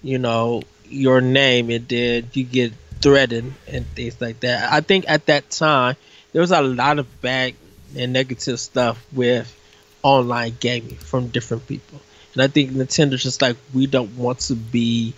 you 0.03 0.19
know, 0.19 0.63
your 0.89 1.21
name, 1.21 1.71
and 1.71 1.89
then 1.89 2.29
you 2.33 2.45
get 2.45 2.73
threatened 3.01 3.55
and 3.69 3.87
things 3.95 4.21
like 4.21 4.41
that. 4.41 4.73
I 4.73 4.81
think 4.81 5.05
at 5.09 5.27
that 5.27 5.49
time 5.51 5.97
there 6.33 6.41
was 6.41 6.51
a 6.51 6.61
lot 6.61 6.99
of 6.99 7.21
bad 7.21 7.55
and 7.97 8.13
negative 8.13 8.59
stuff 8.59 9.05
with 9.13 9.55
online 10.03 10.57
gaming 10.59 10.97
from 10.97 11.29
different 11.29 11.69
people. 11.69 12.01
And 12.35 12.43
I 12.43 12.49
think 12.49 12.71
Nintendo's 12.71 13.23
just 13.23 13.43
like 13.43 13.57
we 13.73 13.87
don't 13.87 14.17
want 14.17 14.41
to 14.41 14.55
be 14.55 15.15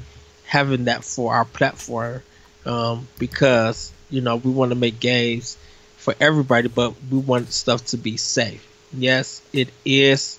having 0.46 0.84
that 0.84 1.04
for 1.04 1.34
our 1.34 1.44
platform 1.44 2.22
um, 2.66 3.08
because 3.18 3.92
you 4.10 4.20
know 4.20 4.36
we 4.36 4.50
want 4.50 4.70
to 4.70 4.74
make 4.76 5.00
games 5.00 5.56
for 5.96 6.14
everybody, 6.20 6.68
but 6.68 6.94
we 7.10 7.18
want 7.18 7.52
stuff 7.52 7.84
to 7.86 7.96
be 7.96 8.16
safe. 8.16 8.66
Yes, 8.92 9.42
it 9.52 9.70
is. 9.84 10.38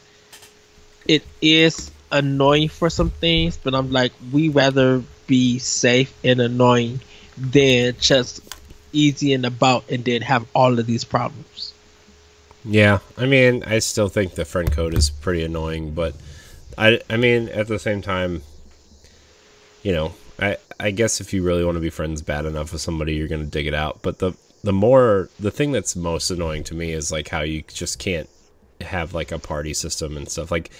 It 1.07 1.23
is 1.41 1.91
annoying 2.11 2.69
for 2.69 2.89
some 2.89 3.09
things, 3.09 3.57
but 3.57 3.75
I'm 3.75 3.91
like 3.91 4.13
we 4.31 4.49
rather 4.49 5.03
be 5.27 5.59
safe 5.59 6.13
and 6.23 6.39
annoying 6.39 7.01
than 7.37 7.95
just 7.99 8.41
easy 8.93 9.33
and 9.33 9.45
about 9.45 9.89
and 9.89 10.05
then 10.05 10.21
have 10.21 10.45
all 10.55 10.79
of 10.79 10.85
these 10.85 11.03
problems. 11.03 11.73
yeah. 12.63 12.99
I 13.17 13.25
mean, 13.25 13.63
I 13.65 13.79
still 13.79 14.07
think 14.07 14.35
the 14.35 14.45
friend 14.45 14.71
code 14.71 14.93
is 14.93 15.09
pretty 15.09 15.43
annoying, 15.43 15.91
but 15.91 16.15
I, 16.77 17.01
I 17.09 17.17
mean, 17.17 17.49
at 17.49 17.67
the 17.67 17.79
same 17.79 18.01
time, 18.01 18.43
you 19.85 19.91
know, 19.91 20.15
I, 20.39 20.57
I 20.79 20.89
guess 20.89 21.21
if 21.21 21.31
you 21.31 21.43
really 21.43 21.63
want 21.63 21.75
to 21.75 21.79
be 21.79 21.91
friends 21.91 22.23
bad 22.23 22.45
enough 22.45 22.73
with 22.73 22.81
somebody, 22.81 23.13
you're 23.13 23.27
gonna 23.27 23.45
dig 23.45 23.67
it 23.67 23.75
out. 23.75 23.99
But 24.01 24.17
the, 24.17 24.33
the 24.63 24.73
more, 24.73 25.29
the 25.39 25.51
thing 25.51 25.71
that's 25.71 25.95
most 25.95 26.31
annoying 26.31 26.63
to 26.65 26.73
me 26.73 26.91
is 26.91 27.11
like 27.11 27.29
how 27.29 27.41
you 27.41 27.61
just 27.67 27.99
can't 27.99 28.27
have 28.81 29.13
like 29.13 29.31
a 29.31 29.37
party 29.37 29.75
system 29.75 30.17
and 30.17 30.27
stuff. 30.27 30.49
Like 30.49 30.71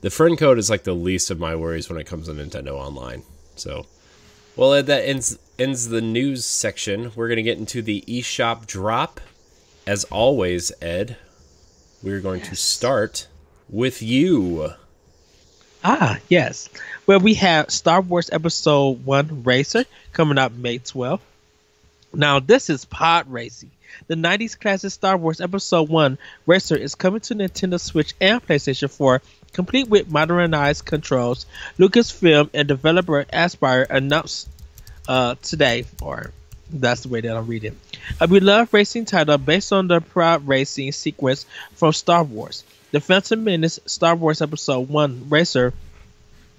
the 0.00 0.10
friend 0.10 0.36
code 0.36 0.58
is 0.58 0.70
like 0.70 0.82
the 0.82 0.92
least 0.92 1.30
of 1.30 1.38
my 1.38 1.54
worries 1.54 1.88
when 1.88 2.00
it 2.00 2.08
comes 2.08 2.26
to 2.26 2.32
Nintendo 2.32 2.72
Online. 2.72 3.22
So, 3.54 3.86
well, 4.56 4.82
that 4.82 5.08
ends 5.08 5.38
ends 5.56 5.86
the 5.86 6.00
news 6.00 6.44
section. 6.44 7.12
We're 7.14 7.28
gonna 7.28 7.42
get 7.42 7.58
into 7.58 7.80
the 7.80 8.02
eShop 8.08 8.66
drop. 8.66 9.20
As 9.86 10.02
always, 10.04 10.72
Ed, 10.82 11.16
we're 12.02 12.20
going 12.20 12.42
to 12.42 12.56
start 12.56 13.28
with 13.68 14.02
you. 14.02 14.72
Ah, 15.84 16.18
yes. 16.28 16.68
Well, 17.06 17.20
we 17.20 17.34
have 17.34 17.70
Star 17.70 18.00
Wars 18.00 18.30
Episode 18.32 19.04
1 19.04 19.44
Racer 19.44 19.84
coming 20.12 20.38
out 20.38 20.52
May 20.52 20.78
12th. 20.78 21.20
Now, 22.12 22.40
this 22.40 22.68
is 22.70 22.84
pod 22.84 23.30
racing. 23.30 23.70
The 24.06 24.14
90s 24.14 24.58
classic 24.58 24.90
Star 24.90 25.16
Wars 25.16 25.40
Episode 25.40 25.88
1 25.88 26.18
Racer 26.46 26.76
is 26.76 26.94
coming 26.94 27.20
to 27.20 27.34
Nintendo 27.34 27.80
Switch 27.80 28.14
and 28.20 28.44
PlayStation 28.44 28.90
4, 28.90 29.22
complete 29.52 29.88
with 29.88 30.10
modernized 30.10 30.84
controls. 30.84 31.46
Lucasfilm 31.78 32.50
and 32.54 32.66
developer 32.66 33.24
Aspyr 33.32 33.86
announced 33.88 34.48
uh, 35.06 35.36
today, 35.42 35.84
or 36.02 36.32
that's 36.70 37.02
the 37.02 37.08
way 37.08 37.20
that 37.20 37.36
I'm 37.36 37.46
reading. 37.46 37.76
A 38.20 38.28
beloved 38.28 38.72
racing 38.74 39.04
title 39.04 39.38
based 39.38 39.72
on 39.72 39.88
the 39.88 40.00
Pod 40.00 40.46
Racing 40.46 40.92
sequence 40.92 41.46
from 41.74 41.92
Star 41.92 42.24
Wars. 42.24 42.64
The 42.90 43.00
Phantom 43.00 43.42
Menace 43.44 43.78
Star 43.84 44.16
Wars 44.16 44.40
Episode 44.40 44.88
1 44.88 45.26
Racer 45.28 45.74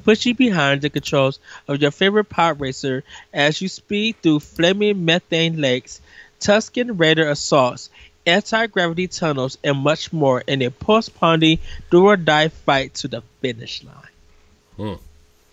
puts 0.03 0.25
you 0.25 0.35
behind 0.35 0.81
the 0.81 0.89
controls 0.89 1.39
of 1.67 1.81
your 1.81 1.91
favorite 1.91 2.25
pod 2.29 2.59
racer 2.59 3.03
as 3.33 3.61
you 3.61 3.67
speed 3.67 4.15
through 4.21 4.39
flaming 4.39 5.05
methane 5.05 5.59
lakes, 5.59 6.01
Tusken 6.39 6.99
Raider 6.99 7.27
assaults, 7.29 7.89
anti 8.25 8.67
gravity 8.67 9.07
tunnels, 9.07 9.57
and 9.63 9.77
much 9.77 10.13
more 10.13 10.41
in 10.45 10.61
a 10.61 10.69
post 10.69 11.15
pounding 11.19 11.59
do 11.89 12.05
or 12.05 12.15
die 12.15 12.49
fight 12.49 12.93
to 12.95 13.07
the 13.07 13.23
finish 13.41 13.83
line. 13.83 14.99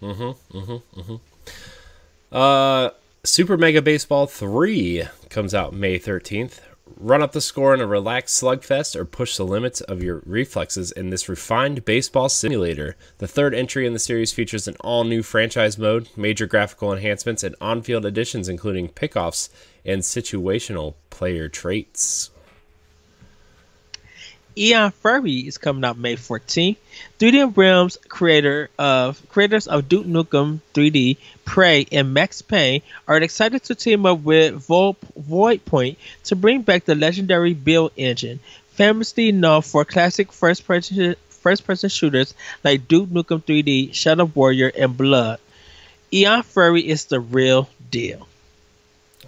Hmm. 0.03 0.31
Uh, 2.31 2.91
Super 3.25 3.57
Mega 3.57 3.81
Baseball 3.81 4.27
3 4.27 5.05
comes 5.31 5.55
out 5.55 5.73
May 5.73 5.99
13th. 5.99 6.61
Run 6.99 7.23
up 7.23 7.33
the 7.33 7.41
score 7.41 7.75
in 7.75 7.81
a 7.81 7.87
relaxed 7.87 8.41
slugfest 8.41 8.95
or 8.95 9.05
push 9.05 9.37
the 9.37 9.45
limits 9.45 9.81
of 9.81 10.03
your 10.03 10.23
reflexes 10.25 10.93
in 10.93 11.11
this 11.11 11.29
refined 11.29 11.85
baseball 11.85 12.29
simulator. 12.29 12.97
The 13.19 13.27
third 13.27 13.55
entry 13.55 13.87
in 13.87 13.93
the 13.93 13.99
series 13.99 14.33
features 14.33 14.69
an 14.69 14.77
all 14.81 15.03
new 15.05 15.23
franchise 15.23 15.77
mode, 15.79 16.09
major 16.17 16.47
graphical 16.47 16.93
enhancements, 16.93 17.43
and 17.43 17.57
on 17.61 17.83
field 17.83 18.07
additions, 18.07 18.49
including 18.49 18.89
pickoffs 18.89 19.49
and 19.85 20.03
situational 20.03 20.95
player 21.11 21.49
traits. 21.49 22.31
Ion 24.59 24.91
Fury 24.91 25.47
is 25.47 25.59
coming 25.59 25.85
out 25.85 25.99
May 25.99 26.17
14th. 26.17 26.77
3D 27.19 27.57
Realms 27.57 27.99
creator 28.09 28.71
of 28.79 29.21
creators 29.29 29.67
of 29.67 29.87
Duke 29.87 30.07
Nukem 30.07 30.61
3D, 30.73 31.19
Prey, 31.45 31.87
and 31.93 32.15
Max 32.15 32.41
Payne 32.41 32.81
are 33.07 33.19
excited 33.19 33.63
to 33.65 33.75
team 33.75 34.07
up 34.07 34.21
with 34.21 34.55
Vo- 34.67 34.97
Voidpoint 35.21 35.97
to 36.25 36.37
bring 36.37 36.63
back 36.63 36.87
the 36.87 36.95
legendary 36.95 37.53
build 37.53 37.93
engine, 37.99 38.41
famously 38.69 39.31
known 39.31 39.61
for 39.61 39.85
classic 39.85 40.33
first-person 40.33 41.17
first-person 41.29 41.91
shooters 41.91 42.33
like 42.65 42.89
Duke 42.89 43.11
Nukem 43.11 43.43
3D, 43.43 43.95
Shadow 43.95 44.25
Warrior, 44.25 44.73
and 44.77 44.97
Blood. 44.97 45.39
Ion 46.15 46.43
Fury 46.43 46.89
is 46.89 47.05
the 47.05 47.21
real 47.21 47.69
deal. 47.91 48.27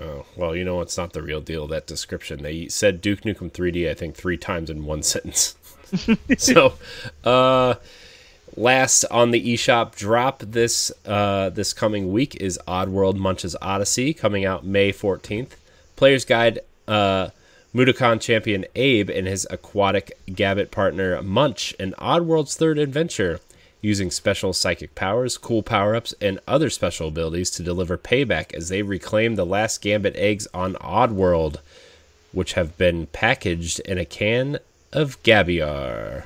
Oh 0.00 0.26
well, 0.36 0.54
you 0.54 0.64
know 0.64 0.80
it's 0.80 0.96
not 0.96 1.12
the 1.12 1.22
real 1.22 1.40
deal. 1.40 1.66
That 1.66 1.86
description 1.86 2.42
they 2.42 2.68
said 2.68 3.00
Duke 3.00 3.22
Nukem 3.22 3.50
3D, 3.50 3.90
I 3.90 3.94
think 3.94 4.14
three 4.14 4.36
times 4.36 4.70
in 4.70 4.84
one 4.84 5.02
sentence. 5.02 5.56
so, 6.38 6.74
uh, 7.24 7.74
last 8.56 9.04
on 9.10 9.30
the 9.30 9.54
eShop 9.54 9.96
drop 9.96 10.40
this 10.40 10.92
uh, 11.06 11.50
this 11.50 11.72
coming 11.72 12.12
week 12.12 12.36
is 12.36 12.58
Oddworld 12.68 13.16
Munch's 13.16 13.56
Odyssey 13.60 14.14
coming 14.14 14.44
out 14.44 14.64
May 14.64 14.92
14th. 14.92 15.50
Player's 15.96 16.24
Guide 16.24 16.60
uh, 16.86 17.30
Mudokon 17.74 18.20
champion 18.20 18.64
Abe 18.74 19.10
and 19.10 19.26
his 19.26 19.46
aquatic 19.50 20.16
Gabbit 20.28 20.70
partner 20.70 21.20
Munch, 21.22 21.74
an 21.78 21.94
Oddworld's 21.98 22.56
third 22.56 22.78
adventure, 22.78 23.40
using 23.80 24.10
special 24.10 24.52
psychic 24.52 24.94
powers, 24.94 25.38
cool 25.38 25.62
power 25.62 25.94
ups, 25.94 26.14
and 26.20 26.40
other 26.46 26.70
special 26.70 27.08
abilities 27.08 27.50
to 27.50 27.62
deliver 27.62 27.96
payback 27.96 28.52
as 28.52 28.68
they 28.68 28.82
reclaim 28.82 29.36
the 29.36 29.46
last 29.46 29.82
Gabbit 29.82 30.16
eggs 30.16 30.48
on 30.52 30.74
Oddworld, 30.74 31.58
which 32.32 32.54
have 32.54 32.76
been 32.76 33.06
packaged 33.06 33.80
in 33.80 33.98
a 33.98 34.04
can 34.04 34.58
of 34.92 35.22
Gabbiar. 35.22 36.24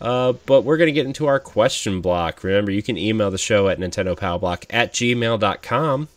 Uh, 0.00 0.32
but 0.46 0.62
we're 0.62 0.76
going 0.76 0.86
to 0.86 0.92
get 0.92 1.06
into 1.06 1.26
our 1.26 1.40
question 1.40 2.00
block. 2.00 2.44
Remember, 2.44 2.70
you 2.70 2.82
can 2.82 2.96
email 2.96 3.30
the 3.30 3.38
show 3.38 3.68
at 3.68 3.80
nintendopalblock 3.80 4.66
at 4.70 4.92
gmail.com 4.92 6.08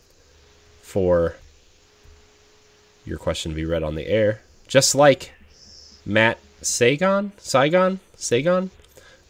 for 0.83 1.35
your 3.05 3.17
question 3.17 3.51
to 3.51 3.55
be 3.55 3.65
read 3.65 3.81
on 3.81 3.95
the 3.95 4.07
air. 4.07 4.41
Just 4.67 4.93
like 4.93 5.33
Matt 6.05 6.37
Sagon? 6.61 7.31
Saigon? 7.37 7.99
Sagon? 8.21 8.69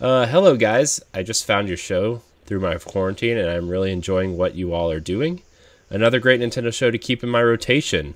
Uh, 0.02 0.26
hello, 0.26 0.58
guys. 0.58 1.02
I 1.14 1.24
just 1.24 1.46
found 1.46 1.70
your 1.70 1.78
show 1.78 2.24
through 2.46 2.60
my 2.60 2.76
quarantine, 2.76 3.38
and 3.38 3.50
I'm 3.50 3.70
really 3.70 3.94
enjoying 3.94 4.38
what 4.38 4.56
you 4.56 4.74
all 4.74 4.92
are 4.92 5.00
doing. 5.00 5.44
Another 5.90 6.20
great 6.20 6.42
Nintendo 6.42 6.74
show 6.74 6.92
to 6.92 6.98
keep 6.98 7.24
in 7.24 7.30
my 7.30 7.42
rotation. 7.42 8.16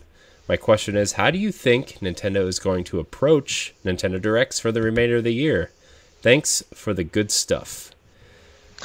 My 0.50 0.58
question 0.58 0.98
is 0.98 1.14
How 1.14 1.32
do 1.32 1.38
you 1.38 1.54
think 1.54 2.00
Nintendo 2.00 2.46
is 2.46 2.60
going 2.60 2.84
to 2.86 3.00
approach 3.00 3.74
Nintendo 3.86 4.22
Directs 4.22 4.60
for 4.60 4.74
the 4.74 4.82
remainder 4.82 5.16
of 5.16 5.24
the 5.24 5.34
year? 5.34 5.72
Thanks 6.22 6.62
for 6.74 6.94
the 6.94 7.06
good 7.06 7.32
stuff. 7.32 7.92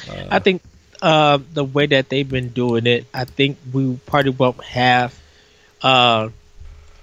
Uh, 0.09 0.27
I 0.31 0.39
think 0.39 0.61
uh, 1.01 1.39
the 1.53 1.65
way 1.65 1.87
that 1.87 2.07
they've 2.07 2.27
been 2.27 2.49
doing 2.49 2.87
it, 2.87 3.05
I 3.13 3.25
think 3.25 3.57
we 3.73 3.97
probably 4.05 4.31
won't 4.31 4.63
have 4.63 5.19
uh, 5.81 6.29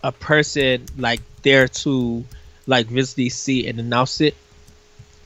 a 0.03 0.13
person 0.13 0.87
like 0.97 1.21
there 1.43 1.69
to 1.69 2.25
like 2.67 2.87
visibly 2.87 3.29
see 3.29 3.69
and 3.69 3.79
announce 3.79 4.23
it. 4.23 4.35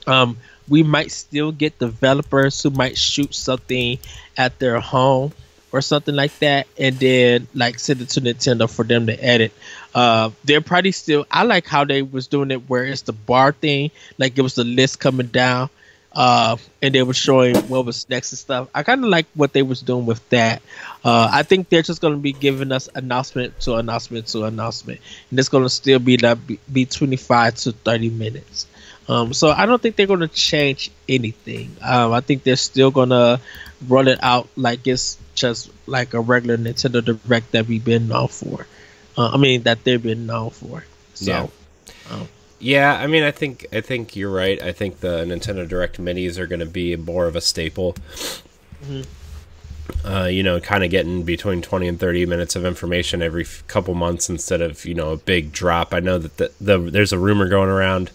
Um, 0.06 0.36
we 0.68 0.82
might 0.82 1.10
still 1.10 1.52
get 1.52 1.78
developers 1.78 2.62
who 2.62 2.70
might 2.70 2.96
shoot 2.96 3.34
something 3.34 3.98
at 4.36 4.58
their 4.58 4.80
home 4.80 5.32
or 5.72 5.80
something 5.80 6.14
like 6.14 6.38
that, 6.38 6.66
and 6.78 6.96
then 6.96 7.48
like 7.54 7.78
send 7.78 8.00
it 8.00 8.10
to 8.10 8.20
Nintendo 8.20 8.70
for 8.70 8.84
them 8.84 9.06
to 9.06 9.24
edit. 9.24 9.52
Uh, 9.94 10.30
they're 10.44 10.60
probably 10.60 10.92
still. 10.92 11.26
I 11.30 11.44
like 11.44 11.66
how 11.66 11.84
they 11.84 12.02
was 12.02 12.26
doing 12.26 12.50
it, 12.50 12.68
where 12.68 12.84
it's 12.84 13.02
the 13.02 13.12
bar 13.12 13.52
thing, 13.52 13.90
like 14.18 14.38
it 14.38 14.42
was 14.42 14.54
the 14.54 14.64
list 14.64 15.00
coming 15.00 15.28
down, 15.28 15.70
uh, 16.12 16.56
and 16.82 16.94
they 16.94 17.02
were 17.02 17.14
showing 17.14 17.56
what 17.68 17.86
was 17.86 18.08
next 18.10 18.32
and 18.32 18.38
stuff. 18.38 18.68
I 18.74 18.82
kind 18.82 19.02
of 19.02 19.10
like 19.10 19.26
what 19.34 19.54
they 19.54 19.62
was 19.62 19.80
doing 19.80 20.04
with 20.04 20.26
that. 20.28 20.62
Uh, 21.04 21.30
I 21.32 21.42
think 21.42 21.70
they're 21.70 21.82
just 21.82 22.02
to 22.02 22.16
be 22.16 22.32
giving 22.32 22.70
us 22.70 22.88
announcement 22.94 23.58
to 23.60 23.76
announcement 23.76 24.26
to 24.28 24.44
announcement, 24.44 25.00
and 25.30 25.38
it's 25.38 25.48
to 25.48 25.70
still 25.70 25.98
be 25.98 26.16
that 26.18 26.38
be 26.70 26.84
twenty 26.86 27.16
five 27.16 27.54
to 27.56 27.72
thirty 27.72 28.10
minutes. 28.10 28.66
Um, 29.08 29.32
so 29.32 29.50
I 29.50 29.66
don't 29.66 29.82
think 29.82 29.96
they're 29.96 30.06
going 30.06 30.20
to 30.20 30.28
change 30.28 30.90
anything. 31.08 31.76
Um, 31.82 32.12
I 32.12 32.20
think 32.20 32.44
they're 32.44 32.56
still 32.56 32.90
going 32.90 33.10
to 33.10 33.40
run 33.88 34.08
it 34.08 34.18
out 34.22 34.48
like 34.56 34.86
it's 34.86 35.18
just 35.34 35.70
like 35.86 36.14
a 36.14 36.20
regular 36.20 36.56
Nintendo 36.56 37.04
Direct 37.04 37.52
that 37.52 37.66
we've 37.66 37.84
been 37.84 38.08
known 38.08 38.28
for. 38.28 38.66
Uh, 39.16 39.30
I 39.30 39.36
mean 39.36 39.64
that 39.64 39.84
they've 39.84 40.02
been 40.02 40.26
known 40.26 40.50
for. 40.50 40.84
So, 41.14 41.30
yeah. 41.30 41.48
Um, 42.10 42.28
yeah, 42.58 42.94
I 42.94 43.08
mean, 43.08 43.24
I 43.24 43.32
think 43.32 43.66
I 43.72 43.80
think 43.80 44.14
you're 44.14 44.30
right. 44.30 44.62
I 44.62 44.70
think 44.72 45.00
the 45.00 45.24
Nintendo 45.24 45.68
Direct 45.68 46.00
minis 46.00 46.38
are 46.38 46.46
going 46.46 46.60
to 46.60 46.66
be 46.66 46.94
more 46.94 47.26
of 47.26 47.34
a 47.34 47.40
staple. 47.40 47.96
Mm-hmm. 48.84 49.02
Uh, 50.06 50.26
you 50.26 50.44
know, 50.44 50.60
kind 50.60 50.84
of 50.84 50.90
getting 50.90 51.24
between 51.24 51.60
20 51.60 51.88
and 51.88 52.00
30 52.00 52.24
minutes 52.26 52.54
of 52.54 52.64
information 52.64 53.20
every 53.20 53.42
f- 53.42 53.64
couple 53.66 53.94
months 53.94 54.30
instead 54.30 54.60
of 54.60 54.84
you 54.84 54.94
know 54.94 55.10
a 55.10 55.16
big 55.16 55.52
drop. 55.52 55.92
I 55.92 55.98
know 55.98 56.18
that 56.18 56.36
the, 56.36 56.52
the 56.60 56.78
there's 56.78 57.12
a 57.12 57.18
rumor 57.18 57.48
going 57.48 57.68
around 57.68 58.12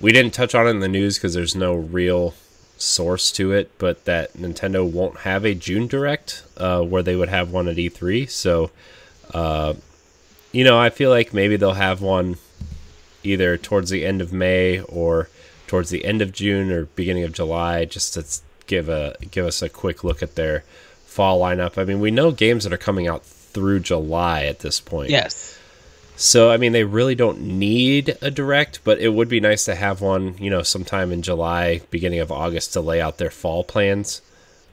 we 0.00 0.12
didn't 0.12 0.34
touch 0.34 0.54
on 0.54 0.66
it 0.66 0.70
in 0.70 0.80
the 0.80 0.88
news 0.88 1.16
because 1.16 1.34
there's 1.34 1.56
no 1.56 1.74
real 1.74 2.34
source 2.76 3.32
to 3.32 3.52
it, 3.52 3.70
but 3.78 4.04
that 4.04 4.34
Nintendo 4.34 4.88
won't 4.88 5.18
have 5.20 5.44
a 5.44 5.54
June 5.54 5.86
Direct 5.86 6.44
uh, 6.56 6.82
where 6.82 7.02
they 7.02 7.16
would 7.16 7.28
have 7.28 7.50
one 7.50 7.68
at 7.68 7.76
E3. 7.76 8.30
So, 8.30 8.70
uh, 9.34 9.74
you 10.52 10.64
know, 10.64 10.78
I 10.78 10.90
feel 10.90 11.10
like 11.10 11.34
maybe 11.34 11.56
they'll 11.56 11.72
have 11.72 12.00
one 12.00 12.36
either 13.24 13.56
towards 13.56 13.90
the 13.90 14.06
end 14.06 14.20
of 14.20 14.32
May 14.32 14.80
or 14.80 15.28
towards 15.66 15.90
the 15.90 16.04
end 16.04 16.22
of 16.22 16.32
June 16.32 16.70
or 16.70 16.86
beginning 16.86 17.24
of 17.24 17.32
July, 17.32 17.84
just 17.84 18.14
to 18.14 18.24
give 18.66 18.88
a 18.88 19.16
give 19.30 19.44
us 19.44 19.60
a 19.60 19.68
quick 19.68 20.04
look 20.04 20.22
at 20.22 20.36
their 20.36 20.62
fall 21.04 21.40
lineup. 21.40 21.76
I 21.76 21.84
mean, 21.84 22.00
we 22.00 22.10
know 22.10 22.30
games 22.30 22.64
that 22.64 22.72
are 22.72 22.78
coming 22.78 23.08
out 23.08 23.24
through 23.24 23.80
July 23.80 24.44
at 24.44 24.60
this 24.60 24.80
point. 24.80 25.10
Yes. 25.10 25.57
So 26.20 26.50
I 26.50 26.56
mean, 26.56 26.72
they 26.72 26.82
really 26.82 27.14
don't 27.14 27.40
need 27.40 28.18
a 28.20 28.28
direct, 28.28 28.80
but 28.82 28.98
it 28.98 29.10
would 29.10 29.28
be 29.28 29.38
nice 29.38 29.64
to 29.66 29.76
have 29.76 30.00
one, 30.00 30.36
you 30.38 30.50
know, 30.50 30.62
sometime 30.62 31.12
in 31.12 31.22
July, 31.22 31.80
beginning 31.90 32.18
of 32.18 32.32
August, 32.32 32.72
to 32.72 32.80
lay 32.80 33.00
out 33.00 33.18
their 33.18 33.30
fall 33.30 33.62
plans. 33.62 34.20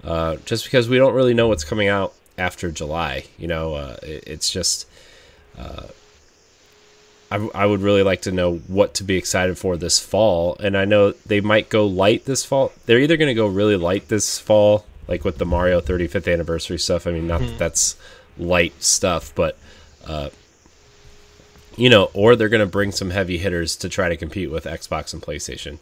Uh, 0.04 0.38
just 0.46 0.64
because 0.64 0.90
we 0.90 0.98
don't 0.98 1.14
really 1.14 1.36
know 1.36 1.48
what's 1.48 1.64
coming 1.64 1.88
out 1.88 2.14
after 2.36 2.72
July, 2.72 3.26
you 3.38 3.48
know, 3.48 3.76
uh, 3.76 3.96
it, 4.02 4.24
it's 4.26 4.50
just. 4.50 4.88
Uh, 5.56 5.88
I, 7.32 7.48
I 7.54 7.66
would 7.66 7.82
really 7.82 8.04
like 8.04 8.22
to 8.24 8.32
know 8.32 8.58
what 8.68 8.96
to 8.96 9.04
be 9.04 9.16
excited 9.16 9.58
for 9.58 9.78
this 9.78 10.00
fall, 10.00 10.58
and 10.60 10.76
I 10.76 10.86
know 10.86 11.12
they 11.12 11.42
might 11.42 11.70
go 11.70 11.86
light 11.86 12.26
this 12.26 12.44
fall. 12.44 12.72
They're 12.86 13.00
either 13.00 13.18
going 13.18 13.30
to 13.30 13.36
go 13.36 13.48
really 13.48 13.76
light 13.76 14.08
this 14.08 14.40
fall, 14.40 14.86
like 15.08 15.24
with 15.24 15.38
the 15.38 15.46
Mario 15.46 15.80
35th 15.80 16.32
anniversary 16.32 16.80
stuff. 16.80 17.06
I 17.06 17.12
mean, 17.12 17.28
not 17.28 17.42
that 17.42 17.60
that's 17.60 17.98
light 18.38 18.82
stuff, 18.82 19.34
but 19.36 19.58
uh, 20.08 20.30
you 21.78 21.90
know, 21.90 22.10
or 22.14 22.36
they're 22.36 22.50
going 22.50 22.66
to 22.66 22.72
bring 22.72 22.92
some 22.92 23.10
heavy 23.10 23.38
hitters 23.38 23.76
to 23.78 23.90
try 23.90 24.10
to 24.10 24.18
compete 24.18 24.50
with 24.50 24.66
Xbox 24.66 25.14
and 25.14 25.22
PlayStation. 25.22 25.80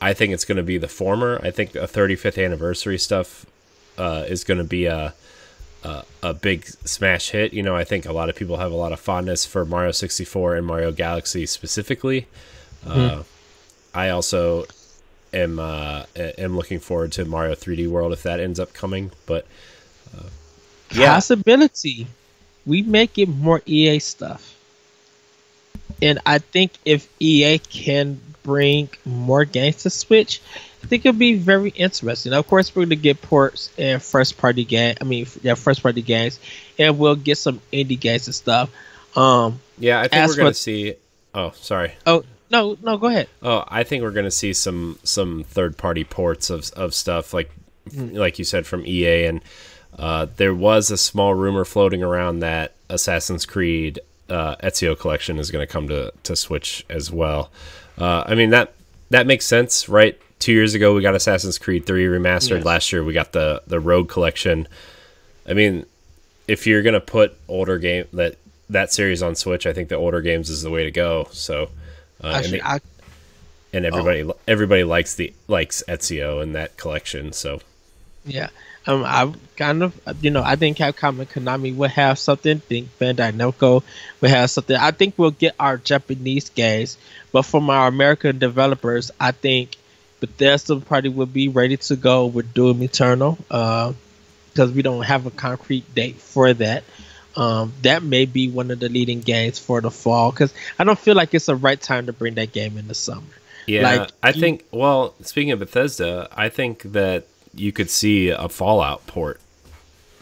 I 0.00 0.12
think 0.12 0.34
it's 0.34 0.44
going 0.44 0.56
to 0.56 0.62
be 0.62 0.76
the 0.76 0.88
former. 0.88 1.40
I 1.42 1.50
think 1.50 1.74
a 1.74 1.86
35th 1.86 2.42
anniversary 2.42 2.98
stuff 2.98 3.46
uh, 3.96 4.24
is 4.28 4.44
going 4.44 4.58
to 4.58 4.64
be 4.64 4.86
a, 4.86 5.14
a, 5.82 6.04
a 6.22 6.34
big 6.34 6.66
smash 6.66 7.30
hit. 7.30 7.54
You 7.54 7.62
know, 7.62 7.74
I 7.74 7.84
think 7.84 8.04
a 8.04 8.12
lot 8.12 8.28
of 8.28 8.36
people 8.36 8.58
have 8.58 8.72
a 8.72 8.76
lot 8.76 8.92
of 8.92 9.00
fondness 9.00 9.46
for 9.46 9.64
Mario 9.64 9.92
64 9.92 10.56
and 10.56 10.66
Mario 10.66 10.92
Galaxy 10.92 11.46
specifically. 11.46 12.26
Mm-hmm. 12.84 13.20
Uh, 13.20 13.22
I 13.94 14.10
also 14.10 14.66
am 15.32 15.58
uh, 15.58 16.04
am 16.16 16.56
looking 16.56 16.80
forward 16.80 17.12
to 17.12 17.24
Mario 17.24 17.54
3D 17.54 17.88
World 17.88 18.12
if 18.12 18.22
that 18.24 18.40
ends 18.40 18.60
up 18.60 18.74
coming. 18.74 19.10
But 19.24 19.46
uh, 20.14 20.24
yeah. 20.92 21.14
possibility, 21.14 22.08
we 22.66 22.82
make 22.82 23.16
it 23.18 23.28
more 23.28 23.62
EA 23.64 24.00
stuff 24.00 24.53
and 26.04 26.18
I 26.26 26.38
think 26.38 26.72
if 26.84 27.08
EA 27.18 27.58
can 27.58 28.20
bring 28.42 28.90
more 29.06 29.46
games 29.46 29.82
to 29.84 29.90
Switch, 29.90 30.42
I 30.82 30.86
think 30.86 31.06
it'll 31.06 31.18
be 31.18 31.36
very 31.36 31.70
interesting. 31.70 32.34
Of 32.34 32.46
course, 32.46 32.76
we're 32.76 32.80
going 32.80 32.90
to 32.90 32.96
get 32.96 33.22
ports 33.22 33.70
and 33.78 34.02
first 34.02 34.36
party 34.36 34.66
game. 34.66 34.96
I 35.00 35.04
mean, 35.04 35.26
yeah, 35.42 35.54
first 35.54 35.82
party 35.82 36.02
games, 36.02 36.38
and 36.78 36.98
we'll 36.98 37.16
get 37.16 37.38
some 37.38 37.60
indie 37.72 37.98
games 37.98 38.26
and 38.28 38.34
stuff. 38.34 38.70
Um, 39.16 39.60
yeah, 39.78 39.98
I 39.98 40.08
think 40.08 40.28
we're 40.28 40.36
going 40.36 40.52
to 40.52 40.54
see. 40.54 40.94
Oh, 41.34 41.52
sorry. 41.56 41.94
Oh 42.06 42.22
no, 42.50 42.76
no, 42.82 42.98
go 42.98 43.06
ahead. 43.06 43.28
Oh, 43.42 43.64
I 43.66 43.82
think 43.82 44.02
we're 44.02 44.10
going 44.10 44.26
to 44.26 44.30
see 44.30 44.52
some 44.52 44.98
some 45.04 45.44
third 45.44 45.78
party 45.78 46.04
ports 46.04 46.50
of 46.50 46.70
of 46.72 46.92
stuff 46.92 47.32
like 47.32 47.50
mm-hmm. 47.88 48.14
like 48.14 48.38
you 48.38 48.44
said 48.44 48.66
from 48.66 48.86
EA, 48.86 49.24
and 49.24 49.40
uh, 49.98 50.26
there 50.36 50.54
was 50.54 50.90
a 50.90 50.98
small 50.98 51.32
rumor 51.32 51.64
floating 51.64 52.02
around 52.02 52.40
that 52.40 52.74
Assassin's 52.90 53.46
Creed 53.46 54.00
uh, 54.28 54.56
Ezio 54.56 54.98
collection 54.98 55.38
is 55.38 55.50
going 55.50 55.66
to 55.66 55.72
come 55.72 55.88
to 55.88 56.12
to 56.24 56.36
Switch 56.36 56.84
as 56.88 57.10
well. 57.10 57.50
Uh, 57.98 58.24
I 58.26 58.34
mean 58.34 58.50
that 58.50 58.74
that 59.10 59.26
makes 59.26 59.46
sense, 59.46 59.88
right? 59.88 60.18
Two 60.38 60.52
years 60.52 60.74
ago 60.74 60.94
we 60.94 61.02
got 61.02 61.14
Assassin's 61.14 61.58
Creed 61.58 61.86
Three 61.86 62.06
remastered. 62.06 62.58
Yes. 62.58 62.64
Last 62.64 62.92
year 62.92 63.04
we 63.04 63.12
got 63.12 63.32
the 63.32 63.62
the 63.66 63.80
Rogue 63.80 64.08
collection. 64.08 64.66
I 65.46 65.52
mean, 65.52 65.86
if 66.48 66.66
you're 66.66 66.82
going 66.82 66.94
to 66.94 67.00
put 67.00 67.36
older 67.48 67.78
game 67.78 68.06
that 68.12 68.36
that 68.70 68.92
series 68.92 69.22
on 69.22 69.34
Switch, 69.34 69.66
I 69.66 69.72
think 69.72 69.88
the 69.88 69.96
older 69.96 70.20
games 70.20 70.50
is 70.50 70.62
the 70.62 70.70
way 70.70 70.84
to 70.84 70.90
go. 70.90 71.28
So, 71.32 71.70
uh, 72.22 72.28
Actually, 72.28 72.60
and, 72.60 72.66
the, 72.66 72.68
I, 72.68 72.80
and, 73.72 73.84
everybody 73.84 74.22
oh. 74.24 74.36
everybody 74.48 74.84
likes 74.84 75.14
the 75.14 75.32
likes 75.48 75.82
Ezio 75.88 76.42
and 76.42 76.54
that 76.54 76.76
collection. 76.76 77.32
So, 77.32 77.60
yeah, 78.24 78.48
um, 78.86 79.04
I 79.04 79.32
kind 79.56 79.82
of, 79.82 79.98
you 80.20 80.30
know, 80.30 80.42
I 80.42 80.56
think 80.56 80.78
Capcom 80.78 81.18
and 81.20 81.28
Konami 81.30 81.74
will 81.74 81.88
have 81.88 82.18
something. 82.18 82.58
I 82.58 82.60
think 82.60 82.88
Bandai 82.98 83.32
Namco 83.32 83.82
will 84.20 84.28
have 84.28 84.50
something. 84.50 84.76
I 84.76 84.90
think 84.90 85.14
we'll 85.16 85.30
get 85.30 85.54
our 85.58 85.76
Japanese 85.78 86.50
games, 86.50 86.98
but 87.32 87.42
from 87.42 87.70
our 87.70 87.88
American 87.88 88.38
developers, 88.38 89.10
I 89.18 89.32
think 89.32 89.76
Bethesda 90.20 90.76
probably 90.80 91.10
will 91.10 91.26
be 91.26 91.48
ready 91.48 91.76
to 91.76 91.96
go 91.96 92.26
with 92.26 92.52
Doom 92.54 92.82
Eternal. 92.82 93.38
Uh, 93.50 93.92
because 94.52 94.70
we 94.70 94.82
don't 94.82 95.02
have 95.02 95.26
a 95.26 95.32
concrete 95.32 95.92
date 95.96 96.14
for 96.14 96.54
that. 96.54 96.84
Um, 97.36 97.72
that 97.82 98.04
may 98.04 98.24
be 98.24 98.48
one 98.48 98.70
of 98.70 98.78
the 98.78 98.88
leading 98.88 99.20
games 99.20 99.58
for 99.58 99.80
the 99.80 99.90
fall 99.90 100.30
because 100.30 100.54
I 100.78 100.84
don't 100.84 100.96
feel 100.96 101.16
like 101.16 101.34
it's 101.34 101.46
the 101.46 101.56
right 101.56 101.80
time 101.80 102.06
to 102.06 102.12
bring 102.12 102.34
that 102.34 102.52
game 102.52 102.78
in 102.78 102.86
the 102.86 102.94
summer. 102.94 103.26
Yeah, 103.66 103.82
Like, 103.82 104.10
I 104.22 104.28
you- 104.30 104.40
think. 104.40 104.64
Well, 104.70 105.14
speaking 105.22 105.50
of 105.50 105.58
Bethesda, 105.58 106.28
I 106.30 106.50
think 106.50 106.82
that 106.92 107.26
you 107.56 107.72
could 107.72 107.90
see 107.90 108.28
a 108.30 108.48
Fallout 108.48 109.06
port 109.06 109.40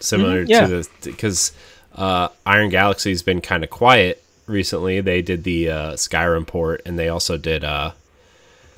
similar 0.01 0.45
Mhm, 0.45 0.49
yeah. 0.49 0.67
to 0.67 0.83
the 0.83 0.89
because 1.05 1.53
uh, 1.95 2.29
Iron 2.47 2.69
Galaxy's 2.71 3.23
been 3.23 3.41
kind 3.41 3.63
of 3.65 3.71
quiet 3.71 4.23
recently. 4.47 5.01
They 5.01 5.23
did 5.23 5.45
the 5.45 5.71
uh, 5.71 5.93
Skyrim 5.95 6.47
port, 6.47 6.83
and 6.87 6.99
they 6.99 7.09
also 7.09 7.37
did 7.37 7.65
uh, 7.65 7.93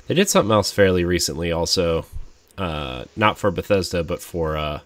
they 0.07 0.13
did 0.13 0.29
something 0.29 0.51
else 0.51 0.71
fairly 0.71 1.03
recently. 1.05 1.51
Also, 1.51 2.05
uh, 2.57 3.05
not 3.15 3.37
for 3.37 3.51
Bethesda, 3.51 4.03
but 4.03 4.21
for 4.21 4.55
uh, 4.57 4.79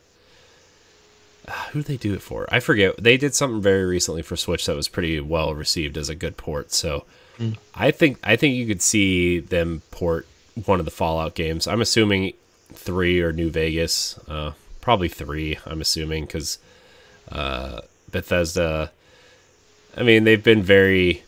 who 1.72 1.80
did 1.80 1.86
they 1.88 1.97
do 1.97 2.13
it 2.13 2.22
for? 2.22 2.47
I 2.51 2.59
forget. 2.59 2.95
They 3.01 3.17
did 3.17 3.34
something 3.34 3.61
very 3.61 3.86
recently 3.86 4.22
for 4.22 4.36
Switch 4.36 4.65
that 4.67 4.76
was 4.76 4.88
pretty 4.88 5.20
well 5.20 5.53
received 5.55 5.97
as 5.97 6.09
a 6.09 6.15
good 6.15 6.38
port. 6.38 6.72
So 6.72 7.05
I 7.74 7.91
think 7.91 8.20
I 8.24 8.36
think 8.36 8.55
you 8.55 8.67
could 8.67 8.82
see 8.82 9.39
them 9.39 9.82
port 9.91 10.28
one 10.65 10.80
of 10.80 10.86
the 10.86 10.91
Fallout 10.91 11.36
games. 11.36 11.67
I'm 11.67 11.82
assuming 11.82 12.34
three 12.80 13.22
or 13.22 13.32
New 13.32 13.50
Vegas. 13.50 14.18
Uh, 14.28 14.54
probably 14.82 15.10
three. 15.10 15.60
I'm 15.66 15.82
assuming 15.82 16.26
because 16.26 16.58
uh, 17.32 17.82
Bethesda. 18.12 18.92
I 19.98 20.04
mean, 20.04 20.24
they've 20.24 20.44
been 20.44 20.64
very 20.64 21.24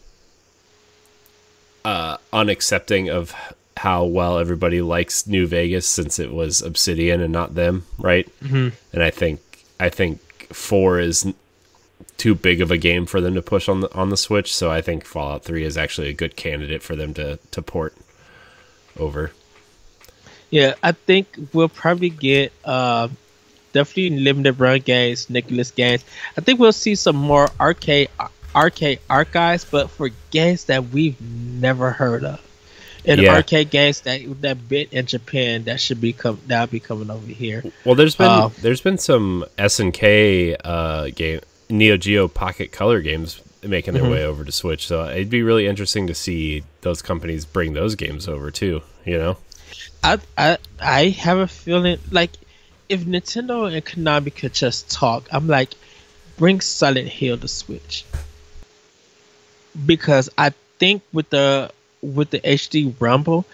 uh, 1.84 2.18
unaccepting 2.32 3.10
of 3.10 3.34
how 3.78 4.04
well 4.04 4.38
everybody 4.38 4.82
likes 4.82 5.26
New 5.28 5.48
Vegas 5.48 5.88
since 5.88 6.20
it 6.20 6.32
was 6.32 6.62
Obsidian 6.62 7.22
and 7.22 7.34
not 7.34 7.56
them, 7.56 7.86
right? 7.98 8.30
Mm-hmm. 8.42 8.70
And 8.94 9.04
I 9.04 9.10
think 9.10 9.42
I 9.80 9.90
think 9.90 10.20
four 10.54 11.00
is 11.00 11.34
too 12.18 12.36
big 12.36 12.62
of 12.62 12.70
a 12.70 12.78
game 12.78 13.08
for 13.08 13.20
them 13.20 13.34
to 13.34 13.42
push 13.42 13.68
on 13.68 13.82
the 13.82 13.94
on 13.94 14.10
the 14.10 14.18
Switch. 14.18 14.54
So 14.54 14.72
I 14.72 14.82
think 14.82 15.06
Fallout 15.06 15.44
Three 15.44 15.64
is 15.64 15.78
actually 15.78 16.10
a 16.10 16.14
good 16.14 16.36
candidate 16.36 16.84
for 16.84 16.96
them 16.96 17.14
to 17.16 17.40
to 17.50 17.62
port 17.62 17.96
over. 18.98 19.32
Yeah, 20.52 20.76
I 20.84 20.92
think 20.92 21.28
we'll 21.54 21.70
probably 21.70 22.10
get 22.10 22.52
uh, 22.66 23.08
definitely 23.74 24.20
limited 24.20 24.60
run 24.60 24.82
games, 24.82 25.28
Nicalis 25.28 25.74
games. 25.74 26.04
I 26.38 26.42
think 26.42 26.60
we'll 26.60 26.74
see 26.74 26.96
some 26.96 27.16
more 27.16 27.50
arcade 27.60 28.10
arcade 28.54 29.00
archives, 29.10 29.64
but 29.66 29.90
for 29.90 30.10
games 30.30 30.66
that 30.66 30.90
we've 30.90 31.20
never 31.22 31.92
heard 31.92 32.26
of. 32.26 32.42
And 33.06 33.22
Yeah. 33.22 33.34
arcade 33.34 33.72
games 33.72 34.02
that 34.02 34.22
that 34.42 34.68
bit 34.70 34.90
in 34.92 35.06
Japan 35.08 35.64
that 35.64 35.80
should 35.80 36.00
be 36.02 36.14
come 36.14 36.40
that'll 36.48 36.68
be 36.68 36.80
coming 36.80 37.10
over 37.10 37.26
here. 37.26 37.64
Well, 37.86 37.96
there's 37.96 38.16
been 38.16 38.28
Uh, 38.28 38.50
there's 38.62 38.82
been 38.82 38.98
some 39.00 39.46
SNK 39.58 40.56
uh, 40.64 41.10
game 41.16 41.40
Neo 41.70 41.98
Geo 41.98 42.28
Pocket 42.28 42.72
Color 42.72 43.02
games 43.02 43.42
making 43.64 43.94
their 43.94 44.04
way 44.04 44.26
over 44.26 44.44
to 44.44 44.52
Switch. 44.52 44.86
So 44.86 45.08
it'd 45.08 45.30
be 45.30 45.44
really 45.44 45.66
interesting 45.66 46.08
to 46.08 46.14
see 46.14 46.64
those 46.82 47.02
companies 47.02 47.46
bring 47.46 47.74
those 47.74 47.96
games 47.96 48.28
over 48.28 48.52
too. 48.52 48.82
You 49.06 49.18
know. 49.18 49.38
I 50.04 50.20
I 50.38 50.58
I 50.80 51.10
have 51.10 51.38
a 51.38 51.48
feeling 51.48 52.00
like 52.12 52.32
if 52.90 53.02
Nintendo 53.02 53.72
and 53.72 53.86
Konami 53.86 54.36
could 54.36 54.54
just 54.54 54.92
talk, 54.92 55.28
I'm 55.32 55.48
like, 55.48 55.70
bring 56.38 56.60
Silent 56.60 57.08
Hill 57.08 57.38
to 57.38 57.48
Switch. 57.48 58.06
Because 59.86 60.30
I 60.38 60.54
think 60.80 61.02
with 61.14 61.30
the 61.30 61.72
with 62.02 62.32
the 62.32 62.40
HD 62.40 62.94
Rumble, 63.00 63.46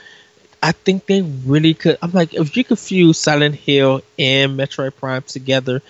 I 0.64 0.72
think 0.72 1.06
they 1.06 1.22
really 1.22 1.74
could. 1.74 1.98
I'm 2.02 2.12
like, 2.12 2.34
if 2.34 2.58
you 2.58 2.64
could 2.64 2.80
fuse 2.80 3.20
Silent 3.20 3.56
Hill 3.56 4.02
and 4.18 4.58
Metroid 4.58 4.96
Prime 4.96 5.22
together, 5.24 5.84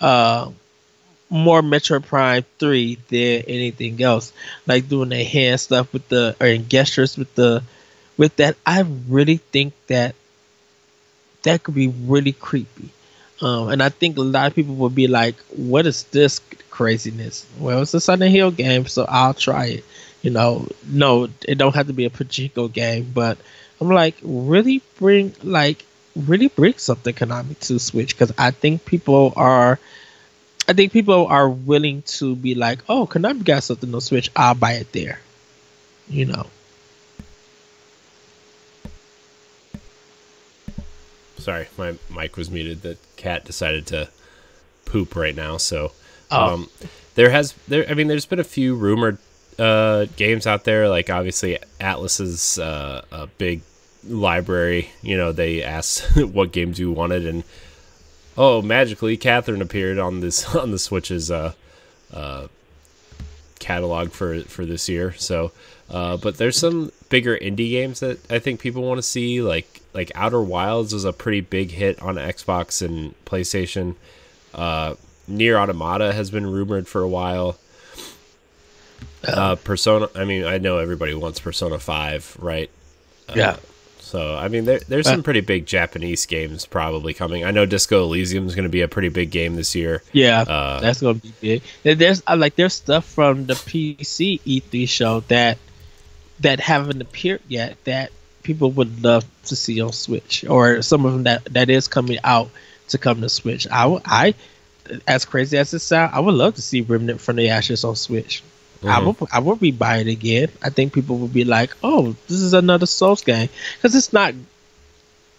uh, 0.00 0.50
more 1.28 1.62
Metroid 1.62 2.06
Prime 2.06 2.44
Three 2.58 2.98
than 3.08 3.42
anything 3.48 4.00
else, 4.02 4.32
like 4.66 4.88
doing 4.88 5.08
the 5.08 5.24
hand 5.24 5.58
stuff 5.58 5.92
with 5.92 6.08
the 6.08 6.36
or 6.40 6.56
gestures 6.58 7.16
with 7.16 7.34
the 7.34 7.64
with 8.16 8.36
that, 8.36 8.56
I 8.66 8.80
really 9.08 9.38
think 9.38 9.74
that 9.88 10.14
that 11.42 11.62
could 11.62 11.74
be 11.74 11.88
really 11.88 12.32
creepy. 12.32 12.90
Um, 13.40 13.70
and 13.70 13.82
I 13.82 13.88
think 13.88 14.16
a 14.16 14.22
lot 14.22 14.46
of 14.46 14.54
people 14.54 14.76
would 14.76 14.94
be 14.94 15.08
like, 15.08 15.34
"What 15.56 15.86
is 15.86 16.04
this 16.04 16.40
craziness?" 16.70 17.44
Well, 17.58 17.82
it's 17.82 17.94
a 17.94 18.00
Silent 18.00 18.30
Hill 18.30 18.52
game, 18.52 18.86
so 18.86 19.04
I'll 19.08 19.34
try 19.34 19.66
it. 19.66 19.84
You 20.22 20.30
know, 20.30 20.68
no, 20.86 21.28
it 21.48 21.58
don't 21.58 21.74
have 21.74 21.88
to 21.88 21.92
be 21.92 22.04
a 22.04 22.10
Pachinko 22.10 22.72
game, 22.72 23.10
but 23.12 23.38
I'm 23.80 23.88
like, 23.88 24.14
really 24.22 24.80
bring 24.98 25.34
like 25.42 25.84
really 26.14 26.48
bring 26.48 26.74
something 26.76 27.14
Konami 27.14 27.58
to 27.60 27.78
Switch 27.80 28.14
because 28.14 28.32
I 28.38 28.52
think 28.52 28.84
people 28.84 29.32
are, 29.34 29.78
I 30.68 30.72
think 30.74 30.92
people 30.92 31.26
are 31.26 31.48
willing 31.48 32.02
to 32.18 32.36
be 32.36 32.54
like, 32.54 32.78
"Oh, 32.88 33.06
Konami 33.08 33.42
got 33.44 33.64
something 33.64 33.92
on 33.92 34.00
Switch, 34.00 34.30
I'll 34.36 34.54
buy 34.54 34.74
it 34.74 34.92
there." 34.92 35.18
You 36.08 36.26
know. 36.26 36.46
Sorry, 41.42 41.66
my 41.76 41.94
mic 42.14 42.36
was 42.36 42.50
muted. 42.50 42.82
The 42.82 42.96
cat 43.16 43.44
decided 43.44 43.86
to 43.88 44.08
poop 44.84 45.16
right 45.16 45.34
now. 45.34 45.56
So, 45.56 45.92
Oh. 46.30 46.54
um, 46.54 46.70
there 47.14 47.30
has 47.30 47.52
there. 47.68 47.84
I 47.88 47.94
mean, 47.94 48.08
there's 48.08 48.24
been 48.26 48.38
a 48.40 48.44
few 48.44 48.74
rumored 48.74 49.18
uh, 49.58 50.06
games 50.16 50.46
out 50.46 50.64
there. 50.64 50.88
Like 50.88 51.10
obviously, 51.10 51.58
Atlus's 51.80 52.58
uh, 52.58 53.02
a 53.12 53.26
big 53.26 53.60
library. 54.08 54.90
You 55.02 55.16
know, 55.16 55.32
they 55.32 55.62
asked 55.62 56.16
what 56.32 56.52
games 56.52 56.78
you 56.78 56.90
wanted, 56.90 57.26
and 57.26 57.44
oh, 58.38 58.62
magically, 58.62 59.16
Catherine 59.16 59.60
appeared 59.62 59.98
on 59.98 60.20
this 60.20 60.54
on 60.56 60.70
the 60.70 60.78
Switch's 60.78 61.30
uh, 61.30 61.52
uh, 62.12 62.46
catalog 63.58 64.10
for 64.10 64.40
for 64.42 64.64
this 64.64 64.88
year. 64.88 65.12
So, 65.18 65.52
uh, 65.90 66.16
but 66.16 66.38
there's 66.38 66.56
some 66.56 66.92
bigger 67.12 67.36
indie 67.36 67.70
games 67.70 68.00
that 68.00 68.18
I 68.32 68.38
think 68.38 68.58
people 68.58 68.82
want 68.82 68.96
to 68.98 69.02
see. 69.02 69.42
Like 69.42 69.82
like 69.92 70.10
Outer 70.14 70.40
Wilds 70.42 70.92
was 70.94 71.04
a 71.04 71.12
pretty 71.12 71.42
big 71.42 71.70
hit 71.70 72.00
on 72.02 72.16
Xbox 72.16 72.84
and 72.84 73.14
PlayStation. 73.26 73.94
Uh, 74.54 74.94
NieR 75.30 75.56
Automata 75.60 76.12
has 76.12 76.30
been 76.30 76.46
rumored 76.50 76.88
for 76.88 77.02
a 77.02 77.08
while. 77.08 77.58
Uh, 79.22 79.54
Persona. 79.56 80.08
I 80.16 80.24
mean, 80.24 80.44
I 80.44 80.58
know 80.58 80.78
everybody 80.78 81.14
wants 81.14 81.38
Persona 81.38 81.78
Five, 81.78 82.36
right? 82.40 82.70
Uh, 83.28 83.34
Yeah. 83.36 83.56
So 84.00 84.34
I 84.34 84.48
mean, 84.48 84.64
there, 84.64 84.80
there's 84.88 85.06
some 85.06 85.22
pretty 85.22 85.40
big 85.40 85.64
Japanese 85.66 86.26
games 86.26 86.66
probably 86.66 87.14
coming. 87.14 87.44
I 87.44 87.50
know 87.50 87.64
Disco 87.66 88.02
Elysium 88.04 88.46
is 88.46 88.54
going 88.54 88.64
to 88.64 88.68
be 88.70 88.82
a 88.82 88.88
pretty 88.88 89.08
big 89.10 89.30
game 89.30 89.54
this 89.56 89.74
year. 89.74 90.02
Yeah, 90.12 90.42
Uh, 90.42 90.80
that's 90.80 91.00
gonna 91.00 91.14
be 91.14 91.32
big. 91.40 91.62
There's 91.82 92.22
like 92.28 92.56
there's 92.56 92.74
stuff 92.74 93.04
from 93.06 93.46
the 93.46 93.54
PC 93.54 94.40
E3 94.42 94.88
show 94.88 95.20
that 95.28 95.56
that 96.42 96.60
haven't 96.60 97.00
appeared 97.00 97.40
yet 97.48 97.76
that 97.84 98.10
people 98.42 98.70
would 98.72 99.02
love 99.02 99.24
to 99.46 99.56
see 99.56 99.80
on 99.80 99.92
Switch, 99.92 100.44
or 100.48 100.82
some 100.82 101.04
of 101.06 101.12
them 101.12 101.22
that 101.24 101.44
that 101.54 101.70
is 101.70 101.88
coming 101.88 102.18
out 102.24 102.50
to 102.88 102.98
come 102.98 103.20
to 103.20 103.28
Switch. 103.28 103.66
I 103.70 103.98
I 104.04 104.34
as 105.06 105.24
crazy 105.24 105.56
as 105.58 105.72
it 105.74 105.78
sounds, 105.80 106.12
I 106.14 106.20
would 106.20 106.34
love 106.34 106.56
to 106.56 106.62
see 106.62 106.80
Remnant 106.80 107.20
from 107.20 107.36
the 107.36 107.50
Ashes 107.50 107.84
on 107.84 107.96
Switch. 107.96 108.42
I 108.84 108.98
Mhm. 109.00 109.20
would 109.20 109.28
I 109.32 109.38
would 109.38 109.60
be 109.60 109.70
buying 109.70 110.08
it 110.08 110.12
again. 110.12 110.48
I 110.60 110.70
think 110.70 110.92
people 110.92 111.18
would 111.18 111.32
be 111.32 111.44
like, 111.44 111.70
"Oh, 111.84 112.16
this 112.26 112.40
is 112.40 112.52
another 112.52 112.86
Souls 112.86 113.22
game," 113.22 113.48
because 113.76 113.94
it's 113.94 114.12
not. 114.12 114.34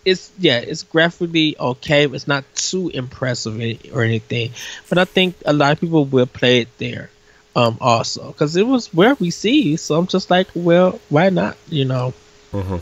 It's 0.05 0.31
yeah, 0.39 0.59
it's 0.59 0.83
graphically 0.83 1.55
okay. 1.59 2.05
But 2.05 2.15
it's 2.15 2.27
not 2.27 2.43
too 2.55 2.89
impressive 2.89 3.55
or 3.93 4.03
anything, 4.03 4.51
but 4.89 4.97
I 4.97 5.05
think 5.05 5.35
a 5.45 5.53
lot 5.53 5.71
of 5.73 5.79
people 5.81 6.05
will 6.05 6.25
play 6.25 6.59
it 6.59 6.67
there, 6.77 7.09
um, 7.55 7.77
also 7.81 8.27
because 8.27 8.55
it 8.55 8.65
was 8.67 8.93
where 8.93 9.15
we 9.15 9.29
see. 9.31 9.75
So 9.77 9.97
I'm 9.97 10.07
just 10.07 10.29
like, 10.29 10.47
well, 10.55 10.99
why 11.09 11.29
not? 11.29 11.57
You 11.69 11.85
know, 11.85 12.13
Mhm. 12.53 12.81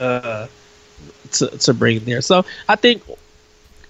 uh, 0.00 0.46
to 1.32 1.46
to 1.48 1.74
bring 1.74 1.96
it 1.98 2.04
there. 2.06 2.20
So 2.20 2.44
I 2.68 2.76
think, 2.76 3.02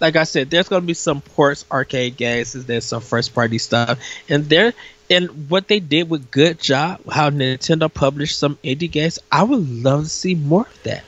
like 0.00 0.16
I 0.16 0.24
said, 0.24 0.50
there's 0.50 0.68
gonna 0.68 0.86
be 0.86 0.94
some 0.94 1.20
ports, 1.20 1.64
arcade 1.70 2.16
games, 2.16 2.54
and 2.54 2.64
there's 2.64 2.84
some 2.84 3.02
first 3.02 3.34
party 3.34 3.58
stuff, 3.58 3.98
and 4.28 4.48
there 4.48 4.72
and 5.10 5.48
what 5.48 5.68
they 5.68 5.78
did 5.80 6.10
with 6.10 6.30
good 6.30 6.58
job, 6.58 7.00
how 7.10 7.30
Nintendo 7.30 7.92
published 7.92 8.38
some 8.38 8.58
indie 8.64 8.90
games. 8.90 9.18
I 9.30 9.42
would 9.44 9.82
love 9.84 10.04
to 10.04 10.10
see 10.10 10.34
more 10.34 10.62
of 10.62 10.82
that. 10.84 11.04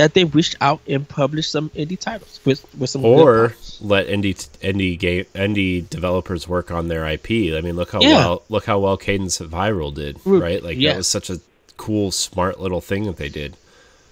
That 0.00 0.14
they 0.14 0.24
reached 0.24 0.56
out 0.62 0.80
and 0.88 1.06
published 1.06 1.50
some 1.52 1.68
indie 1.70 1.98
titles 2.00 2.40
with 2.46 2.64
with 2.74 2.88
some 2.88 3.04
or 3.04 3.54
let 3.82 4.06
indie 4.08 4.34
indie 4.62 4.98
game 4.98 5.26
indie 5.34 5.88
developers 5.90 6.48
work 6.48 6.70
on 6.70 6.88
their 6.88 7.06
IP. 7.06 7.30
I 7.54 7.60
mean, 7.60 7.76
look 7.76 7.92
how 7.92 8.00
Yeah. 8.00 8.16
well 8.16 8.42
look 8.48 8.64
how 8.64 8.78
well 8.78 8.96
Cadence 8.96 9.40
of 9.40 9.50
Hyrule 9.50 9.94
did, 9.94 10.18
right? 10.24 10.62
Like 10.62 10.78
yeah. 10.78 10.92
that 10.92 10.96
was 10.98 11.08
such 11.08 11.28
a 11.28 11.38
cool, 11.76 12.10
smart 12.10 12.60
little 12.60 12.80
thing 12.80 13.04
that 13.04 13.16
they 13.16 13.28
did. 13.28 13.56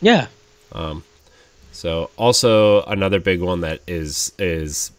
yeah, 0.00 0.26
Um. 0.72 1.04
So 1.72 2.10
also 2.16 2.82
another 2.84 3.20
big 3.20 3.40
one 3.40 3.60
that 3.62 3.80
is 3.86 4.32
is 4.38 4.90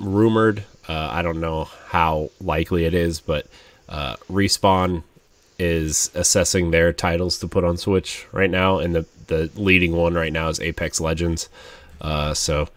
rumored. 0.00 0.64
Uh, 0.88 1.08
I 1.12 1.22
don't 1.22 1.40
know 1.40 1.64
how 1.88 2.30
likely 2.40 2.86
it 2.86 2.94
is, 2.94 3.20
but 3.20 3.46
uh, 3.88 4.16
respawn 4.30 5.02
is 5.58 6.10
assessing 6.14 6.70
their 6.70 6.92
titles 6.92 7.38
to 7.40 7.48
put 7.48 7.62
on 7.64 7.76
Switch 7.76 8.26
right 8.32 8.50
now, 8.50 8.78
and 8.78 8.94
the 8.94 9.06
the 9.28 9.50
leading 9.54 9.92
one 9.96 10.14
right 10.14 10.32
now 10.32 10.48
is 10.48 10.60
Apex 10.60 11.00
Legends. 11.00 11.48
Uh, 12.00 12.34
so 12.34 12.68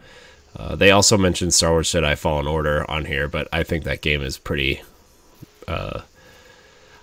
Uh, 0.54 0.76
they 0.76 0.92
also 0.92 1.18
mentioned 1.18 1.54
Star 1.54 1.72
Wars 1.72 1.90
Jedi 1.90 2.18
Fallen 2.18 2.46
Order 2.46 2.84
on 2.92 3.06
here, 3.06 3.30
but 3.30 3.48
I 3.54 3.64
think 3.64 3.86
that 3.86 4.02
game 4.02 4.22
is 4.22 4.38
pretty. 4.38 4.82
Uh, 5.66 6.02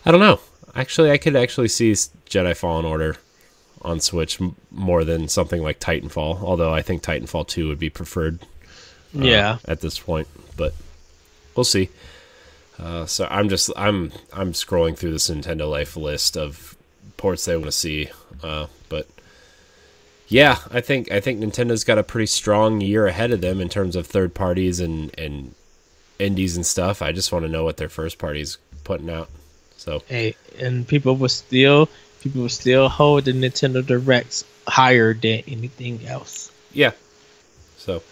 I 0.05 0.11
don't 0.11 0.21
know. 0.21 0.39
Actually, 0.75 1.11
I 1.11 1.17
could 1.17 1.35
actually 1.35 1.69
see 1.69 1.93
Jedi 1.93 2.55
Fallen 2.55 2.85
Order 2.85 3.17
on 3.81 4.01
Switch 4.01 4.39
m- 4.39 4.55
more 4.71 5.03
than 5.03 5.29
something 5.29 5.63
like 5.63 5.81
Titanfall. 5.81 6.43
Although 6.43 6.75
I 6.75 6.83
think 6.83 7.03
Titanfall 7.03 7.49
Two 7.49 7.69
would 7.69 7.79
be 7.79 7.89
preferred. 7.89 8.41
uh, 9.17 9.23
Yeah. 9.25 9.59
At 9.65 9.81
this 9.81 9.99
point, 9.99 10.29
but 10.59 10.75
we'll 11.57 11.65
see. 11.65 11.89
Uh, 12.79 13.07
so 13.07 13.27
I'm 13.31 13.49
just 13.49 13.71
I'm 13.77 14.13
I'm 14.31 14.53
scrolling 14.53 14.95
through 14.97 15.13
this 15.13 15.31
Nintendo 15.31 15.69
Life 15.71 15.97
list 15.97 16.37
of 16.37 16.77
ports 17.17 17.47
they 17.47 17.57
want 17.57 17.67
to 17.67 17.73
see, 17.73 18.11
uh, 18.43 18.67
but 18.91 19.09
yeah, 20.29 20.59
I 20.71 20.81
think 20.81 21.11
I 21.11 21.21
think 21.21 21.41
Nintendo's 21.41 21.85
got 21.85 21.99
a 21.99 22.03
pretty 22.03 22.27
strong 22.27 22.81
year 22.81 23.07
ahead 23.07 23.31
of 23.31 23.41
them 23.41 23.61
in 23.61 23.69
terms 23.69 23.97
of 23.97 24.07
third 24.07 24.35
parties 24.35 24.79
and 24.79 25.11
and 25.19 25.55
indies 26.19 26.57
and 26.57 26.67
stuff. 26.67 27.01
I 27.03 27.13
just 27.13 27.33
want 27.33 27.45
to 27.45 27.51
know 27.51 27.65
what 27.65 27.79
their 27.79 27.89
first 27.89 28.19
party's 28.19 28.59
putting 28.85 29.09
out. 29.11 29.29
So 29.77 30.03
Hey, 30.07 30.37
and 30.59 30.87
people 30.87 31.17
will 31.17 31.29
still 31.29 31.89
people 32.21 32.43
will 32.43 32.49
still 32.49 32.89
hold 32.89 33.25
the 33.25 33.33
Nintendo 33.33 33.85
Directs 33.85 34.45
higher 34.67 35.15
than 35.15 35.43
anything 35.49 36.07
else. 36.07 36.53
yeah, 36.73 36.93
so 37.79 38.03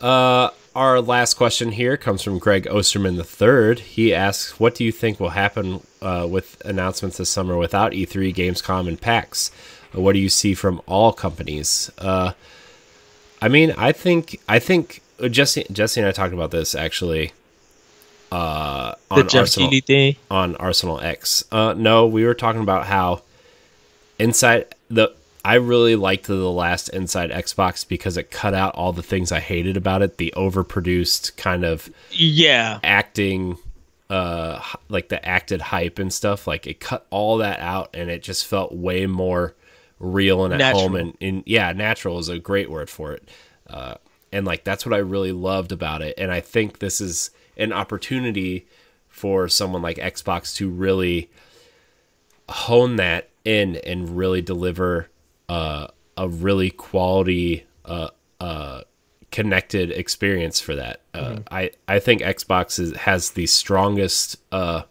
uh, 0.00 0.50
our 0.74 1.00
last 1.00 1.34
question 1.34 1.72
here 1.72 1.96
comes 1.96 2.22
from 2.22 2.38
Greg 2.38 2.68
Osterman 2.68 3.16
III. 3.16 3.82
He 3.82 4.14
asks, 4.14 4.60
"What 4.60 4.74
do 4.76 4.84
you 4.84 4.92
think 4.92 5.18
will 5.18 5.30
happen 5.30 5.80
uh, 6.00 6.28
with 6.30 6.60
announcements 6.64 7.16
this 7.16 7.30
summer 7.30 7.56
without 7.56 7.92
E3, 7.92 8.32
Gamescom, 8.34 8.86
and 8.86 9.00
PAX? 9.00 9.50
What 9.96 10.12
do 10.12 10.18
you 10.18 10.28
see 10.28 10.54
from 10.54 10.80
all 10.86 11.12
companies?" 11.12 11.90
Uh, 11.98 12.32
I 13.42 13.48
mean, 13.48 13.74
I 13.76 13.92
think 13.92 14.40
I 14.48 14.58
think 14.58 15.02
uh, 15.22 15.28
Jesse 15.28 15.64
Jesse 15.72 16.00
and 16.00 16.08
I 16.08 16.12
talked 16.12 16.32
about 16.34 16.50
this 16.50 16.74
actually 16.74 17.32
uh, 18.32 18.94
The 19.10 19.14
on 19.22 19.28
Jeff 19.28 19.40
Arsenal 19.42 19.70
thing. 19.86 20.16
on 20.30 20.56
Arsenal 20.56 21.00
X. 21.00 21.44
Uh, 21.52 21.74
no, 21.76 22.06
we 22.06 22.24
were 22.24 22.34
talking 22.34 22.60
about 22.62 22.86
how 22.86 23.22
inside 24.18 24.66
the 24.88 25.12
I 25.44 25.54
really 25.54 25.94
liked 25.94 26.26
the 26.26 26.34
last 26.50 26.88
Inside 26.88 27.30
Xbox 27.30 27.86
because 27.86 28.16
it 28.16 28.32
cut 28.32 28.52
out 28.52 28.74
all 28.74 28.92
the 28.92 29.02
things 29.02 29.30
I 29.30 29.38
hated 29.38 29.76
about 29.76 30.02
it, 30.02 30.16
the 30.16 30.34
overproduced 30.36 31.36
kind 31.36 31.64
of 31.64 31.88
Yeah. 32.10 32.80
acting 32.82 33.58
uh 34.10 34.60
like 34.88 35.08
the 35.08 35.24
acted 35.26 35.60
hype 35.60 35.98
and 35.98 36.12
stuff 36.12 36.46
like 36.46 36.64
it 36.68 36.78
cut 36.78 37.04
all 37.10 37.38
that 37.38 37.58
out 37.58 37.90
and 37.92 38.08
it 38.08 38.22
just 38.22 38.46
felt 38.46 38.72
way 38.72 39.04
more 39.06 39.52
real 39.98 40.44
and 40.44 40.54
at 40.54 40.58
Natural. 40.58 40.82
home 40.82 40.96
and, 40.96 41.16
and 41.20 41.42
yeah 41.46 41.72
natural 41.72 42.18
is 42.18 42.28
a 42.28 42.38
great 42.38 42.70
word 42.70 42.90
for 42.90 43.12
it 43.12 43.28
uh 43.68 43.94
and 44.30 44.46
like 44.46 44.62
that's 44.62 44.84
what 44.84 44.94
i 44.94 44.98
really 44.98 45.32
loved 45.32 45.72
about 45.72 46.02
it 46.02 46.14
and 46.18 46.30
i 46.30 46.40
think 46.40 46.80
this 46.80 47.00
is 47.00 47.30
an 47.56 47.72
opportunity 47.72 48.66
for 49.08 49.48
someone 49.48 49.80
like 49.80 49.96
xbox 49.96 50.54
to 50.54 50.68
really 50.68 51.30
hone 52.48 52.96
that 52.96 53.30
in 53.44 53.76
and 53.76 54.16
really 54.16 54.42
deliver 54.42 55.08
uh, 55.48 55.86
a 56.16 56.28
really 56.28 56.70
quality 56.70 57.64
uh, 57.84 58.08
uh, 58.40 58.82
connected 59.30 59.90
experience 59.90 60.60
for 60.60 60.74
that. 60.76 61.00
Uh, 61.14 61.38
I 61.50 61.70
I 61.86 61.98
think 61.98 62.22
Xbox 62.22 62.78
is, 62.78 62.96
has 62.96 63.30
the 63.30 63.46
strongest. 63.46 64.36
Uh, 64.50 64.82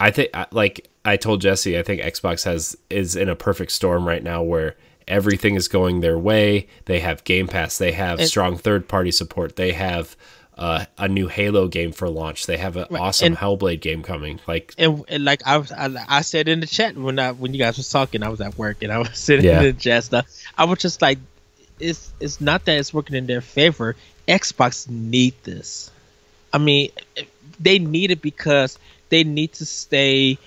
I 0.00 0.10
think 0.10 0.30
like 0.50 0.88
I 1.06 1.16
told 1.16 1.40
Jesse, 1.40 1.78
I 1.78 1.82
think 1.82 2.02
Xbox 2.02 2.44
has 2.44 2.76
is 2.90 3.16
in 3.16 3.28
a 3.28 3.36
perfect 3.36 3.72
storm 3.72 4.06
right 4.06 4.22
now 4.22 4.42
where 4.42 4.74
everything 5.08 5.54
is 5.54 5.68
going 5.68 6.00
their 6.00 6.18
way. 6.18 6.66
They 6.86 7.00
have 7.00 7.22
Game 7.24 7.46
Pass. 7.48 7.78
They 7.78 7.92
have 7.92 8.18
And- 8.18 8.28
strong 8.28 8.56
third 8.56 8.88
party 8.88 9.10
support. 9.12 9.56
They 9.56 9.72
have. 9.72 10.16
Uh, 10.58 10.86
a 10.96 11.06
new 11.06 11.28
Halo 11.28 11.68
game 11.68 11.92
for 11.92 12.08
launch. 12.08 12.46
They 12.46 12.56
have 12.56 12.78
an 12.78 12.86
Right, 12.88 12.98
awesome 13.02 13.26
and- 13.26 13.36
Hellblade 13.36 13.82
game 13.82 14.02
coming. 14.02 14.40
Like, 14.48 14.72
And, 14.78 15.04
and 15.06 15.22
like 15.22 15.42
I, 15.44 15.58
was, 15.58 15.70
I 15.70 15.90
I 16.08 16.22
said 16.22 16.48
in 16.48 16.60
the 16.60 16.66
chat 16.66 16.96
when 16.96 17.18
I 17.18 17.32
when 17.32 17.52
you 17.52 17.58
guys 17.58 17.76
was 17.76 17.90
talking, 17.90 18.22
I 18.22 18.30
was 18.30 18.40
at 18.40 18.56
work 18.56 18.78
and 18.82 18.90
I 18.90 18.96
was 18.96 19.10
sitting 19.18 19.44
Yeah. 19.44 19.58
in 19.60 19.64
the 19.64 19.72
chat 19.74 20.04
stuff. 20.04 20.24
I 20.56 20.64
was 20.64 20.78
just 20.78 21.02
like, 21.02 21.18
it's 21.78 22.10
it's 22.20 22.40
not 22.40 22.64
that 22.64 22.78
it's 22.78 22.94
working 22.94 23.16
in 23.16 23.26
their 23.26 23.42
favor. 23.42 23.96
Xbox 24.26 24.88
need 24.88 25.34
this. 25.42 25.90
I 26.54 26.56
mean, 26.56 26.88
they 27.60 27.78
need 27.78 28.10
it 28.10 28.22
because 28.22 28.78
they 29.10 29.24
need 29.24 29.52
to 29.60 29.66
stay. 29.66 30.38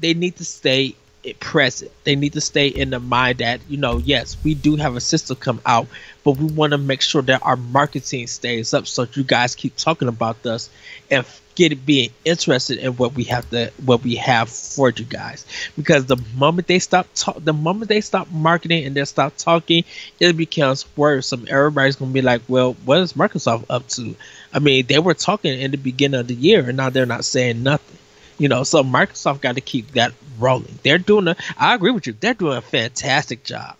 They 0.00 0.14
need 0.14 0.36
to 0.36 0.44
stay 0.44 0.94
present. 1.40 1.90
They 2.04 2.14
need 2.14 2.34
to 2.34 2.40
stay 2.40 2.68
in 2.68 2.90
the 2.90 3.00
mind 3.00 3.38
that 3.38 3.60
you 3.68 3.76
know, 3.76 3.98
yes, 3.98 4.36
we 4.44 4.54
do 4.54 4.76
have 4.76 4.96
a 4.96 5.00
system 5.00 5.36
come 5.36 5.60
out, 5.66 5.88
but 6.24 6.36
we 6.36 6.44
want 6.46 6.72
to 6.72 6.78
make 6.78 7.00
sure 7.00 7.22
that 7.22 7.42
our 7.42 7.56
marketing 7.56 8.26
stays 8.26 8.72
up, 8.74 8.86
so 8.86 9.06
you 9.14 9.24
guys 9.24 9.54
keep 9.54 9.76
talking 9.76 10.08
about 10.08 10.44
us 10.46 10.70
and 11.10 11.26
get 11.56 11.72
it 11.72 11.86
being 11.86 12.10
interested 12.24 12.78
in 12.78 12.92
what 12.96 13.14
we 13.14 13.24
have 13.24 13.48
to 13.50 13.72
what 13.84 14.02
we 14.02 14.14
have 14.16 14.48
for 14.48 14.90
you 14.90 15.04
guys. 15.04 15.44
Because 15.76 16.06
the 16.06 16.16
moment 16.36 16.68
they 16.68 16.78
stop 16.78 17.08
talk, 17.14 17.42
the 17.42 17.52
moment 17.52 17.88
they 17.88 18.02
stop 18.02 18.30
marketing 18.30 18.84
and 18.84 18.94
they 18.94 19.04
stop 19.04 19.36
talking, 19.36 19.84
it 20.20 20.36
becomes 20.36 20.84
worrisome. 20.96 21.46
Everybody's 21.48 21.96
gonna 21.96 22.12
be 22.12 22.22
like, 22.22 22.42
well, 22.46 22.74
what 22.84 23.00
is 23.00 23.14
Microsoft 23.14 23.64
up 23.70 23.88
to? 23.88 24.14
I 24.52 24.58
mean, 24.60 24.86
they 24.86 24.98
were 24.98 25.14
talking 25.14 25.58
in 25.58 25.70
the 25.70 25.78
beginning 25.78 26.20
of 26.20 26.28
the 26.28 26.34
year, 26.34 26.68
and 26.68 26.76
now 26.76 26.90
they're 26.90 27.06
not 27.06 27.24
saying 27.24 27.62
nothing. 27.62 27.98
You 28.38 28.48
know, 28.48 28.64
so 28.64 28.82
Microsoft 28.82 29.40
got 29.40 29.54
to 29.54 29.60
keep 29.60 29.92
that 29.92 30.12
rolling. 30.38 30.78
They're 30.82 30.98
doing 30.98 31.28
a. 31.28 31.36
I 31.58 31.74
agree 31.74 31.90
with 31.90 32.06
you. 32.06 32.12
They're 32.18 32.34
doing 32.34 32.56
a 32.58 32.62
fantastic 32.62 33.44
job. 33.44 33.76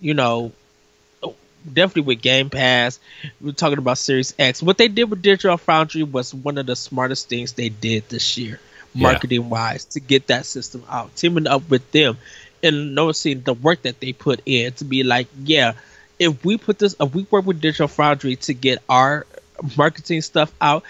You 0.00 0.14
know, 0.14 0.52
definitely 1.70 2.02
with 2.02 2.22
Game 2.22 2.50
Pass. 2.50 2.98
We're 3.40 3.52
talking 3.52 3.78
about 3.78 3.98
Series 3.98 4.34
X. 4.38 4.62
What 4.62 4.78
they 4.78 4.88
did 4.88 5.04
with 5.10 5.22
Digital 5.22 5.56
Foundry 5.58 6.02
was 6.02 6.34
one 6.34 6.58
of 6.58 6.66
the 6.66 6.76
smartest 6.76 7.28
things 7.28 7.52
they 7.52 7.68
did 7.68 8.08
this 8.08 8.38
year, 8.38 8.60
Yeah. 8.94 9.12
marketing 9.12 9.50
wise, 9.50 9.84
to 9.86 10.00
get 10.00 10.28
that 10.28 10.46
system 10.46 10.82
out. 10.88 11.14
Teaming 11.16 11.46
up 11.46 11.68
with 11.68 11.90
them 11.92 12.16
and 12.62 12.94
noticing 12.94 13.42
the 13.42 13.54
work 13.54 13.82
that 13.82 14.00
they 14.00 14.12
put 14.12 14.40
in 14.46 14.72
to 14.74 14.84
be 14.84 15.02
like, 15.02 15.28
yeah, 15.44 15.74
if 16.18 16.44
we 16.44 16.56
put 16.58 16.78
this, 16.78 16.94
if 16.98 17.14
we 17.14 17.26
work 17.30 17.44
with 17.46 17.60
Digital 17.60 17.88
Foundry 17.88 18.36
to 18.36 18.54
get 18.54 18.82
our 18.88 19.26
marketing 19.76 20.22
stuff 20.22 20.52
out, 20.60 20.84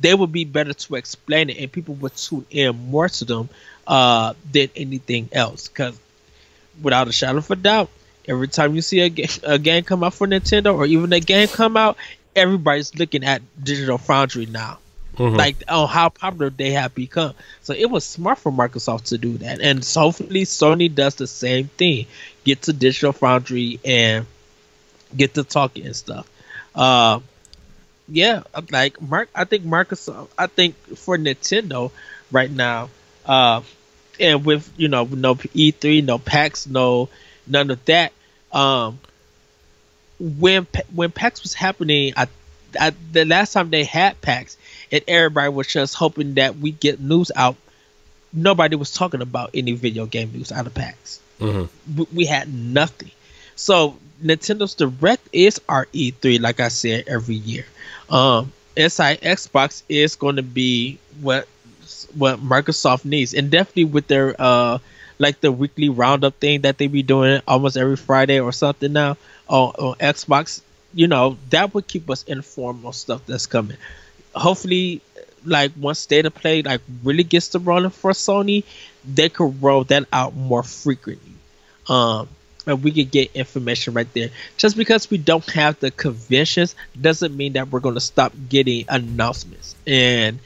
they 0.00 0.14
would 0.14 0.32
be 0.32 0.44
better 0.44 0.72
to 0.72 0.94
explain 0.96 1.50
it, 1.50 1.58
and 1.58 1.70
people 1.70 1.94
would 1.96 2.16
tune 2.16 2.46
in 2.50 2.76
more 2.90 3.08
to 3.08 3.24
them 3.24 3.48
uh, 3.86 4.34
than 4.50 4.68
anything 4.76 5.28
else. 5.32 5.68
Because 5.68 5.98
without 6.82 7.08
a 7.08 7.12
shadow 7.12 7.38
of 7.38 7.50
a 7.50 7.56
doubt, 7.56 7.90
every 8.26 8.48
time 8.48 8.74
you 8.74 8.82
see 8.82 9.00
a, 9.00 9.28
a 9.44 9.58
game 9.58 9.84
come 9.84 10.02
out 10.04 10.14
for 10.14 10.26
Nintendo 10.26 10.74
or 10.74 10.86
even 10.86 11.12
a 11.12 11.20
game 11.20 11.48
come 11.48 11.76
out, 11.76 11.96
everybody's 12.34 12.94
looking 12.94 13.24
at 13.24 13.42
Digital 13.62 13.98
Foundry 13.98 14.46
now. 14.46 14.78
Mhm. 15.16 15.36
Like 15.36 15.56
oh 15.68 15.86
how 15.86 16.08
popular 16.08 16.50
they 16.50 16.70
have 16.70 16.94
become. 16.94 17.34
So 17.62 17.74
it 17.74 17.90
was 17.90 18.04
smart 18.04 18.38
for 18.38 18.52
Microsoft 18.52 19.04
to 19.06 19.18
do 19.18 19.36
that. 19.38 19.60
And 19.60 19.84
so 19.84 20.02
hopefully 20.02 20.44
Sony 20.44 20.92
does 20.94 21.16
the 21.16 21.26
same 21.26 21.68
thing. 21.76 22.06
Get 22.44 22.62
to 22.62 22.72
Digital 22.72 23.12
Foundry 23.12 23.80
and 23.84 24.24
get 25.14 25.34
to 25.34 25.44
talking 25.44 25.84
and 25.84 25.96
stuff. 25.96 26.30
Uh 26.74 27.20
yeah, 28.10 28.42
like 28.70 29.00
Mark 29.00 29.28
I 29.34 29.44
think 29.44 29.64
Microsoft 29.64 30.28
I 30.38 30.46
think 30.46 30.74
for 30.96 31.16
Nintendo 31.16 31.90
right 32.30 32.50
now, 32.50 32.90
uh 33.26 33.62
and 34.18 34.44
with 34.44 34.70
you 34.76 34.88
know 34.88 35.04
no 35.04 35.34
E3, 35.34 36.04
no 36.04 36.18
PAX, 36.18 36.66
no 36.66 37.08
none 37.46 37.70
of 37.70 37.84
that. 37.86 38.12
Um, 38.52 38.98
when 40.18 40.66
when 40.94 41.10
PAX 41.10 41.42
was 41.42 41.54
happening, 41.54 42.12
I, 42.16 42.26
I 42.78 42.92
the 43.12 43.24
last 43.24 43.52
time 43.52 43.70
they 43.70 43.84
had 43.84 44.20
PAX, 44.20 44.56
and 44.92 45.02
everybody 45.08 45.48
was 45.50 45.66
just 45.66 45.94
hoping 45.94 46.34
that 46.34 46.56
we 46.58 46.72
get 46.72 47.00
news 47.00 47.30
out. 47.34 47.56
Nobody 48.32 48.76
was 48.76 48.92
talking 48.92 49.22
about 49.22 49.50
any 49.54 49.72
video 49.72 50.06
game 50.06 50.32
news 50.32 50.52
out 50.52 50.66
of 50.66 50.74
PAX. 50.74 51.20
Mhm. 51.40 51.68
We, 51.96 52.06
we 52.12 52.26
had 52.26 52.52
nothing. 52.52 53.10
So 53.56 53.96
Nintendo's 54.22 54.74
Direct 54.74 55.26
is 55.32 55.60
our 55.68 55.86
E3, 55.86 56.40
like 56.40 56.60
I 56.60 56.68
said 56.68 57.04
every 57.06 57.36
year. 57.36 57.64
Um, 58.08 58.52
inside 58.76 59.20
Xbox 59.20 59.82
is 59.88 60.16
going 60.16 60.36
to 60.36 60.42
be 60.42 60.98
what 61.20 61.48
what 62.14 62.40
Microsoft 62.40 63.04
needs, 63.04 63.34
and 63.34 63.50
definitely 63.50 63.84
with 63.84 64.06
their 64.06 64.34
uh 64.38 64.78
like 65.18 65.40
the 65.40 65.52
weekly 65.52 65.88
roundup 65.88 66.34
thing 66.40 66.62
that 66.62 66.78
they 66.78 66.86
be 66.86 67.02
doing 67.02 67.42
almost 67.46 67.76
every 67.76 67.96
Friday 67.96 68.40
or 68.40 68.52
something 68.52 68.92
now 68.92 69.16
on, 69.48 69.68
on 69.78 69.94
Xbox. 69.96 70.62
You 70.94 71.06
know 71.06 71.36
that 71.50 71.74
would 71.74 71.86
keep 71.86 72.10
us 72.10 72.22
informed 72.24 72.84
on 72.84 72.92
stuff 72.92 73.22
that's 73.26 73.46
coming. 73.46 73.76
Hopefully, 74.34 75.00
like 75.44 75.72
once 75.78 75.98
State 76.00 76.26
of 76.26 76.34
Play 76.34 76.62
like 76.62 76.80
really 77.04 77.24
gets 77.24 77.48
to 77.48 77.58
rolling 77.58 77.90
for 77.90 78.12
Sony, 78.12 78.64
they 79.04 79.28
could 79.28 79.62
roll 79.62 79.84
that 79.84 80.06
out 80.12 80.34
more 80.34 80.62
frequently. 80.62 81.32
Um, 81.88 82.28
and 82.66 82.82
we 82.82 82.90
could 82.92 83.10
get 83.10 83.34
information 83.34 83.94
right 83.94 84.12
there. 84.14 84.30
Just 84.56 84.76
because 84.76 85.10
we 85.10 85.18
don't 85.18 85.48
have 85.50 85.78
the 85.80 85.90
conventions 85.90 86.74
doesn't 87.00 87.36
mean 87.36 87.54
that 87.54 87.70
we're 87.70 87.80
going 87.80 87.94
to 87.94 88.00
stop 88.00 88.32
getting 88.48 88.84
announcements 88.88 89.74
and 89.86 90.38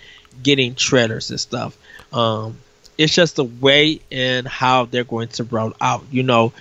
getting 0.43 0.75
trailers 0.75 1.31
and 1.31 1.41
stuff. 1.41 1.77
Um, 2.13 2.59
it's 2.97 3.15
just 3.15 3.37
the 3.37 3.45
way 3.45 4.01
and 4.13 4.47
how 4.47 4.85
they're 4.85 5.05
going 5.05 5.29
to 5.29 5.45
roll 5.45 5.73
out. 5.81 6.05
You 6.11 6.23
know, 6.23 6.53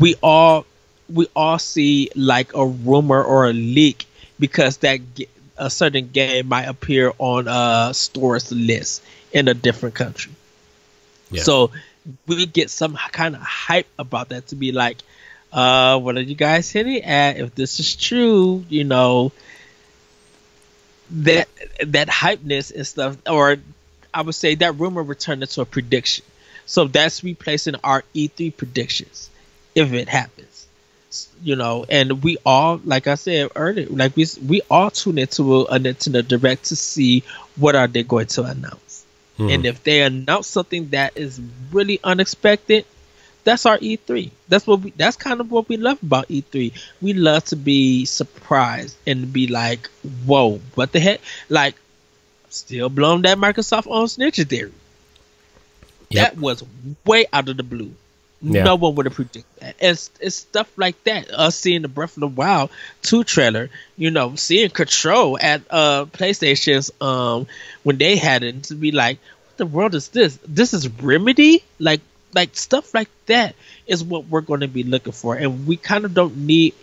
we 0.00 0.14
all 0.22 0.66
we 1.12 1.26
all 1.34 1.58
see 1.58 2.10
like 2.14 2.54
a 2.54 2.64
rumor 2.64 3.22
or 3.22 3.46
a 3.46 3.52
leak 3.52 4.06
because 4.38 4.78
that 4.78 5.00
a 5.56 5.70
certain 5.70 6.08
game 6.08 6.48
might 6.48 6.64
appear 6.64 7.12
on 7.18 7.46
a 7.48 7.92
store's 7.94 8.50
list 8.52 9.02
in 9.32 9.48
a 9.48 9.54
different 9.54 9.94
country. 9.94 10.32
Yeah. 11.30 11.42
So 11.42 11.70
we 12.26 12.46
get 12.46 12.70
some 12.70 12.96
kind 13.12 13.34
of 13.34 13.42
hype 13.42 13.86
about 13.98 14.30
that 14.30 14.48
to 14.48 14.56
be 14.56 14.72
like, 14.72 14.98
uh, 15.52 15.98
what 15.98 16.16
are 16.16 16.22
you 16.22 16.34
guys 16.34 16.70
hitting 16.70 17.02
at? 17.02 17.36
If 17.36 17.54
this 17.54 17.78
is 17.78 17.94
true, 17.94 18.64
you 18.68 18.84
know, 18.84 19.32
that 21.10 21.48
that 21.86 22.08
hypeness 22.08 22.74
and 22.74 22.86
stuff, 22.86 23.16
or 23.28 23.56
I 24.14 24.22
would 24.22 24.34
say 24.34 24.54
that 24.56 24.78
rumor 24.78 25.02
returned 25.02 25.42
into 25.42 25.60
a 25.60 25.66
prediction. 25.66 26.24
So 26.64 26.86
that's 26.86 27.22
replacing 27.22 27.74
our 27.84 28.04
E3 28.14 28.56
predictions 28.56 29.30
if 29.74 29.92
it 29.92 30.08
happens. 30.08 30.66
You 31.42 31.56
know, 31.56 31.84
and 31.88 32.22
we 32.22 32.38
all, 32.46 32.80
like 32.84 33.06
I 33.06 33.16
said 33.16 33.50
earlier, 33.54 33.86
like 33.90 34.16
we 34.16 34.26
we 34.46 34.62
all 34.70 34.90
tune 34.90 35.18
into 35.18 35.56
a, 35.56 35.64
a 35.64 35.78
Nintendo 35.78 36.26
Direct 36.26 36.64
to 36.66 36.76
see 36.76 37.24
what 37.56 37.76
are 37.76 37.86
they 37.86 38.02
going 38.02 38.26
to 38.28 38.44
announce. 38.44 38.91
And 39.38 39.62
hmm. 39.62 39.66
if 39.66 39.82
they 39.82 40.02
announce 40.02 40.46
something 40.46 40.88
that 40.90 41.16
is 41.16 41.40
really 41.70 42.00
unexpected, 42.04 42.84
that's 43.44 43.66
our 43.66 43.78
E3. 43.78 44.30
That's 44.48 44.66
what 44.66 44.80
we. 44.80 44.90
That's 44.96 45.16
kind 45.16 45.40
of 45.40 45.50
what 45.50 45.68
we 45.68 45.76
love 45.76 46.02
about 46.02 46.28
E3. 46.28 46.72
We 47.00 47.12
love 47.14 47.44
to 47.46 47.56
be 47.56 48.04
surprised 48.04 48.96
and 49.06 49.32
be 49.32 49.48
like, 49.48 49.88
"Whoa, 50.26 50.60
what 50.74 50.92
the 50.92 51.00
heck?" 51.00 51.20
Like, 51.48 51.74
still 52.50 52.88
blown 52.88 53.22
that 53.22 53.38
Microsoft 53.38 53.90
on 53.90 54.06
Ninja 54.06 54.46
Theory. 54.46 54.72
Yep. 56.10 56.34
That 56.34 56.40
was 56.40 56.62
way 57.04 57.26
out 57.32 57.48
of 57.48 57.56
the 57.56 57.62
blue. 57.62 57.94
Yeah. 58.42 58.64
No 58.64 58.74
one 58.74 58.96
would 58.96 59.06
have 59.06 59.14
predicted 59.14 59.44
that. 59.60 59.76
It's, 59.80 60.10
it's 60.20 60.36
stuff 60.36 60.70
like 60.76 61.02
that. 61.04 61.30
Us 61.30 61.56
seeing 61.56 61.82
the 61.82 61.88
Breath 61.88 62.16
of 62.16 62.20
the 62.22 62.26
Wild 62.26 62.70
2 63.02 63.24
trailer, 63.24 63.70
you 63.96 64.10
know, 64.10 64.34
seeing 64.34 64.70
Control 64.70 65.38
at 65.40 65.62
uh 65.70 66.06
PlayStation's 66.06 66.90
um 67.00 67.46
when 67.84 67.98
they 67.98 68.16
had 68.16 68.42
it 68.42 68.64
to 68.64 68.74
be 68.74 68.90
like, 68.92 69.18
what 69.46 69.56
the 69.58 69.66
world 69.66 69.94
is 69.94 70.08
this? 70.08 70.38
This 70.46 70.74
is 70.74 70.88
Remedy? 70.88 71.62
Like 71.78 72.00
like 72.34 72.56
stuff 72.56 72.94
like 72.94 73.08
that 73.26 73.54
is 73.86 74.02
what 74.02 74.26
we're 74.26 74.40
going 74.40 74.60
to 74.60 74.68
be 74.68 74.82
looking 74.84 75.12
for 75.12 75.36
and 75.36 75.66
we 75.66 75.76
kind 75.76 76.04
of 76.04 76.14
don't 76.14 76.36
need 76.36 76.74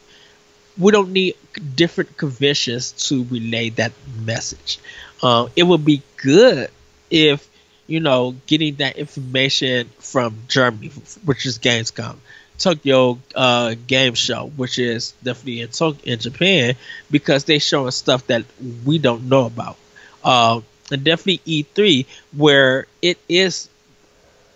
we 0.78 0.91
don't 0.91 1.12
need 1.12 1.36
different 1.76 2.16
conventions 2.18 2.91
to 2.93 3.24
relay 3.26 3.70
that 3.72 3.91
message. 4.24 4.80
Um, 5.22 5.49
it 5.55 5.64
would 5.64 5.84
be 5.84 6.01
good 6.18 6.70
if 7.10 7.49
you 7.90 8.00
know 8.00 8.36
getting 8.48 8.76
that 8.76 8.98
information 8.98 9.90
from 10.00 10.38
Germany, 10.48 10.92
which 11.26 11.46
is 11.46 11.58
Gamescom, 11.60 12.18
Tokyo 12.58 13.20
uh, 13.36 13.76
Game 13.88 14.14
Show, 14.14 14.52
which 14.56 14.78
is 14.78 15.14
definitely 15.24 15.62
in 15.62 15.70
Tok- 15.70 16.04
in 16.06 16.20
Japan, 16.20 16.76
because 17.10 17.46
they 17.46 17.60
showing 17.60 17.92
stuff 17.92 18.28
that 18.28 18.46
we 18.86 19.00
don't 19.00 19.28
know 19.28 19.46
about. 19.46 19.78
Uh, 20.24 20.62
and 20.92 21.04
definitely 21.04 21.64
E3, 21.64 22.06
where 22.36 22.88
it 23.02 23.18
is 23.28 23.70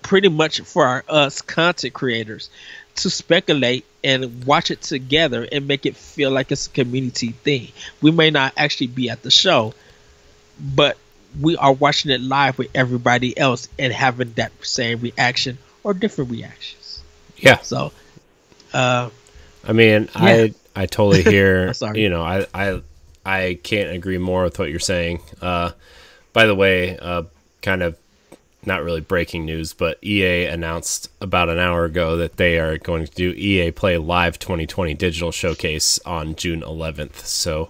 pretty 0.01 0.29
much 0.29 0.61
for 0.61 1.03
us 1.07 1.41
content 1.41 1.93
creators 1.93 2.49
to 2.95 3.09
speculate 3.09 3.85
and 4.03 4.45
watch 4.45 4.69
it 4.69 4.81
together 4.81 5.47
and 5.51 5.67
make 5.67 5.85
it 5.85 5.95
feel 5.95 6.29
like 6.29 6.51
it's 6.51 6.67
a 6.67 6.69
community 6.69 7.29
thing. 7.29 7.69
We 8.01 8.11
may 8.11 8.29
not 8.29 8.53
actually 8.57 8.87
be 8.87 9.09
at 9.09 9.23
the 9.23 9.31
show, 9.31 9.73
but 10.59 10.97
we 11.39 11.57
are 11.57 11.73
watching 11.73 12.11
it 12.11 12.21
live 12.21 12.57
with 12.57 12.69
everybody 12.75 13.37
else 13.37 13.67
and 13.79 13.91
having 13.91 14.33
that 14.33 14.51
same 14.61 14.99
reaction 14.99 15.57
or 15.83 15.93
different 15.93 16.31
reactions. 16.31 17.01
Yeah. 17.37 17.59
So, 17.59 17.91
uh, 18.73 19.09
I 19.67 19.73
mean, 19.73 20.09
I 20.15 20.53
I 20.75 20.85
totally 20.85 21.23
hear. 21.23 21.73
Sorry. 21.75 22.01
You 22.01 22.09
know, 22.09 22.21
I 22.21 22.45
I 22.53 22.81
I 23.25 23.59
can't 23.63 23.91
agree 23.91 24.17
more 24.17 24.43
with 24.43 24.59
what 24.59 24.69
you're 24.69 24.79
saying. 24.79 25.21
Uh, 25.41 25.71
by 26.33 26.45
the 26.45 26.55
way, 26.55 26.97
uh, 26.97 27.23
kind 27.61 27.83
of 27.83 27.97
not 28.65 28.83
really 28.83 29.01
breaking 29.01 29.45
news, 29.45 29.73
but 29.73 29.97
EA 30.03 30.45
announced 30.45 31.09
about 31.19 31.49
an 31.49 31.59
hour 31.59 31.85
ago 31.85 32.17
that 32.17 32.37
they 32.37 32.59
are 32.59 32.77
going 32.77 33.05
to 33.05 33.11
do 33.11 33.31
EA 33.31 33.71
Play 33.71 33.97
Live 33.97 34.39
2020 34.39 34.93
digital 34.93 35.31
showcase 35.31 35.99
on 36.05 36.35
June 36.35 36.61
11th. 36.61 37.25
So 37.25 37.69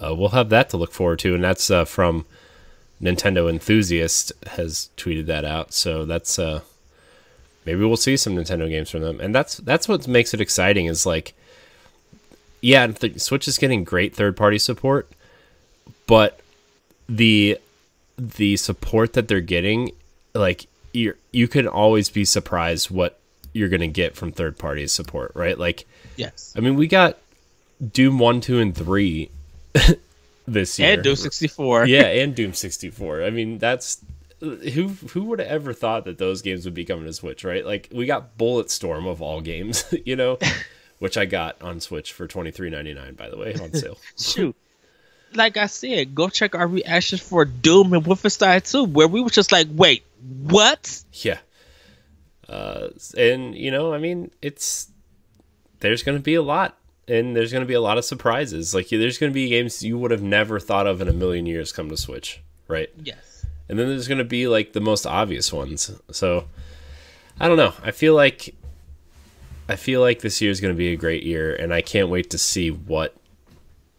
uh, 0.00 0.14
we'll 0.14 0.30
have 0.30 0.48
that 0.50 0.70
to 0.70 0.76
look 0.76 0.92
forward 0.92 1.18
to, 1.20 1.34
and 1.34 1.42
that's 1.42 1.70
uh, 1.70 1.84
from 1.84 2.24
Nintendo 3.00 3.48
Enthusiast 3.48 4.32
has 4.46 4.90
tweeted 4.96 5.26
that 5.26 5.44
out. 5.44 5.72
So 5.72 6.04
that's 6.04 6.38
uh, 6.38 6.60
maybe 7.64 7.84
we'll 7.84 7.96
see 7.96 8.16
some 8.16 8.36
Nintendo 8.36 8.68
games 8.68 8.90
from 8.90 9.02
them, 9.02 9.20
and 9.20 9.34
that's 9.34 9.58
that's 9.58 9.88
what 9.88 10.08
makes 10.08 10.34
it 10.34 10.40
exciting. 10.40 10.86
Is 10.86 11.06
like, 11.06 11.34
yeah, 12.60 12.86
the 12.86 13.18
Switch 13.18 13.46
is 13.46 13.58
getting 13.58 13.84
great 13.84 14.14
third 14.14 14.36
party 14.36 14.58
support, 14.58 15.08
but 16.06 16.40
the 17.08 17.58
the 18.16 18.56
support 18.56 19.12
that 19.12 19.28
they're 19.28 19.40
getting, 19.40 19.92
like 20.34 20.66
you 20.92 21.14
you 21.32 21.46
can 21.46 21.68
always 21.68 22.10
be 22.10 22.24
surprised 22.24 22.90
what 22.90 23.20
you're 23.52 23.68
gonna 23.68 23.86
get 23.86 24.16
from 24.16 24.32
third 24.32 24.58
party 24.58 24.86
support, 24.86 25.32
right? 25.34 25.58
Like, 25.58 25.86
yes. 26.16 26.52
I 26.56 26.60
mean, 26.60 26.74
we 26.74 26.86
got 26.88 27.18
Doom 27.92 28.18
one, 28.18 28.40
two, 28.40 28.58
and 28.58 28.74
three 28.74 29.30
this 30.52 30.78
year, 30.78 30.94
And 30.94 31.02
Doom 31.02 31.16
64. 31.16 31.86
yeah, 31.86 32.02
and 32.22 32.34
Doom 32.34 32.52
64. 32.54 33.22
I 33.22 33.30
mean, 33.30 33.58
that's 33.58 34.02
who 34.40 34.88
who 34.88 35.24
would 35.24 35.40
have 35.40 35.48
ever 35.48 35.72
thought 35.72 36.04
that 36.04 36.18
those 36.18 36.42
games 36.42 36.64
would 36.64 36.74
be 36.74 36.84
coming 36.84 37.04
to 37.06 37.12
Switch, 37.12 37.44
right? 37.44 37.64
Like 37.66 37.88
we 37.92 38.06
got 38.06 38.38
Bulletstorm 38.38 39.06
of 39.08 39.20
all 39.20 39.40
games, 39.40 39.84
you 40.04 40.16
know, 40.16 40.38
which 40.98 41.16
I 41.16 41.24
got 41.26 41.60
on 41.62 41.80
Switch 41.80 42.12
for 42.12 42.26
twenty 42.26 42.50
three 42.50 42.70
ninety 42.70 42.94
nine, 42.94 43.14
by 43.14 43.28
the 43.28 43.36
way, 43.36 43.54
on 43.54 43.72
sale. 43.74 43.98
Shoot. 44.18 44.54
Like 45.34 45.56
I 45.58 45.66
said, 45.66 46.14
go 46.14 46.28
check 46.30 46.54
our 46.54 46.66
reactions 46.66 47.20
for 47.20 47.44
Doom 47.44 47.92
and 47.92 48.02
Wolfenstein 48.02 48.66
2, 48.70 48.84
where 48.84 49.06
we 49.06 49.20
were 49.20 49.28
just 49.28 49.52
like, 49.52 49.66
wait, 49.70 50.02
what? 50.42 51.02
yeah, 51.12 51.36
uh, 52.48 52.88
and 53.14 53.54
you 53.54 53.70
know, 53.70 53.92
I 53.92 53.98
mean, 53.98 54.30
it's 54.40 54.88
there's 55.80 56.02
going 56.02 56.16
to 56.16 56.22
be 56.22 56.34
a 56.34 56.40
lot, 56.42 56.78
and 57.08 57.34
there's 57.34 57.50
going 57.52 57.62
to 57.62 57.66
be 57.68 57.74
a 57.74 57.80
lot 57.80 57.98
of 57.98 58.04
surprises. 58.04 58.74
Like 58.74 58.88
there's 58.88 59.18
going 59.18 59.30
to 59.32 59.34
be 59.34 59.48
games 59.48 59.82
you 59.82 59.98
would 59.98 60.10
have 60.10 60.22
never 60.22 60.60
thought 60.60 60.86
of 60.86 61.00
in 61.00 61.08
a 61.08 61.12
million 61.12 61.46
years 61.46 61.72
come 61.72 61.88
to 61.90 61.96
Switch, 61.96 62.40
right? 62.68 62.90
Yes. 63.02 63.46
and 63.68 63.78
then 63.78 63.88
there's 63.88 64.08
going 64.08 64.18
to 64.18 64.24
be 64.24 64.46
like 64.48 64.72
the 64.72 64.80
most 64.80 65.06
obvious 65.06 65.52
ones. 65.52 65.90
So 66.10 66.46
I 67.40 67.48
don't 67.48 67.56
know. 67.56 67.72
I 67.82 67.90
feel 67.90 68.14
like 68.14 68.54
I 69.68 69.76
feel 69.76 70.00
like 70.00 70.20
this 70.20 70.40
year 70.40 70.50
is 70.50 70.60
going 70.60 70.72
to 70.74 70.78
be 70.78 70.92
a 70.92 70.96
great 70.96 71.22
year, 71.24 71.54
and 71.54 71.74
I 71.74 71.82
can't 71.82 72.08
wait 72.08 72.30
to 72.30 72.38
see 72.38 72.70
what 72.70 73.14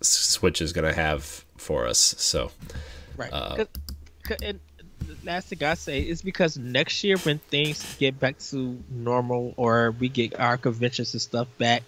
Switch 0.01 0.61
is 0.61 0.73
going 0.73 0.85
to 0.87 0.93
have 0.99 1.45
for 1.57 1.85
us. 1.87 1.99
So 2.17 2.51
Right. 3.17 3.31
Uh, 3.33 3.55
'Cause- 3.57 3.67
'cause- 4.23 4.37
and 4.41 4.59
last 5.25 5.49
thing 5.49 5.61
I 5.63 5.73
say 5.73 6.01
is 6.01 6.21
because 6.21 6.57
next 6.57 7.03
year 7.03 7.17
when 7.19 7.39
things 7.51 7.95
get 7.99 8.17
back 8.19 8.39
to 8.49 8.81
normal 8.89 9.53
or 9.57 9.91
we 9.91 10.07
get 10.09 10.39
our 10.39 10.57
conventions 10.57 11.13
and 11.13 11.21
stuff 11.21 11.47
back, 11.57 11.83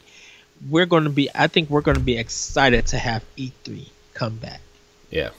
we're 0.70 0.86
going 0.86 1.04
to 1.06 1.10
be. 1.10 1.30
I 1.34 1.48
think 1.48 1.70
we're 1.70 1.82
going 1.82 1.98
to 1.98 2.04
be 2.04 2.18
excited 2.18 2.86
to 2.88 2.98
have 2.98 3.24
E3 3.38 3.90
come 4.14 4.38
back. 4.38 4.62
yeah, 5.10 5.30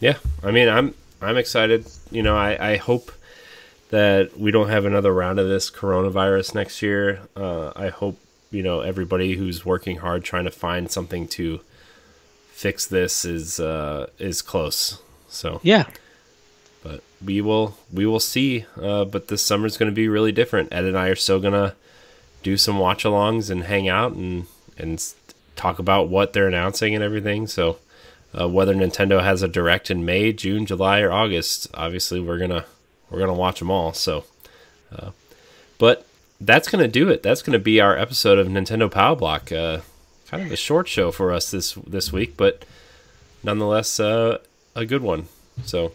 yeah. 0.00 0.18
I 0.42 0.50
mean, 0.50 0.68
I'm 0.68 0.94
I'm 1.22 1.36
excited. 1.36 1.86
You 2.10 2.22
know, 2.22 2.36
I 2.36 2.72
I 2.72 2.76
hope 2.76 3.12
that 3.90 4.36
we 4.38 4.50
don't 4.50 4.68
have 4.68 4.84
another 4.84 5.12
round 5.12 5.38
of 5.38 5.48
this 5.48 5.70
coronavirus 5.70 6.54
next 6.54 6.82
year. 6.82 7.20
Uh, 7.36 7.72
I 7.76 7.88
hope 7.88 8.18
you 8.50 8.62
know 8.62 8.80
everybody 8.80 9.34
who's 9.36 9.64
working 9.64 9.98
hard 9.98 10.24
trying 10.24 10.44
to 10.44 10.50
find 10.50 10.90
something 10.90 11.28
to 11.28 11.60
fix 12.50 12.86
this 12.86 13.24
is 13.24 13.60
uh, 13.60 14.06
is 14.18 14.42
close. 14.42 15.00
So 15.28 15.60
Yeah. 15.62 15.86
but 16.82 17.02
we 17.24 17.40
will 17.40 17.76
we 17.92 18.06
will 18.06 18.20
see. 18.20 18.64
Uh, 18.80 19.04
but 19.04 19.28
this 19.28 19.42
summer's 19.42 19.76
going 19.76 19.90
to 19.90 19.94
be 19.94 20.08
really 20.08 20.32
different. 20.32 20.72
Ed 20.72 20.84
and 20.84 20.96
I 20.98 21.08
are 21.08 21.14
still 21.16 21.38
gonna 21.40 21.74
do 22.42 22.56
some 22.56 22.78
watch 22.78 23.04
alongs 23.04 23.50
and 23.50 23.64
hang 23.64 23.88
out 23.88 24.12
and 24.12 24.46
and 24.78 25.14
talk 25.56 25.78
about 25.78 26.08
what 26.08 26.32
they're 26.32 26.48
announcing 26.48 26.94
and 26.94 27.02
everything. 27.02 27.46
So 27.46 27.78
uh, 28.38 28.48
whether 28.48 28.74
Nintendo 28.74 29.22
has 29.22 29.42
a 29.42 29.48
direct 29.48 29.90
in 29.90 30.04
May, 30.04 30.32
June, 30.32 30.66
July, 30.66 31.00
or 31.00 31.10
August, 31.10 31.68
obviously 31.74 32.20
we're 32.20 32.38
gonna 32.38 32.64
we're 33.10 33.20
gonna 33.20 33.34
watch 33.34 33.58
them 33.58 33.70
all. 33.70 33.92
So, 33.92 34.24
uh, 34.94 35.10
but 35.78 36.06
that's 36.40 36.68
gonna 36.68 36.88
do 36.88 37.08
it. 37.08 37.22
That's 37.22 37.42
gonna 37.42 37.58
be 37.58 37.80
our 37.80 37.96
episode 37.96 38.38
of 38.38 38.48
Nintendo 38.48 38.90
Power 38.90 39.16
Block. 39.16 39.50
Uh, 39.50 39.80
kind 40.28 40.44
of 40.44 40.52
a 40.52 40.56
short 40.56 40.88
show 40.88 41.10
for 41.10 41.32
us 41.32 41.50
this 41.50 41.72
this 41.86 42.12
week, 42.12 42.36
but 42.36 42.64
nonetheless 43.42 43.98
uh, 43.98 44.38
a 44.74 44.84
good 44.84 45.02
one. 45.02 45.28
So 45.64 45.92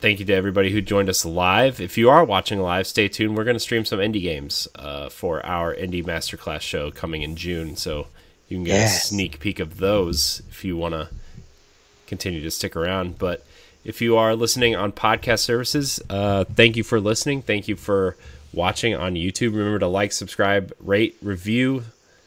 thank 0.00 0.18
you 0.20 0.24
to 0.26 0.32
everybody 0.34 0.70
who 0.70 0.80
joined 0.80 1.08
us 1.08 1.24
live. 1.24 1.80
If 1.80 1.98
you 1.98 2.08
are 2.10 2.24
watching 2.24 2.60
live, 2.60 2.86
stay 2.86 3.08
tuned. 3.08 3.36
We're 3.36 3.44
going 3.44 3.56
to 3.56 3.60
stream 3.60 3.84
some 3.84 3.98
indie 3.98 4.22
games 4.22 4.68
uh, 4.74 5.08
for 5.08 5.44
our 5.44 5.74
indie 5.74 6.04
masterclass 6.04 6.60
show 6.60 6.90
coming 6.90 7.22
in 7.22 7.36
June, 7.36 7.76
so 7.76 8.06
you 8.48 8.56
can 8.56 8.64
get 8.64 8.74
Yes. 8.74 9.04
a 9.04 9.06
sneak 9.08 9.40
peek 9.40 9.58
of 9.60 9.78
those 9.78 10.42
if 10.50 10.64
you 10.64 10.76
want 10.76 10.94
to 10.94 11.08
continue 12.06 12.40
to 12.40 12.50
stick 12.50 12.76
around. 12.76 13.18
But 13.18 13.44
if 13.84 14.00
you 14.00 14.16
are 14.16 14.34
listening 14.34 14.74
on 14.76 14.92
podcast 14.92 15.40
services, 15.40 16.00
uh, 16.08 16.44
thank 16.44 16.76
you 16.76 16.84
for 16.84 17.00
listening. 17.00 17.42
Thank 17.42 17.68
you 17.68 17.76
for 17.76 18.16
watching 18.52 18.94
on 18.94 19.14
YouTube. 19.14 19.52
Remember 19.54 19.78
to 19.80 19.86
like, 19.86 20.12
subscribe, 20.12 20.72
rate, 20.80 21.16
review, 21.22 21.84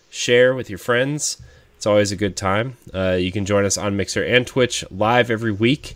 share 0.10 0.54
with 0.54 0.70
your 0.70 0.80
friends. 0.80 1.42
It's 1.78 1.88
always 1.88 2.12
a 2.12 2.16
good 2.16 2.38
time. 2.38 2.78
Uh, 2.94 3.18
you 3.20 3.32
can 3.32 3.46
join 3.46 3.66
us 3.66 3.76
on 3.78 3.98
Mixer 3.98 4.24
and 4.24 4.46
Twitch 4.46 4.84
live 4.92 5.32
every 5.32 5.52
week 5.52 5.96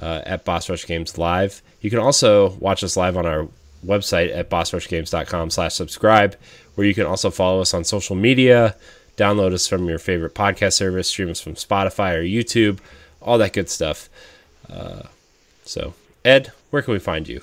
uh, 0.00 0.22
at 0.24 0.44
Boss 0.44 0.68
Rush 0.68 0.86
Games 0.86 1.18
Live. 1.18 1.62
You 1.80 1.90
can 1.90 1.98
also 1.98 2.50
watch 2.54 2.82
us 2.82 2.96
live 2.96 3.16
on 3.16 3.26
our 3.26 3.48
website 3.84 4.34
at 4.34 4.50
bossrushgames.com 4.50 5.50
slash 5.50 5.74
subscribe, 5.74 6.36
where 6.74 6.86
you 6.86 6.94
can 6.94 7.06
also 7.06 7.30
follow 7.30 7.60
us 7.60 7.74
on 7.74 7.84
social 7.84 8.16
media, 8.16 8.76
download 9.16 9.52
us 9.52 9.66
from 9.66 9.86
your 9.88 9.98
favorite 9.98 10.34
podcast 10.34 10.74
service, 10.74 11.08
stream 11.08 11.30
us 11.30 11.40
from 11.40 11.54
Spotify 11.54 12.16
or 12.16 12.22
YouTube, 12.22 12.78
all 13.20 13.38
that 13.38 13.52
good 13.52 13.68
stuff. 13.68 14.08
Uh, 14.68 15.02
so, 15.64 15.94
Ed, 16.24 16.52
where 16.70 16.82
can 16.82 16.92
we 16.92 16.98
find 16.98 17.28
you? 17.28 17.42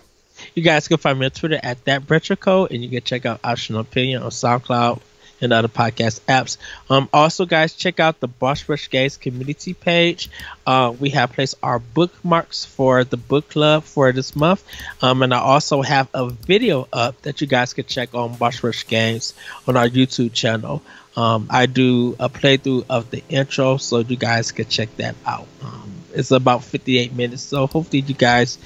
You 0.54 0.64
guys 0.64 0.88
can 0.88 0.98
find 0.98 1.18
me 1.18 1.26
on 1.26 1.32
Twitter 1.32 1.60
at 1.64 1.84
that 1.86 2.08
Code, 2.40 2.72
and 2.72 2.84
you 2.84 2.90
can 2.90 3.02
check 3.02 3.26
out 3.26 3.40
Optional 3.44 3.82
Opinion 3.82 4.22
on 4.22 4.30
SoundCloud 4.30 5.02
and 5.42 5.54
other 5.54 5.68
podcast 5.68 6.22
apps. 6.22 6.58
Um, 6.90 7.10
also, 7.14 7.46
guys, 7.46 7.74
check 7.74 8.00
out 8.00 8.20
the 8.20 8.28
Boss 8.28 8.68
Rush 8.68 8.90
Games 8.90 9.18
community 9.18 9.74
page. 9.74 10.30
Uh, 10.66 10.94
we 11.00 11.10
have 11.12 11.34
placed 11.34 11.56
our 11.62 11.80
bookmarks 11.80 12.66
for 12.66 13.04
the 13.04 13.18
book 13.18 13.50
club 13.50 13.84
for 13.84 14.12
this 14.12 14.36
month, 14.36 14.64
um, 15.02 15.22
and 15.22 15.34
I 15.34 15.40
also 15.40 15.82
have 15.82 16.08
a 16.14 16.30
video 16.30 16.88
up 16.92 17.22
that 17.24 17.42
you 17.42 17.48
guys 17.48 17.74
can 17.74 17.86
check 17.86 18.14
on 18.16 18.36
Boss 18.36 18.64
Rush 18.64 18.88
Games 18.88 19.34
on 19.68 19.78
our 19.78 19.88
YouTube 19.88 20.34
channel. 20.34 20.82
Um, 21.16 21.48
I 21.50 21.66
do 21.66 22.16
a 22.20 22.30
playthrough 22.30 22.86
of 22.90 23.10
the 23.10 23.24
intro, 23.28 23.78
so 23.78 24.00
you 24.00 24.16
guys 24.16 24.52
can 24.52 24.68
check 24.68 24.96
that 24.98 25.16
out. 25.26 25.48
Um, 25.64 25.92
it's 26.14 26.30
about 26.30 26.64
58 26.64 27.14
minutes, 27.14 27.42
so 27.42 27.66
hopefully 27.66 28.02
you 28.02 28.14
guys 28.14 28.60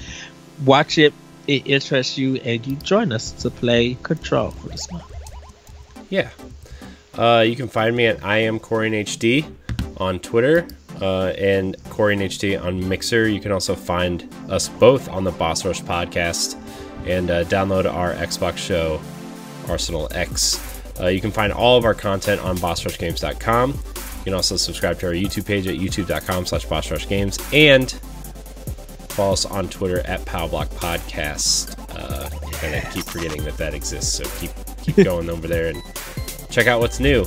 watch 0.65 0.97
it. 0.97 1.13
It 1.47 1.67
interests 1.67 2.17
you, 2.17 2.35
and 2.35 2.65
you 2.67 2.75
join 2.75 3.13
us 3.13 3.31
to 3.43 3.49
play 3.49 3.97
Control 4.03 4.51
for 4.51 4.67
this 4.67 4.91
month. 4.91 5.11
Yeah, 6.09 6.29
uh, 7.17 7.43
you 7.45 7.55
can 7.55 7.67
find 7.67 7.95
me 7.95 8.07
at 8.07 8.23
I 8.23 8.37
am 8.37 8.59
HD 8.59 9.51
on 9.97 10.19
Twitter 10.19 10.67
uh, 11.01 11.33
and 11.37 11.75
HD 12.19 12.61
on 12.61 12.87
Mixer. 12.87 13.27
You 13.27 13.39
can 13.39 13.51
also 13.51 13.75
find 13.75 14.27
us 14.49 14.69
both 14.69 15.09
on 15.09 15.23
the 15.23 15.31
Boss 15.31 15.65
Rush 15.65 15.81
podcast 15.81 16.57
and 17.05 17.31
uh, 17.31 17.43
download 17.45 17.91
our 17.91 18.13
Xbox 18.13 18.57
show, 18.57 19.01
Arsenal 19.67 20.07
X. 20.11 20.59
Uh, 20.99 21.07
you 21.07 21.21
can 21.21 21.31
find 21.31 21.51
all 21.51 21.77
of 21.77 21.85
our 21.85 21.93
content 21.95 22.41
on 22.41 22.57
bossrushgames.com. 22.57 23.71
You 23.71 24.23
can 24.23 24.33
also 24.33 24.55
subscribe 24.55 24.99
to 24.99 25.07
our 25.07 25.13
YouTube 25.13 25.45
page 25.47 25.65
at 25.65 25.75
youtube.com 25.75 26.45
slash 26.45 26.67
bossrushgames 26.67 27.41
and 27.53 27.91
follow 29.11 29.33
us 29.33 29.45
on 29.45 29.67
Twitter 29.67 29.99
at 30.01 30.21
Powblock 30.21 30.67
Podcast. 30.69 31.75
Uh, 31.97 32.29
and 32.63 32.75
I 32.75 32.91
keep 32.91 33.05
forgetting 33.05 33.43
that 33.45 33.57
that 33.57 33.73
exists, 33.73 34.13
so 34.13 34.23
keep 34.39 34.51
keep 34.81 34.95
going 35.05 35.29
over 35.29 35.47
there 35.47 35.67
and 35.67 35.81
check 36.51 36.67
out 36.67 36.79
what's 36.79 36.99
new. 36.99 37.25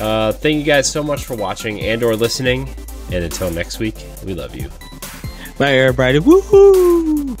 Uh, 0.00 0.32
thank 0.32 0.56
you 0.56 0.64
guys 0.64 0.90
so 0.90 1.02
much 1.02 1.24
for 1.24 1.36
watching 1.36 1.80
and 1.80 2.02
or 2.02 2.16
listening. 2.16 2.68
And 3.12 3.24
until 3.24 3.50
next 3.50 3.78
week, 3.78 3.96
we 4.24 4.34
love 4.34 4.56
you. 4.56 4.70
Bye, 5.58 5.74
everybody. 5.74 6.18
Woohoo! 6.18 7.38